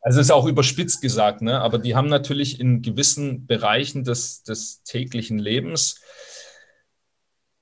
[0.00, 1.60] also ist auch überspitzt gesagt, ne?
[1.60, 6.00] aber die haben natürlich in gewissen Bereichen des, des täglichen Lebens,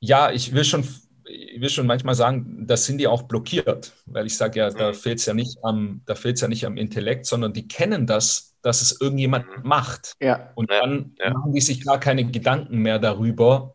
[0.00, 0.84] ja, ich will schon
[1.24, 4.88] ich will schon manchmal sagen, da sind die auch blockiert, weil ich sage ja, da
[4.88, 4.94] mhm.
[4.94, 8.52] fehlt es ja nicht am, da fehlt ja nicht am Intellekt, sondern die kennen das,
[8.62, 9.68] dass es irgendjemand mhm.
[9.68, 10.14] macht.
[10.20, 10.52] Ja.
[10.55, 11.30] Und dann ja.
[11.30, 13.74] machen die sich gar keine Gedanken mehr darüber,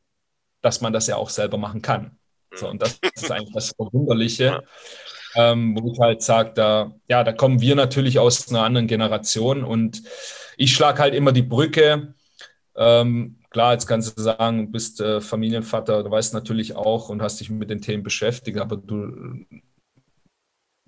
[0.62, 2.18] dass man das ja auch selber machen kann.
[2.54, 2.72] So, mhm.
[2.74, 4.64] und das ist eigentlich das Verwunderliche,
[5.36, 5.52] ja.
[5.52, 9.64] ähm, wo ich halt sage, da, ja, da kommen wir natürlich aus einer anderen Generation
[9.64, 10.02] und
[10.58, 12.16] ich schlage halt immer die Brücke.
[12.76, 17.22] Ähm, Klar, jetzt kannst du sagen, du bist äh, Familienvater, du weißt natürlich auch und
[17.22, 19.46] hast dich mit den Themen beschäftigt, aber du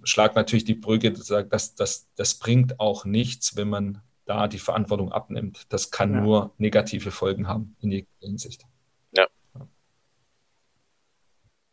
[0.10, 5.12] schlag natürlich die Brücke, das, das, das bringt auch nichts, wenn man da die Verantwortung
[5.12, 5.64] abnimmt.
[5.70, 6.22] Das kann ja.
[6.22, 8.64] nur negative Folgen haben in jeglicher Hinsicht.
[9.12, 9.28] Ja.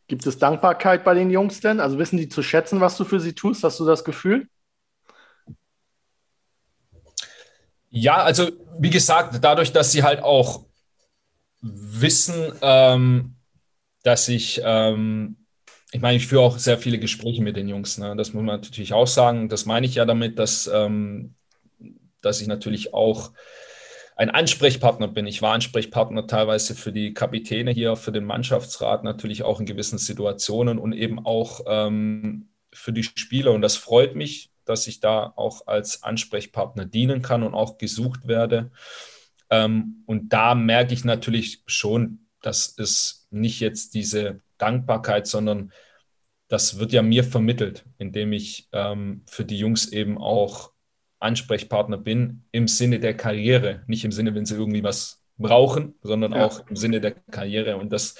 [0.09, 1.81] Gibt es Dankbarkeit bei den Jungs denn?
[1.81, 3.63] Also wissen die zu schätzen, was du für sie tust?
[3.63, 4.49] Hast du das Gefühl?
[7.91, 10.67] Ja, also wie gesagt, dadurch, dass sie halt auch
[11.61, 13.37] wissen, ähm,
[14.03, 15.46] dass ich, ähm,
[15.93, 17.99] ich meine, ich führe auch sehr viele Gespräche mit den Jungs.
[17.99, 18.15] Ne?
[18.17, 19.49] Das muss man natürlich auch sagen.
[19.49, 21.35] Das meine ich ja damit, dass, ähm,
[22.23, 23.33] dass ich natürlich auch
[24.17, 25.27] ein Ansprechpartner bin.
[25.27, 29.99] Ich war Ansprechpartner teilweise für die Kapitäne hier, für den Mannschaftsrat, natürlich auch in gewissen
[29.99, 33.53] Situationen und eben auch ähm, für die Spieler.
[33.53, 38.27] Und das freut mich, dass ich da auch als Ansprechpartner dienen kann und auch gesucht
[38.27, 38.71] werde.
[39.51, 45.73] Ähm, und da merke ich natürlich schon, dass es nicht jetzt diese Dankbarkeit, sondern
[46.49, 50.73] das wird ja mir vermittelt, indem ich ähm, für die Jungs eben auch
[51.19, 56.33] Ansprechpartner bin im Sinne der Karriere, nicht im Sinne, wenn sie irgendwie was brauchen, sondern
[56.33, 56.47] ja.
[56.47, 57.77] auch im Sinne der Karriere.
[57.77, 58.15] Und das,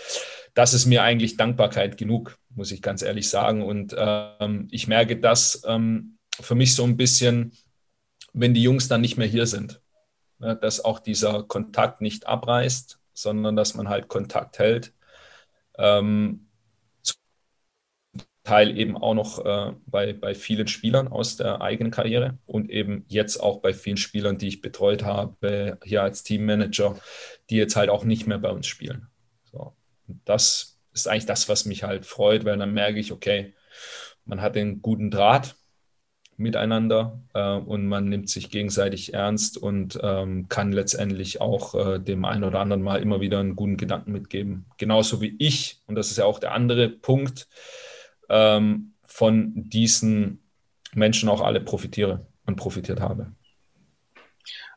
[0.55, 3.63] das ist mir eigentlich Dankbarkeit genug, muss ich ganz ehrlich sagen.
[3.63, 7.53] Und ähm, ich merke das ähm, für mich so ein bisschen,
[8.33, 9.81] wenn die Jungs dann nicht mehr hier sind
[10.39, 14.93] ne, dass auch dieser Kontakt nicht abreißt, sondern dass man halt Kontakt hält.
[15.79, 16.49] Ähm,
[17.03, 17.17] zum
[18.45, 23.05] Teil eben auch noch äh, bei, bei vielen Spielern aus der eigenen Karriere und eben
[23.09, 26.97] jetzt auch bei vielen Spielern, die ich betreut habe, hier als Teammanager,
[27.51, 29.09] die jetzt halt auch nicht mehr bei uns spielen.
[29.51, 29.75] So.
[30.25, 33.55] Das ist eigentlich das, was mich halt freut, weil dann merke ich, okay,
[34.25, 35.57] man hat den guten Draht
[36.37, 42.25] miteinander äh, und man nimmt sich gegenseitig ernst und ähm, kann letztendlich auch äh, dem
[42.25, 44.67] einen oder anderen mal immer wieder einen guten Gedanken mitgeben.
[44.79, 47.49] Genauso wie ich, und das ist ja auch der andere Punkt,
[48.29, 50.43] ähm, von diesen
[50.95, 53.33] Menschen auch alle profitiere und profitiert habe.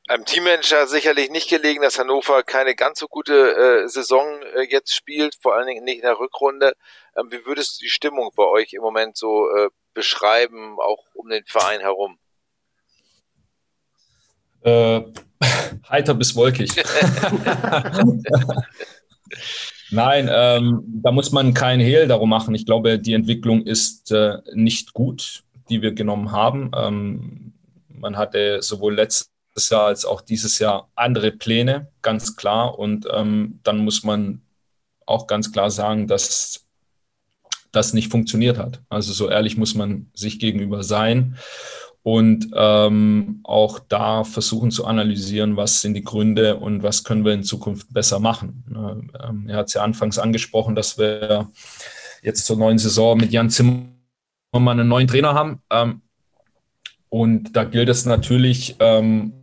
[0.08, 4.96] Einem Teammanager sicherlich nicht gelegen, dass Hannover keine ganz so gute äh, Saison äh, jetzt
[4.96, 6.74] spielt, vor allen Dingen nicht in der Rückrunde.
[7.16, 9.70] Ähm, wie würdest du die Stimmung bei euch im Moment so äh,
[10.00, 12.18] beschreiben, auch um den Verein herum?
[14.62, 15.02] Äh,
[15.90, 16.72] heiter bis wolkig.
[19.92, 22.56] Nein, ähm, da muss man keinen Hehl darum machen.
[22.56, 26.72] Ich glaube, die Entwicklung ist äh, nicht gut, die wir genommen haben.
[26.74, 27.54] Ähm,
[27.90, 32.80] man hatte sowohl letztes Jahr als auch dieses Jahr andere Pläne, ganz klar.
[32.80, 34.44] Und ähm, dann muss man
[35.06, 36.69] auch ganz klar sagen, dass
[37.72, 38.82] das nicht funktioniert hat.
[38.90, 41.38] Also so ehrlich muss man sich gegenüber sein
[42.04, 47.34] und ähm, auch da versuchen zu analysieren, was sind die Gründe und was können wir
[47.34, 48.64] in Zukunft besser machen.
[49.22, 51.50] Ähm, er hat es ja anfangs angesprochen, dass wir
[52.24, 53.92] jetzt zur neuen Saison mit Jan Zimmermann
[54.54, 55.62] einen neuen Trainer haben.
[55.70, 56.02] Ähm,
[57.10, 59.34] und da gilt es natürlich ähm,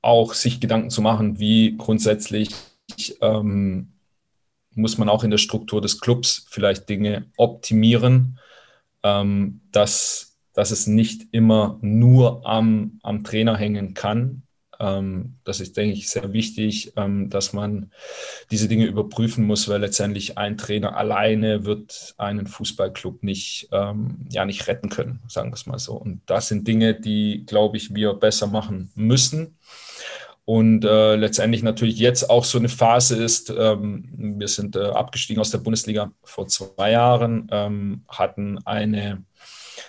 [0.00, 2.50] auch sich Gedanken zu machen, wie grundsätzlich
[3.20, 3.92] ähm,
[4.76, 8.38] muss man auch in der Struktur des Clubs vielleicht Dinge optimieren,
[9.02, 14.42] ähm, dass, dass es nicht immer nur am, am Trainer hängen kann,
[14.78, 17.90] ähm, das ist, denke ich, sehr wichtig, ähm, dass man
[18.50, 24.44] diese Dinge überprüfen muss, weil letztendlich ein Trainer alleine wird einen Fußballclub nicht, ähm, ja,
[24.44, 25.94] nicht retten können, sagen wir es mal so.
[25.94, 29.56] Und das sind Dinge, die, glaube ich, wir besser machen müssen.
[30.46, 34.08] Und äh, letztendlich natürlich jetzt auch so eine Phase ist, ähm,
[34.38, 39.24] wir sind äh, abgestiegen aus der Bundesliga vor zwei Jahren, ähm, hatten eine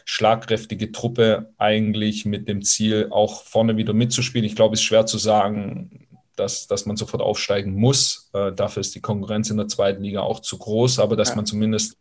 [0.03, 4.47] schlagkräftige Truppe eigentlich mit dem Ziel, auch vorne wieder mitzuspielen.
[4.47, 8.31] Ich glaube, es ist schwer zu sagen, dass, dass man sofort aufsteigen muss.
[8.33, 11.35] Äh, dafür ist die Konkurrenz in der zweiten Liga auch zu groß, aber dass ja.
[11.35, 11.97] man zumindest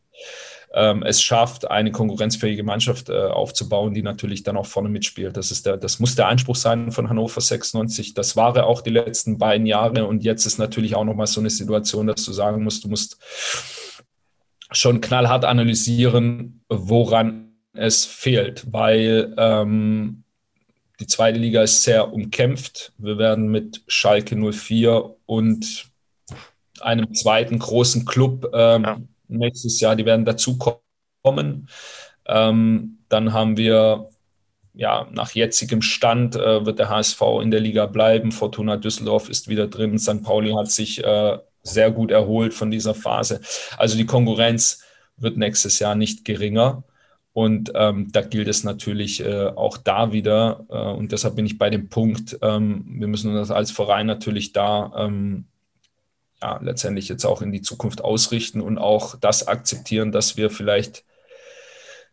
[0.76, 5.36] ähm, es schafft, eine konkurrenzfähige Mannschaft äh, aufzubauen, die natürlich dann auch vorne mitspielt.
[5.36, 8.12] Das, ist der, das muss der Anspruch sein von Hannover 96.
[8.12, 11.40] Das war er auch die letzten beiden Jahre und jetzt ist natürlich auch nochmal so
[11.40, 13.16] eine Situation, dass du sagen musst, du musst
[14.70, 20.24] schon knallhart analysieren, woran es fehlt, weil ähm,
[21.00, 22.92] die zweite Liga ist sehr umkämpft.
[22.98, 25.86] Wir werden mit Schalke 04 und
[26.80, 28.98] einem zweiten großen Club ähm, ja.
[29.28, 31.68] Nächstes Jahr, die werden dazu kommen.
[32.26, 34.08] Ähm, dann haben wir
[34.76, 38.30] ja, nach jetzigem Stand äh, wird der HSV in der Liga bleiben.
[38.30, 39.98] Fortuna Düsseldorf ist wieder drin.
[39.98, 40.22] St.
[40.22, 43.40] Pauli hat sich äh, sehr gut erholt von dieser Phase.
[43.78, 44.82] Also die Konkurrenz
[45.16, 46.84] wird nächstes Jahr nicht geringer.
[47.32, 51.58] Und ähm, da gilt es natürlich äh, auch da wieder, äh, und deshalb bin ich
[51.58, 55.44] bei dem Punkt, ähm, wir müssen uns als Verein natürlich da ähm,
[56.42, 61.04] ja, letztendlich jetzt auch in die Zukunft ausrichten und auch das akzeptieren, dass wir vielleicht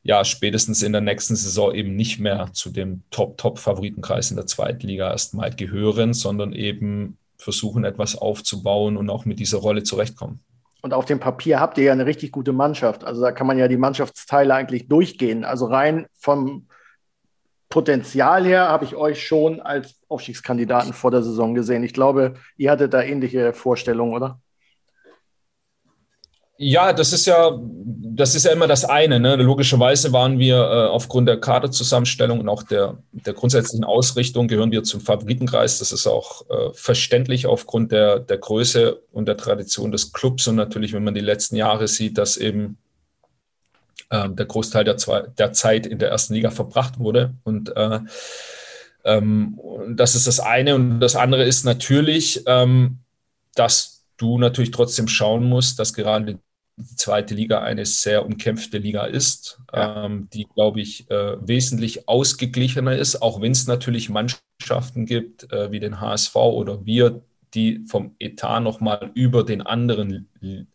[0.03, 4.87] ja spätestens in der nächsten Saison eben nicht mehr zu dem Top-Top-Favoritenkreis in der zweiten
[4.87, 10.39] Liga erstmal gehören, sondern eben versuchen, etwas aufzubauen und auch mit dieser Rolle zurechtkommen.
[10.81, 13.05] Und auf dem Papier habt ihr ja eine richtig gute Mannschaft.
[13.05, 15.45] Also da kann man ja die Mannschaftsteile eigentlich durchgehen.
[15.45, 16.67] Also rein vom
[17.73, 21.83] Potenzial her habe ich euch schon als Aufstiegskandidaten vor der Saison gesehen.
[21.83, 24.39] Ich glaube, ihr hattet da ähnliche Vorstellungen, oder?
[26.57, 29.19] Ja, das ist ja, das ist ja immer das eine.
[29.19, 29.37] Ne?
[29.37, 34.83] Logischerweise waren wir äh, aufgrund der Kaderzusammenstellung und auch der, der grundsätzlichen Ausrichtung gehören wir
[34.83, 35.79] zum Favoritenkreis.
[35.79, 40.57] Das ist auch äh, verständlich aufgrund der, der Größe und der Tradition des Clubs und
[40.57, 42.77] natürlich, wenn man die letzten Jahre sieht, dass eben
[44.13, 47.99] äh, der Großteil der, zwei, der Zeit in der ersten Liga verbracht wurde und äh,
[49.03, 49.59] ähm,
[49.89, 50.75] das ist das eine.
[50.75, 52.99] Und das andere ist natürlich, ähm,
[53.55, 56.39] dass du natürlich trotzdem schauen musst, dass gerade
[56.77, 60.05] die zweite Liga eine sehr umkämpfte Liga ist, ja.
[60.05, 65.71] ähm, die, glaube ich, äh, wesentlich ausgeglichener ist, auch wenn es natürlich Mannschaften gibt, äh,
[65.71, 67.21] wie den HSV oder wir,
[67.53, 70.27] die vom Etat nochmal über den anderen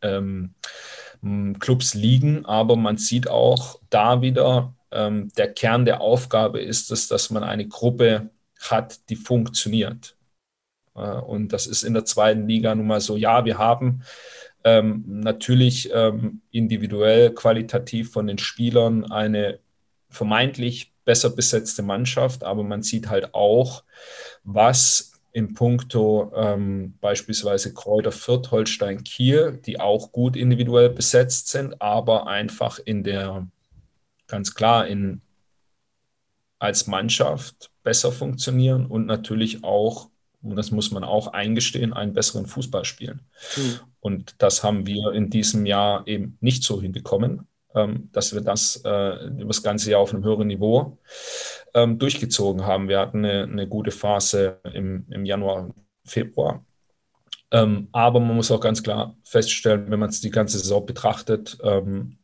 [0.03, 0.55] ähm,
[1.59, 2.45] Clubs liegen.
[2.47, 7.45] Aber man sieht auch da wieder, ähm, der Kern der Aufgabe ist es, dass man
[7.45, 8.31] eine Gruppe
[8.61, 10.17] hat, die funktioniert.
[10.95, 14.03] Äh, und das ist in der zweiten Liga nun mal so, ja, wir haben
[14.65, 19.61] ähm, natürlich ähm, individuell qualitativ von den Spielern eine
[20.11, 23.85] vermeintlich besser besetzte Mannschaft, aber man sieht halt auch,
[24.43, 31.81] was in puncto ähm, beispielsweise Kräuter Fürth, Holstein, Kiel, die auch gut individuell besetzt sind,
[31.81, 33.47] aber einfach in der,
[34.27, 35.23] ganz klar, in,
[36.59, 40.11] als Mannschaft besser funktionieren und natürlich auch
[40.41, 43.23] und das muss man auch eingestehen, einen besseren Fußball spielen.
[43.57, 43.81] Mhm.
[43.99, 48.81] Und das haben wir in diesem Jahr eben nicht so hinbekommen, ähm, dass wir das
[48.85, 50.99] äh, über das ganze Jahr auf einem höheren Niveau
[51.83, 52.89] ähm, durchgezogen haben.
[52.89, 55.75] Wir hatten eine, eine gute Phase im, im Januar,
[56.05, 56.65] Februar.
[57.51, 61.59] Ähm, aber man muss auch ganz klar feststellen, wenn man es die ganze Saison betrachtet,
[61.63, 62.19] ähm,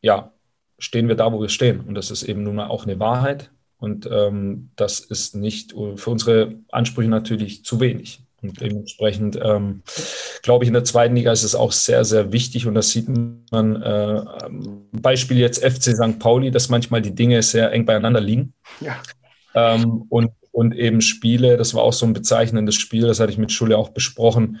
[0.00, 0.32] ja,
[0.78, 1.80] stehen wir da, wo wir stehen.
[1.80, 3.50] Und das ist eben nun mal auch eine Wahrheit.
[3.78, 8.24] Und ähm, das ist nicht für unsere Ansprüche natürlich zu wenig.
[8.40, 9.82] Und dementsprechend ähm,
[10.42, 12.66] glaube ich, in der zweiten Liga ist es auch sehr, sehr wichtig.
[12.66, 14.22] Und das sieht man, äh,
[14.92, 16.18] Beispiel jetzt FC St.
[16.18, 18.54] Pauli, dass manchmal die Dinge sehr eng beieinander liegen.
[18.80, 18.96] Ja.
[19.54, 23.38] Ähm, und, und eben Spiele, das war auch so ein bezeichnendes Spiel, das hatte ich
[23.38, 24.58] mit Schule auch besprochen.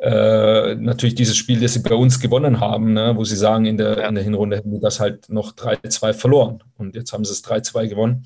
[0.00, 3.76] Äh, natürlich dieses Spiel, das sie bei uns gewonnen haben, ne, wo sie sagen, in
[3.76, 6.62] der, in der Hinrunde hätten wir das halt noch 3-2 verloren.
[6.76, 8.24] Und jetzt haben sie es 3-2 gewonnen.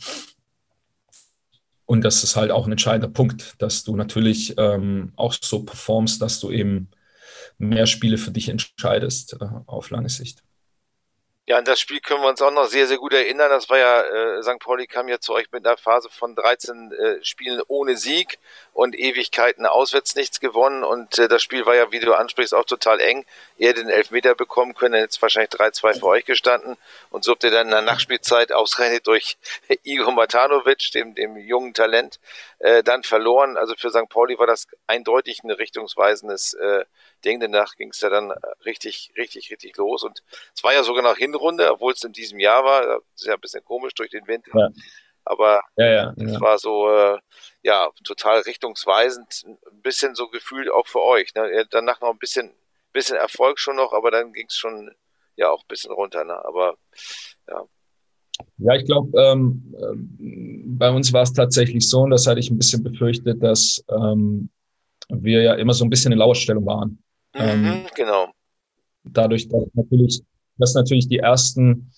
[1.86, 6.20] Und das ist halt auch ein entscheidender Punkt, dass du natürlich ähm, auch so performst,
[6.20, 6.90] dass du eben
[7.58, 10.42] mehr Spiele für dich entscheidest äh, auf lange Sicht.
[11.48, 13.48] Ja, an das Spiel können wir uns auch noch sehr, sehr gut erinnern.
[13.50, 14.58] Das war ja, äh, St.
[14.58, 18.40] Pauli kam ja zu euch mit einer Phase von 13 äh, Spielen ohne Sieg
[18.76, 20.84] und Ewigkeiten auswärts nichts gewonnen.
[20.84, 23.24] Und äh, das Spiel war ja, wie du ansprichst, auch total eng.
[23.56, 26.76] Ihr hättet den Elfmeter bekommen können, dann hätte wahrscheinlich 3-2 für euch gestanden.
[27.08, 29.38] Und so habt ihr dann in der Nachspielzeit ausgerechnet durch
[29.82, 32.20] Igor Matanovic, dem, dem jungen Talent,
[32.58, 33.56] äh, dann verloren.
[33.56, 34.10] Also für St.
[34.10, 36.84] Pauli war das eindeutig ein richtungsweisendes äh,
[37.24, 37.40] Ding.
[37.40, 38.30] Danach ging es ja dann
[38.66, 40.02] richtig, richtig, richtig los.
[40.02, 40.22] Und
[40.54, 42.82] es war ja sogar noch Hinrunde, obwohl es in diesem Jahr war.
[42.82, 44.50] Das ist ja ein bisschen komisch durch den Winter.
[44.54, 44.68] Ja.
[45.26, 46.40] Aber ja, ja, es ja.
[46.40, 47.18] war so, äh,
[47.62, 49.44] ja, total richtungsweisend.
[49.44, 51.34] Ein bisschen so gefühlt auch für euch.
[51.34, 51.66] Ne?
[51.70, 52.52] Danach noch ein bisschen,
[52.92, 54.94] bisschen Erfolg schon noch, aber dann ging es schon
[55.34, 56.24] ja auch ein bisschen runter.
[56.24, 56.44] Ne?
[56.44, 56.76] Aber
[57.48, 57.64] ja.
[58.58, 62.50] Ja, ich glaube, ähm, äh, bei uns war es tatsächlich so, und das hatte ich
[62.50, 64.50] ein bisschen befürchtet, dass ähm,
[65.08, 67.02] wir ja immer so ein bisschen in Lauerstellung waren.
[67.34, 68.30] Mhm, ähm, genau.
[69.04, 70.22] Dadurch, dass natürlich,
[70.58, 71.90] dass natürlich die ersten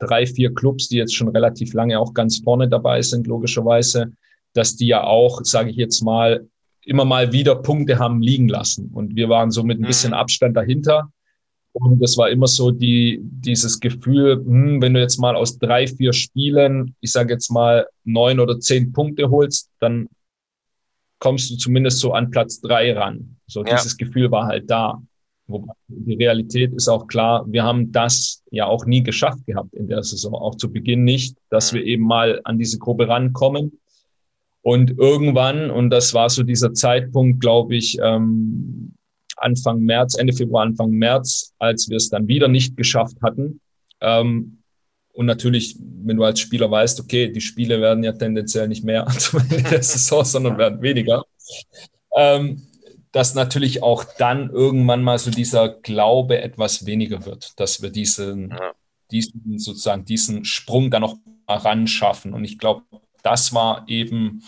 [0.00, 4.12] drei, vier Clubs, die jetzt schon relativ lange auch ganz vorne dabei sind, logischerweise,
[4.54, 6.46] dass die ja auch, sage ich jetzt mal,
[6.84, 8.90] immer mal wieder Punkte haben liegen lassen.
[8.92, 10.18] Und wir waren so mit ein bisschen mhm.
[10.18, 11.12] Abstand dahinter.
[11.72, 15.86] Und es war immer so die, dieses Gefühl, hm, wenn du jetzt mal aus drei,
[15.86, 20.08] vier Spielen, ich sage jetzt mal neun oder zehn Punkte holst, dann
[21.20, 23.36] kommst du zumindest so an Platz drei ran.
[23.46, 23.76] So ja.
[23.76, 25.00] dieses Gefühl war halt da.
[25.50, 29.88] Wobei die Realität ist auch klar, wir haben das ja auch nie geschafft gehabt in
[29.88, 33.78] der Saison, auch zu Beginn nicht, dass wir eben mal an diese Gruppe rankommen.
[34.62, 38.94] Und irgendwann, und das war so dieser Zeitpunkt, glaube ich, ähm,
[39.36, 43.60] Anfang März, Ende Februar, Anfang März, als wir es dann wieder nicht geschafft hatten.
[44.00, 44.58] Ähm,
[45.12, 49.06] und natürlich, wenn du als Spieler weißt, okay, die Spiele werden ja tendenziell nicht mehr
[49.18, 51.24] zum Ende der Saison, sondern werden weniger.
[52.16, 52.62] Ähm,
[53.12, 58.50] dass natürlich auch dann irgendwann mal so dieser Glaube etwas weniger wird, dass wir diesen,
[58.50, 58.72] ja.
[59.10, 61.16] diesen sozusagen diesen Sprung dann noch
[61.48, 62.32] ran schaffen.
[62.32, 62.82] Und ich glaube,
[63.22, 64.44] das war eben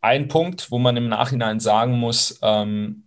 [0.00, 3.04] ein Punkt, wo man im Nachhinein sagen muss, ähm,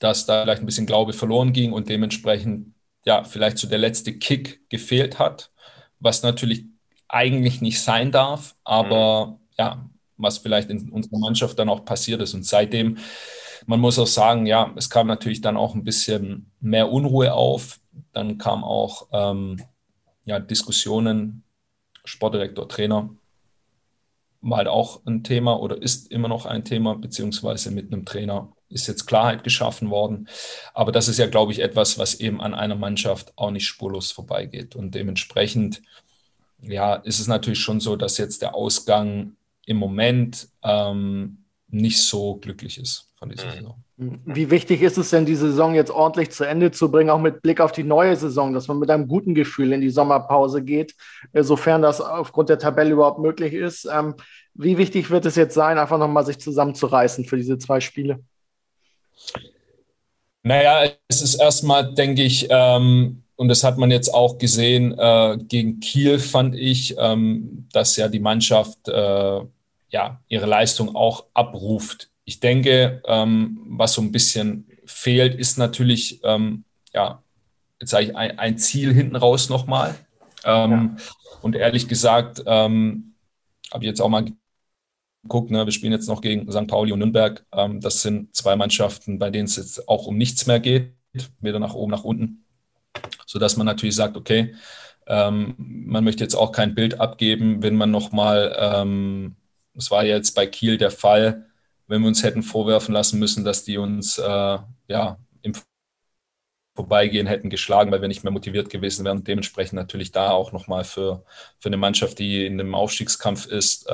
[0.00, 2.74] dass da vielleicht ein bisschen Glaube verloren ging und dementsprechend
[3.04, 5.50] ja vielleicht so der letzte Kick gefehlt hat,
[5.98, 6.66] was natürlich
[7.08, 9.38] eigentlich nicht sein darf, aber mhm.
[9.58, 12.34] ja, was vielleicht in unserer Mannschaft dann auch passiert ist.
[12.34, 12.98] Und seitdem
[13.66, 17.80] man muss auch sagen, ja, es kam natürlich dann auch ein bisschen mehr Unruhe auf.
[18.12, 19.62] Dann kam auch ähm,
[20.24, 21.44] ja, Diskussionen,
[22.04, 23.10] Sportdirektor, Trainer,
[24.40, 28.52] war halt auch ein Thema oder ist immer noch ein Thema, beziehungsweise mit einem Trainer
[28.68, 30.28] ist jetzt Klarheit geschaffen worden.
[30.74, 34.12] Aber das ist ja, glaube ich, etwas, was eben an einer Mannschaft auch nicht spurlos
[34.12, 34.76] vorbeigeht.
[34.76, 35.82] Und dementsprechend,
[36.60, 42.36] ja, ist es natürlich schon so, dass jetzt der Ausgang im Moment ähm, nicht so
[42.36, 43.50] glücklich ist von dieser.
[43.50, 43.82] Saison.
[43.96, 47.42] Wie wichtig ist es denn, die Saison jetzt ordentlich zu Ende zu bringen, auch mit
[47.42, 50.94] Blick auf die neue Saison, dass man mit einem guten Gefühl in die Sommerpause geht,
[51.32, 53.88] äh, sofern das aufgrund der Tabelle überhaupt möglich ist?
[53.92, 54.14] Ähm,
[54.54, 58.20] wie wichtig wird es jetzt sein, einfach nochmal sich zusammenzureißen für diese zwei Spiele?
[60.44, 65.38] Naja, es ist erstmal, denke ich, ähm, und das hat man jetzt auch gesehen äh,
[65.40, 69.40] gegen Kiel, fand ich, ähm, dass ja die Mannschaft äh,
[69.90, 76.20] ja, ihre Leistung auch abruft ich denke, ähm, was so ein bisschen fehlt, ist natürlich,
[76.24, 77.22] ähm, ja,
[77.80, 79.94] jetzt sage ich, ein, ein, Ziel hinten raus nochmal.
[80.44, 80.96] Ähm, ja.
[81.40, 83.14] Und ehrlich gesagt, ähm,
[83.72, 84.26] habe ich jetzt auch mal
[85.22, 86.66] geguckt, ne, wir spielen jetzt noch gegen St.
[86.66, 87.46] Pauli und Nürnberg.
[87.50, 90.92] Ähm, das sind zwei Mannschaften, bei denen es jetzt auch um nichts mehr geht,
[91.40, 92.44] weder nach oben, nach unten.
[93.24, 94.54] Sodass man natürlich sagt, okay,
[95.06, 99.36] ähm, man möchte jetzt auch kein Bild abgeben, wenn man nochmal, ähm,
[99.72, 101.47] das war jetzt bei Kiel der Fall,
[101.88, 104.58] wenn wir uns hätten vorwerfen lassen müssen, dass die uns äh,
[104.88, 105.54] ja, im
[106.76, 109.24] Vorbeigehen hätten geschlagen, weil wir nicht mehr motiviert gewesen wären.
[109.24, 111.24] Dementsprechend natürlich da auch nochmal für,
[111.58, 113.92] für eine Mannschaft, die in einem Aufstiegskampf ist, äh,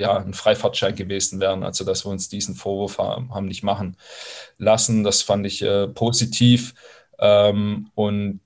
[0.00, 1.64] ja, ein Freifahrtschein gewesen wären.
[1.64, 3.96] Also, dass wir uns diesen Vorwurf haben, nicht machen
[4.58, 5.02] lassen.
[5.02, 6.74] Das fand ich äh, positiv.
[7.18, 8.40] Ähm, und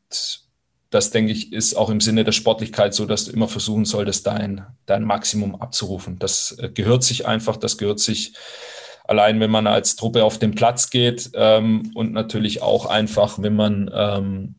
[0.88, 4.26] das, denke ich, ist auch im Sinne der Sportlichkeit so, dass du immer versuchen solltest,
[4.26, 6.18] dein, dein Maximum abzurufen.
[6.18, 8.32] Das äh, gehört sich einfach, das gehört sich
[9.04, 13.54] allein wenn man als Truppe auf den Platz geht ähm, und natürlich auch einfach, wenn
[13.54, 14.54] man ähm,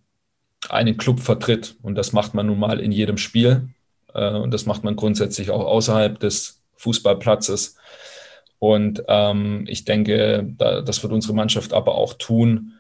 [0.69, 1.75] einen Club vertritt.
[1.81, 3.69] Und das macht man nun mal in jedem Spiel.
[4.13, 7.75] Äh, und das macht man grundsätzlich auch außerhalb des Fußballplatzes.
[8.59, 12.73] Und ähm, ich denke, da, das wird unsere Mannschaft aber auch tun,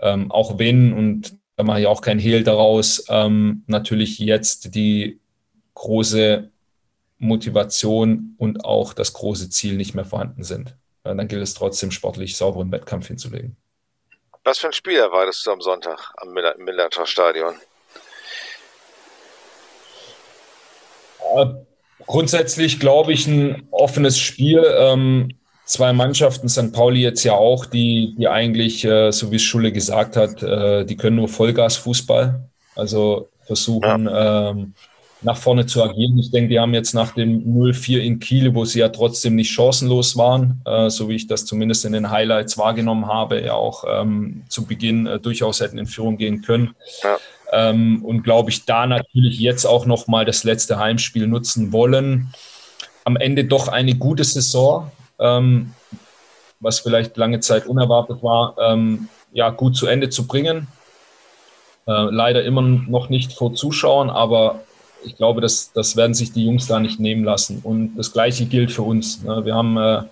[0.00, 5.20] ähm, auch wenn, und da mache ich auch kein Hehl daraus, ähm, natürlich jetzt die
[5.74, 6.50] große
[7.18, 12.36] Motivation und auch das große Ziel nicht mehr vorhanden sind dann gilt es trotzdem sportlich
[12.36, 13.56] sauberen Wettkampf hinzulegen.
[14.44, 17.54] Was für ein Spiel erwartest du am Sonntag am Millertor Stadion?
[21.36, 21.46] Äh,
[22.06, 24.64] grundsätzlich glaube ich ein offenes Spiel.
[24.76, 25.28] Ähm,
[25.64, 26.72] zwei Mannschaften, St.
[26.72, 30.84] Pauli jetzt ja auch, die, die eigentlich, äh, so wie es Schule gesagt hat, äh,
[30.84, 32.48] die können nur Vollgas-Fußball.
[32.74, 34.50] Also versuchen, ja.
[34.50, 34.74] ähm,
[35.22, 36.18] nach vorne zu agieren.
[36.18, 39.50] Ich denke, die haben jetzt nach dem 0-4 in Kiel, wo sie ja trotzdem nicht
[39.50, 43.84] chancenlos waren, äh, so wie ich das zumindest in den Highlights wahrgenommen habe, ja auch
[43.88, 46.74] ähm, zu Beginn äh, durchaus hätten in Führung gehen können.
[47.02, 47.18] Ja.
[47.52, 52.32] Ähm, und glaube ich, da natürlich jetzt auch nochmal das letzte Heimspiel nutzen wollen.
[53.04, 55.74] Am Ende doch eine gute Saison, ähm,
[56.60, 60.68] was vielleicht lange Zeit unerwartet war, ähm, ja, gut zu Ende zu bringen.
[61.86, 64.60] Äh, leider immer noch nicht vor Zuschauern, aber
[65.04, 67.60] ich glaube, das, das werden sich die Jungs da nicht nehmen lassen.
[67.62, 69.22] Und das Gleiche gilt für uns.
[69.22, 69.44] Ne?
[69.44, 70.02] Wir haben, äh,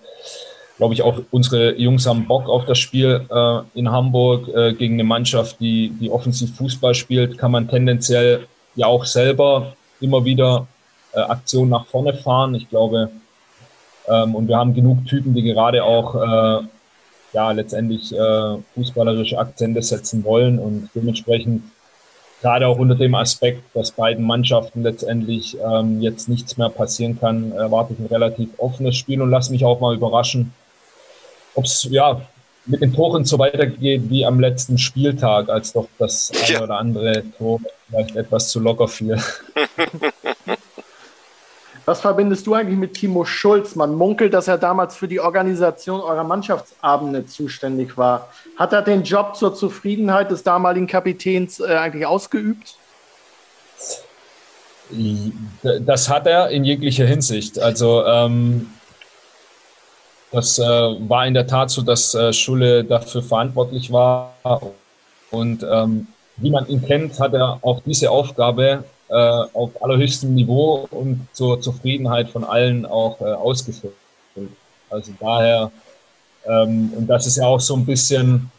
[0.77, 4.95] glaube ich, auch unsere Jungs haben Bock auf das Spiel äh, in Hamburg äh, gegen
[4.95, 7.37] eine Mannschaft, die, die offensiv Fußball spielt.
[7.37, 10.67] Kann man tendenziell ja auch selber immer wieder
[11.13, 12.55] Aktionen nach vorne fahren.
[12.55, 13.11] Ich glaube,
[14.07, 16.63] ähm, und wir haben genug Typen, die gerade auch
[17.33, 18.13] ja letztendlich
[18.73, 21.63] fußballerische Akzente setzen wollen und dementsprechend
[22.41, 27.51] gerade auch unter dem Aspekt, dass beiden Mannschaften letztendlich ähm, jetzt nichts mehr passieren kann,
[27.51, 30.53] erwarte ich ein relativ offenes Spiel und lass mich auch mal überraschen,
[31.55, 32.21] ob es ja
[32.65, 36.63] mit den Toren so weitergeht wie am letzten Spieltag, als doch das eine ja.
[36.63, 37.59] oder andere Tor
[37.89, 39.17] vielleicht etwas zu locker fiel.
[41.85, 43.75] Was verbindest du eigentlich mit Timo Schulz?
[43.75, 48.29] Man munkelt, dass er damals für die Organisation eurer Mannschaftsabende zuständig war.
[48.55, 52.75] Hat er den Job zur Zufriedenheit des damaligen Kapitäns äh, eigentlich ausgeübt?
[55.85, 57.59] Das hat er in jeglicher Hinsicht.
[57.59, 58.67] Also ähm,
[60.31, 64.33] das äh, war in der Tat so, dass äh, Schule dafür verantwortlich war.
[65.31, 69.13] Und ähm, wie man ihn kennt, hat er auch diese Aufgabe äh,
[69.53, 73.93] auf allerhöchstem Niveau und zur Zufriedenheit von allen auch äh, ausgeführt.
[74.89, 75.71] Also daher,
[76.45, 78.49] ähm, und das ist ja auch so ein bisschen,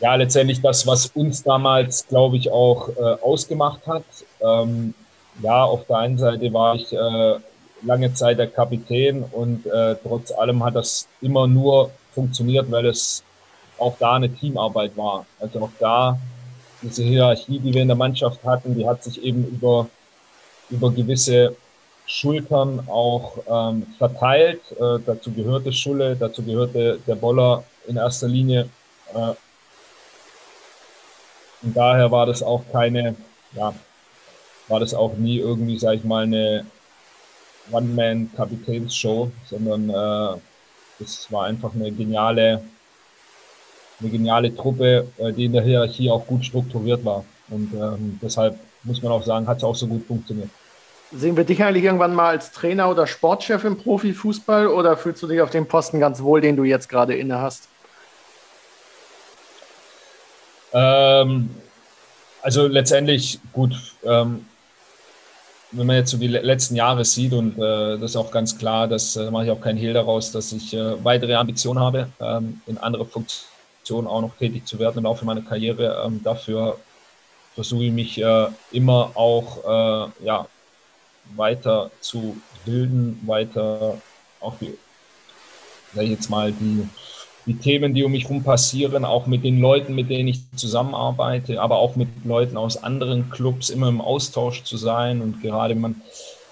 [0.00, 4.04] ja, letztendlich das, was uns damals, glaube ich, auch äh, ausgemacht hat.
[4.40, 4.94] Ähm,
[5.42, 7.38] ja, auf der einen Seite war ich äh,
[7.82, 13.22] lange Zeit der Kapitän und äh, trotz allem hat das immer nur funktioniert, weil es
[13.78, 15.24] auch da eine Teamarbeit war.
[15.40, 16.18] Also auch da
[16.86, 19.88] diese Hierarchie, die wir in der Mannschaft hatten, die hat sich eben über,
[20.70, 21.56] über gewisse
[22.06, 24.60] Schultern auch ähm, verteilt.
[24.72, 28.68] Äh, dazu gehörte Schulle, dazu gehörte der Boller in erster Linie.
[29.12, 29.34] Äh,
[31.62, 33.16] und daher war das auch keine,
[33.54, 33.74] ja,
[34.68, 36.66] war das auch nie irgendwie, sag ich mal, eine
[37.72, 42.62] One-Man-Kapitänsshow, sondern äh, es war einfach eine geniale
[44.00, 47.24] eine geniale Truppe, äh, die in der Hierarchie auch gut strukturiert war.
[47.48, 50.50] Und ähm, deshalb muss man auch sagen, hat es auch so gut funktioniert.
[51.12, 55.28] Sehen wir dich eigentlich irgendwann mal als Trainer oder Sportchef im Profifußball oder fühlst du
[55.28, 57.68] dich auf dem Posten ganz wohl, den du jetzt gerade inne hast?
[60.72, 61.50] Ähm,
[62.42, 63.74] also letztendlich gut,
[64.04, 64.46] ähm,
[65.70, 68.88] wenn man jetzt so die letzten Jahre sieht und äh, das ist auch ganz klar,
[68.88, 72.60] das äh, mache ich auch keinen Hehl daraus, dass ich äh, weitere Ambitionen habe ähm,
[72.66, 73.55] in andere Funktionen
[73.86, 76.02] Position auch noch tätig zu werden im Laufe meiner Karriere.
[76.04, 76.78] Ähm, dafür
[77.54, 80.46] versuche ich mich äh, immer auch äh, ja,
[81.36, 84.00] weiter zu bilden, weiter
[84.40, 84.76] auch die,
[85.94, 86.88] jetzt mal, die,
[87.46, 91.60] die Themen, die um mich herum passieren, auch mit den Leuten, mit denen ich zusammenarbeite,
[91.60, 95.80] aber auch mit Leuten aus anderen Clubs immer im Austausch zu sein und gerade wenn
[95.80, 96.02] man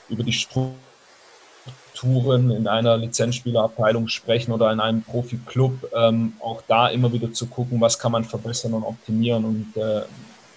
[0.08, 0.83] über die Struktur
[1.94, 7.46] Touren in einer Lizenzspielerabteilung sprechen oder in einem Profi-Club, ähm, auch da immer wieder zu
[7.46, 9.44] gucken, was kann man verbessern und optimieren.
[9.44, 10.02] Und äh,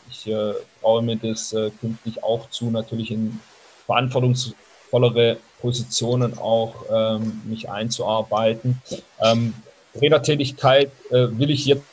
[0.10, 3.40] ich äh, traue mir das äh, künftig auch zu, natürlich in
[3.86, 8.82] verantwortungsvollere Positionen auch ähm, mich einzuarbeiten.
[9.22, 9.54] Ähm,
[9.98, 11.84] Trainertätigkeit äh, will ich jetzt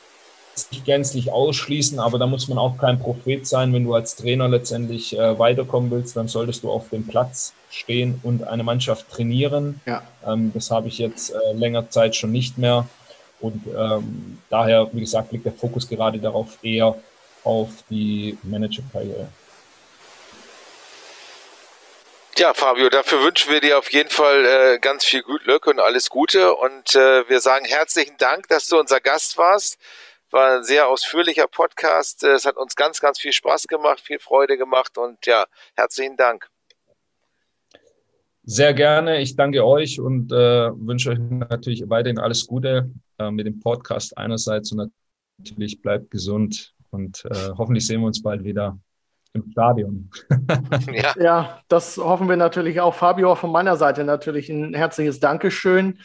[0.57, 3.73] nicht gänzlich ausschließen, aber da muss man auch kein Prophet sein.
[3.73, 8.21] Wenn du als Trainer letztendlich äh, weiterkommen willst, dann solltest du auf dem Platz stehen
[8.23, 9.81] und eine Mannschaft trainieren.
[9.87, 10.03] Ja.
[10.27, 12.87] Ähm, das habe ich jetzt äh, länger Zeit schon nicht mehr.
[13.41, 16.97] Und ähm, daher, wie gesagt, liegt der Fokus gerade darauf eher
[17.43, 19.29] auf die Managerkarriere.
[22.37, 26.11] Ja, Fabio, dafür wünschen wir dir auf jeden Fall äh, ganz viel Glück und alles
[26.11, 26.55] Gute.
[26.55, 29.79] Und äh, wir sagen herzlichen Dank, dass du unser Gast warst.
[30.35, 32.25] War ein sehr ausführlicher Podcast.
[32.25, 35.47] Es hat uns ganz, ganz viel Spaß gemacht, viel Freude gemacht und ja,
[35.77, 36.49] herzlichen Dank.
[38.43, 39.21] Sehr gerne.
[39.21, 42.91] Ich danke euch und äh, wünsche euch natürlich weiterhin alles Gute
[43.21, 44.91] äh, mit dem Podcast einerseits und
[45.39, 48.77] natürlich bleibt gesund und äh, hoffentlich sehen wir uns bald wieder
[49.35, 50.11] im Stadion.
[50.93, 51.15] ja.
[51.17, 52.95] ja, das hoffen wir natürlich auch.
[52.95, 56.01] Fabio, von meiner Seite natürlich ein herzliches Dankeschön.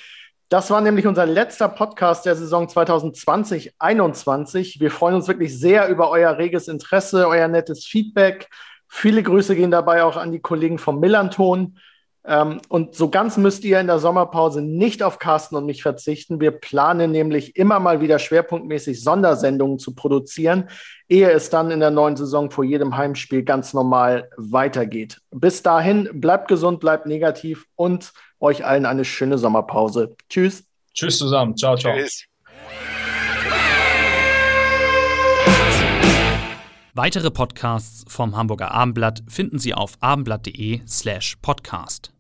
[0.50, 4.80] Das war nämlich unser letzter Podcast der Saison 2020-21.
[4.80, 8.50] Wir freuen uns wirklich sehr über euer reges Interesse, euer nettes Feedback.
[8.88, 11.78] Viele Grüße gehen dabei auch an die Kollegen vom Millanton.
[12.26, 16.42] Ähm, und so ganz müsst ihr in der Sommerpause nicht auf Carsten und mich verzichten.
[16.42, 20.68] Wir planen nämlich immer mal wieder schwerpunktmäßig Sondersendungen zu produzieren,
[21.08, 25.22] ehe es dann in der neuen Saison vor jedem Heimspiel ganz normal weitergeht.
[25.30, 30.16] Bis dahin, bleibt gesund, bleibt negativ und euch allen eine schöne Sommerpause.
[30.30, 30.64] Tschüss.
[30.94, 31.56] Tschüss zusammen.
[31.56, 31.96] Ciao, ciao.
[31.96, 32.26] Tschüss.
[36.94, 42.12] Weitere Podcasts vom Hamburger Abendblatt finden Sie auf abendblatt.de slash podcast.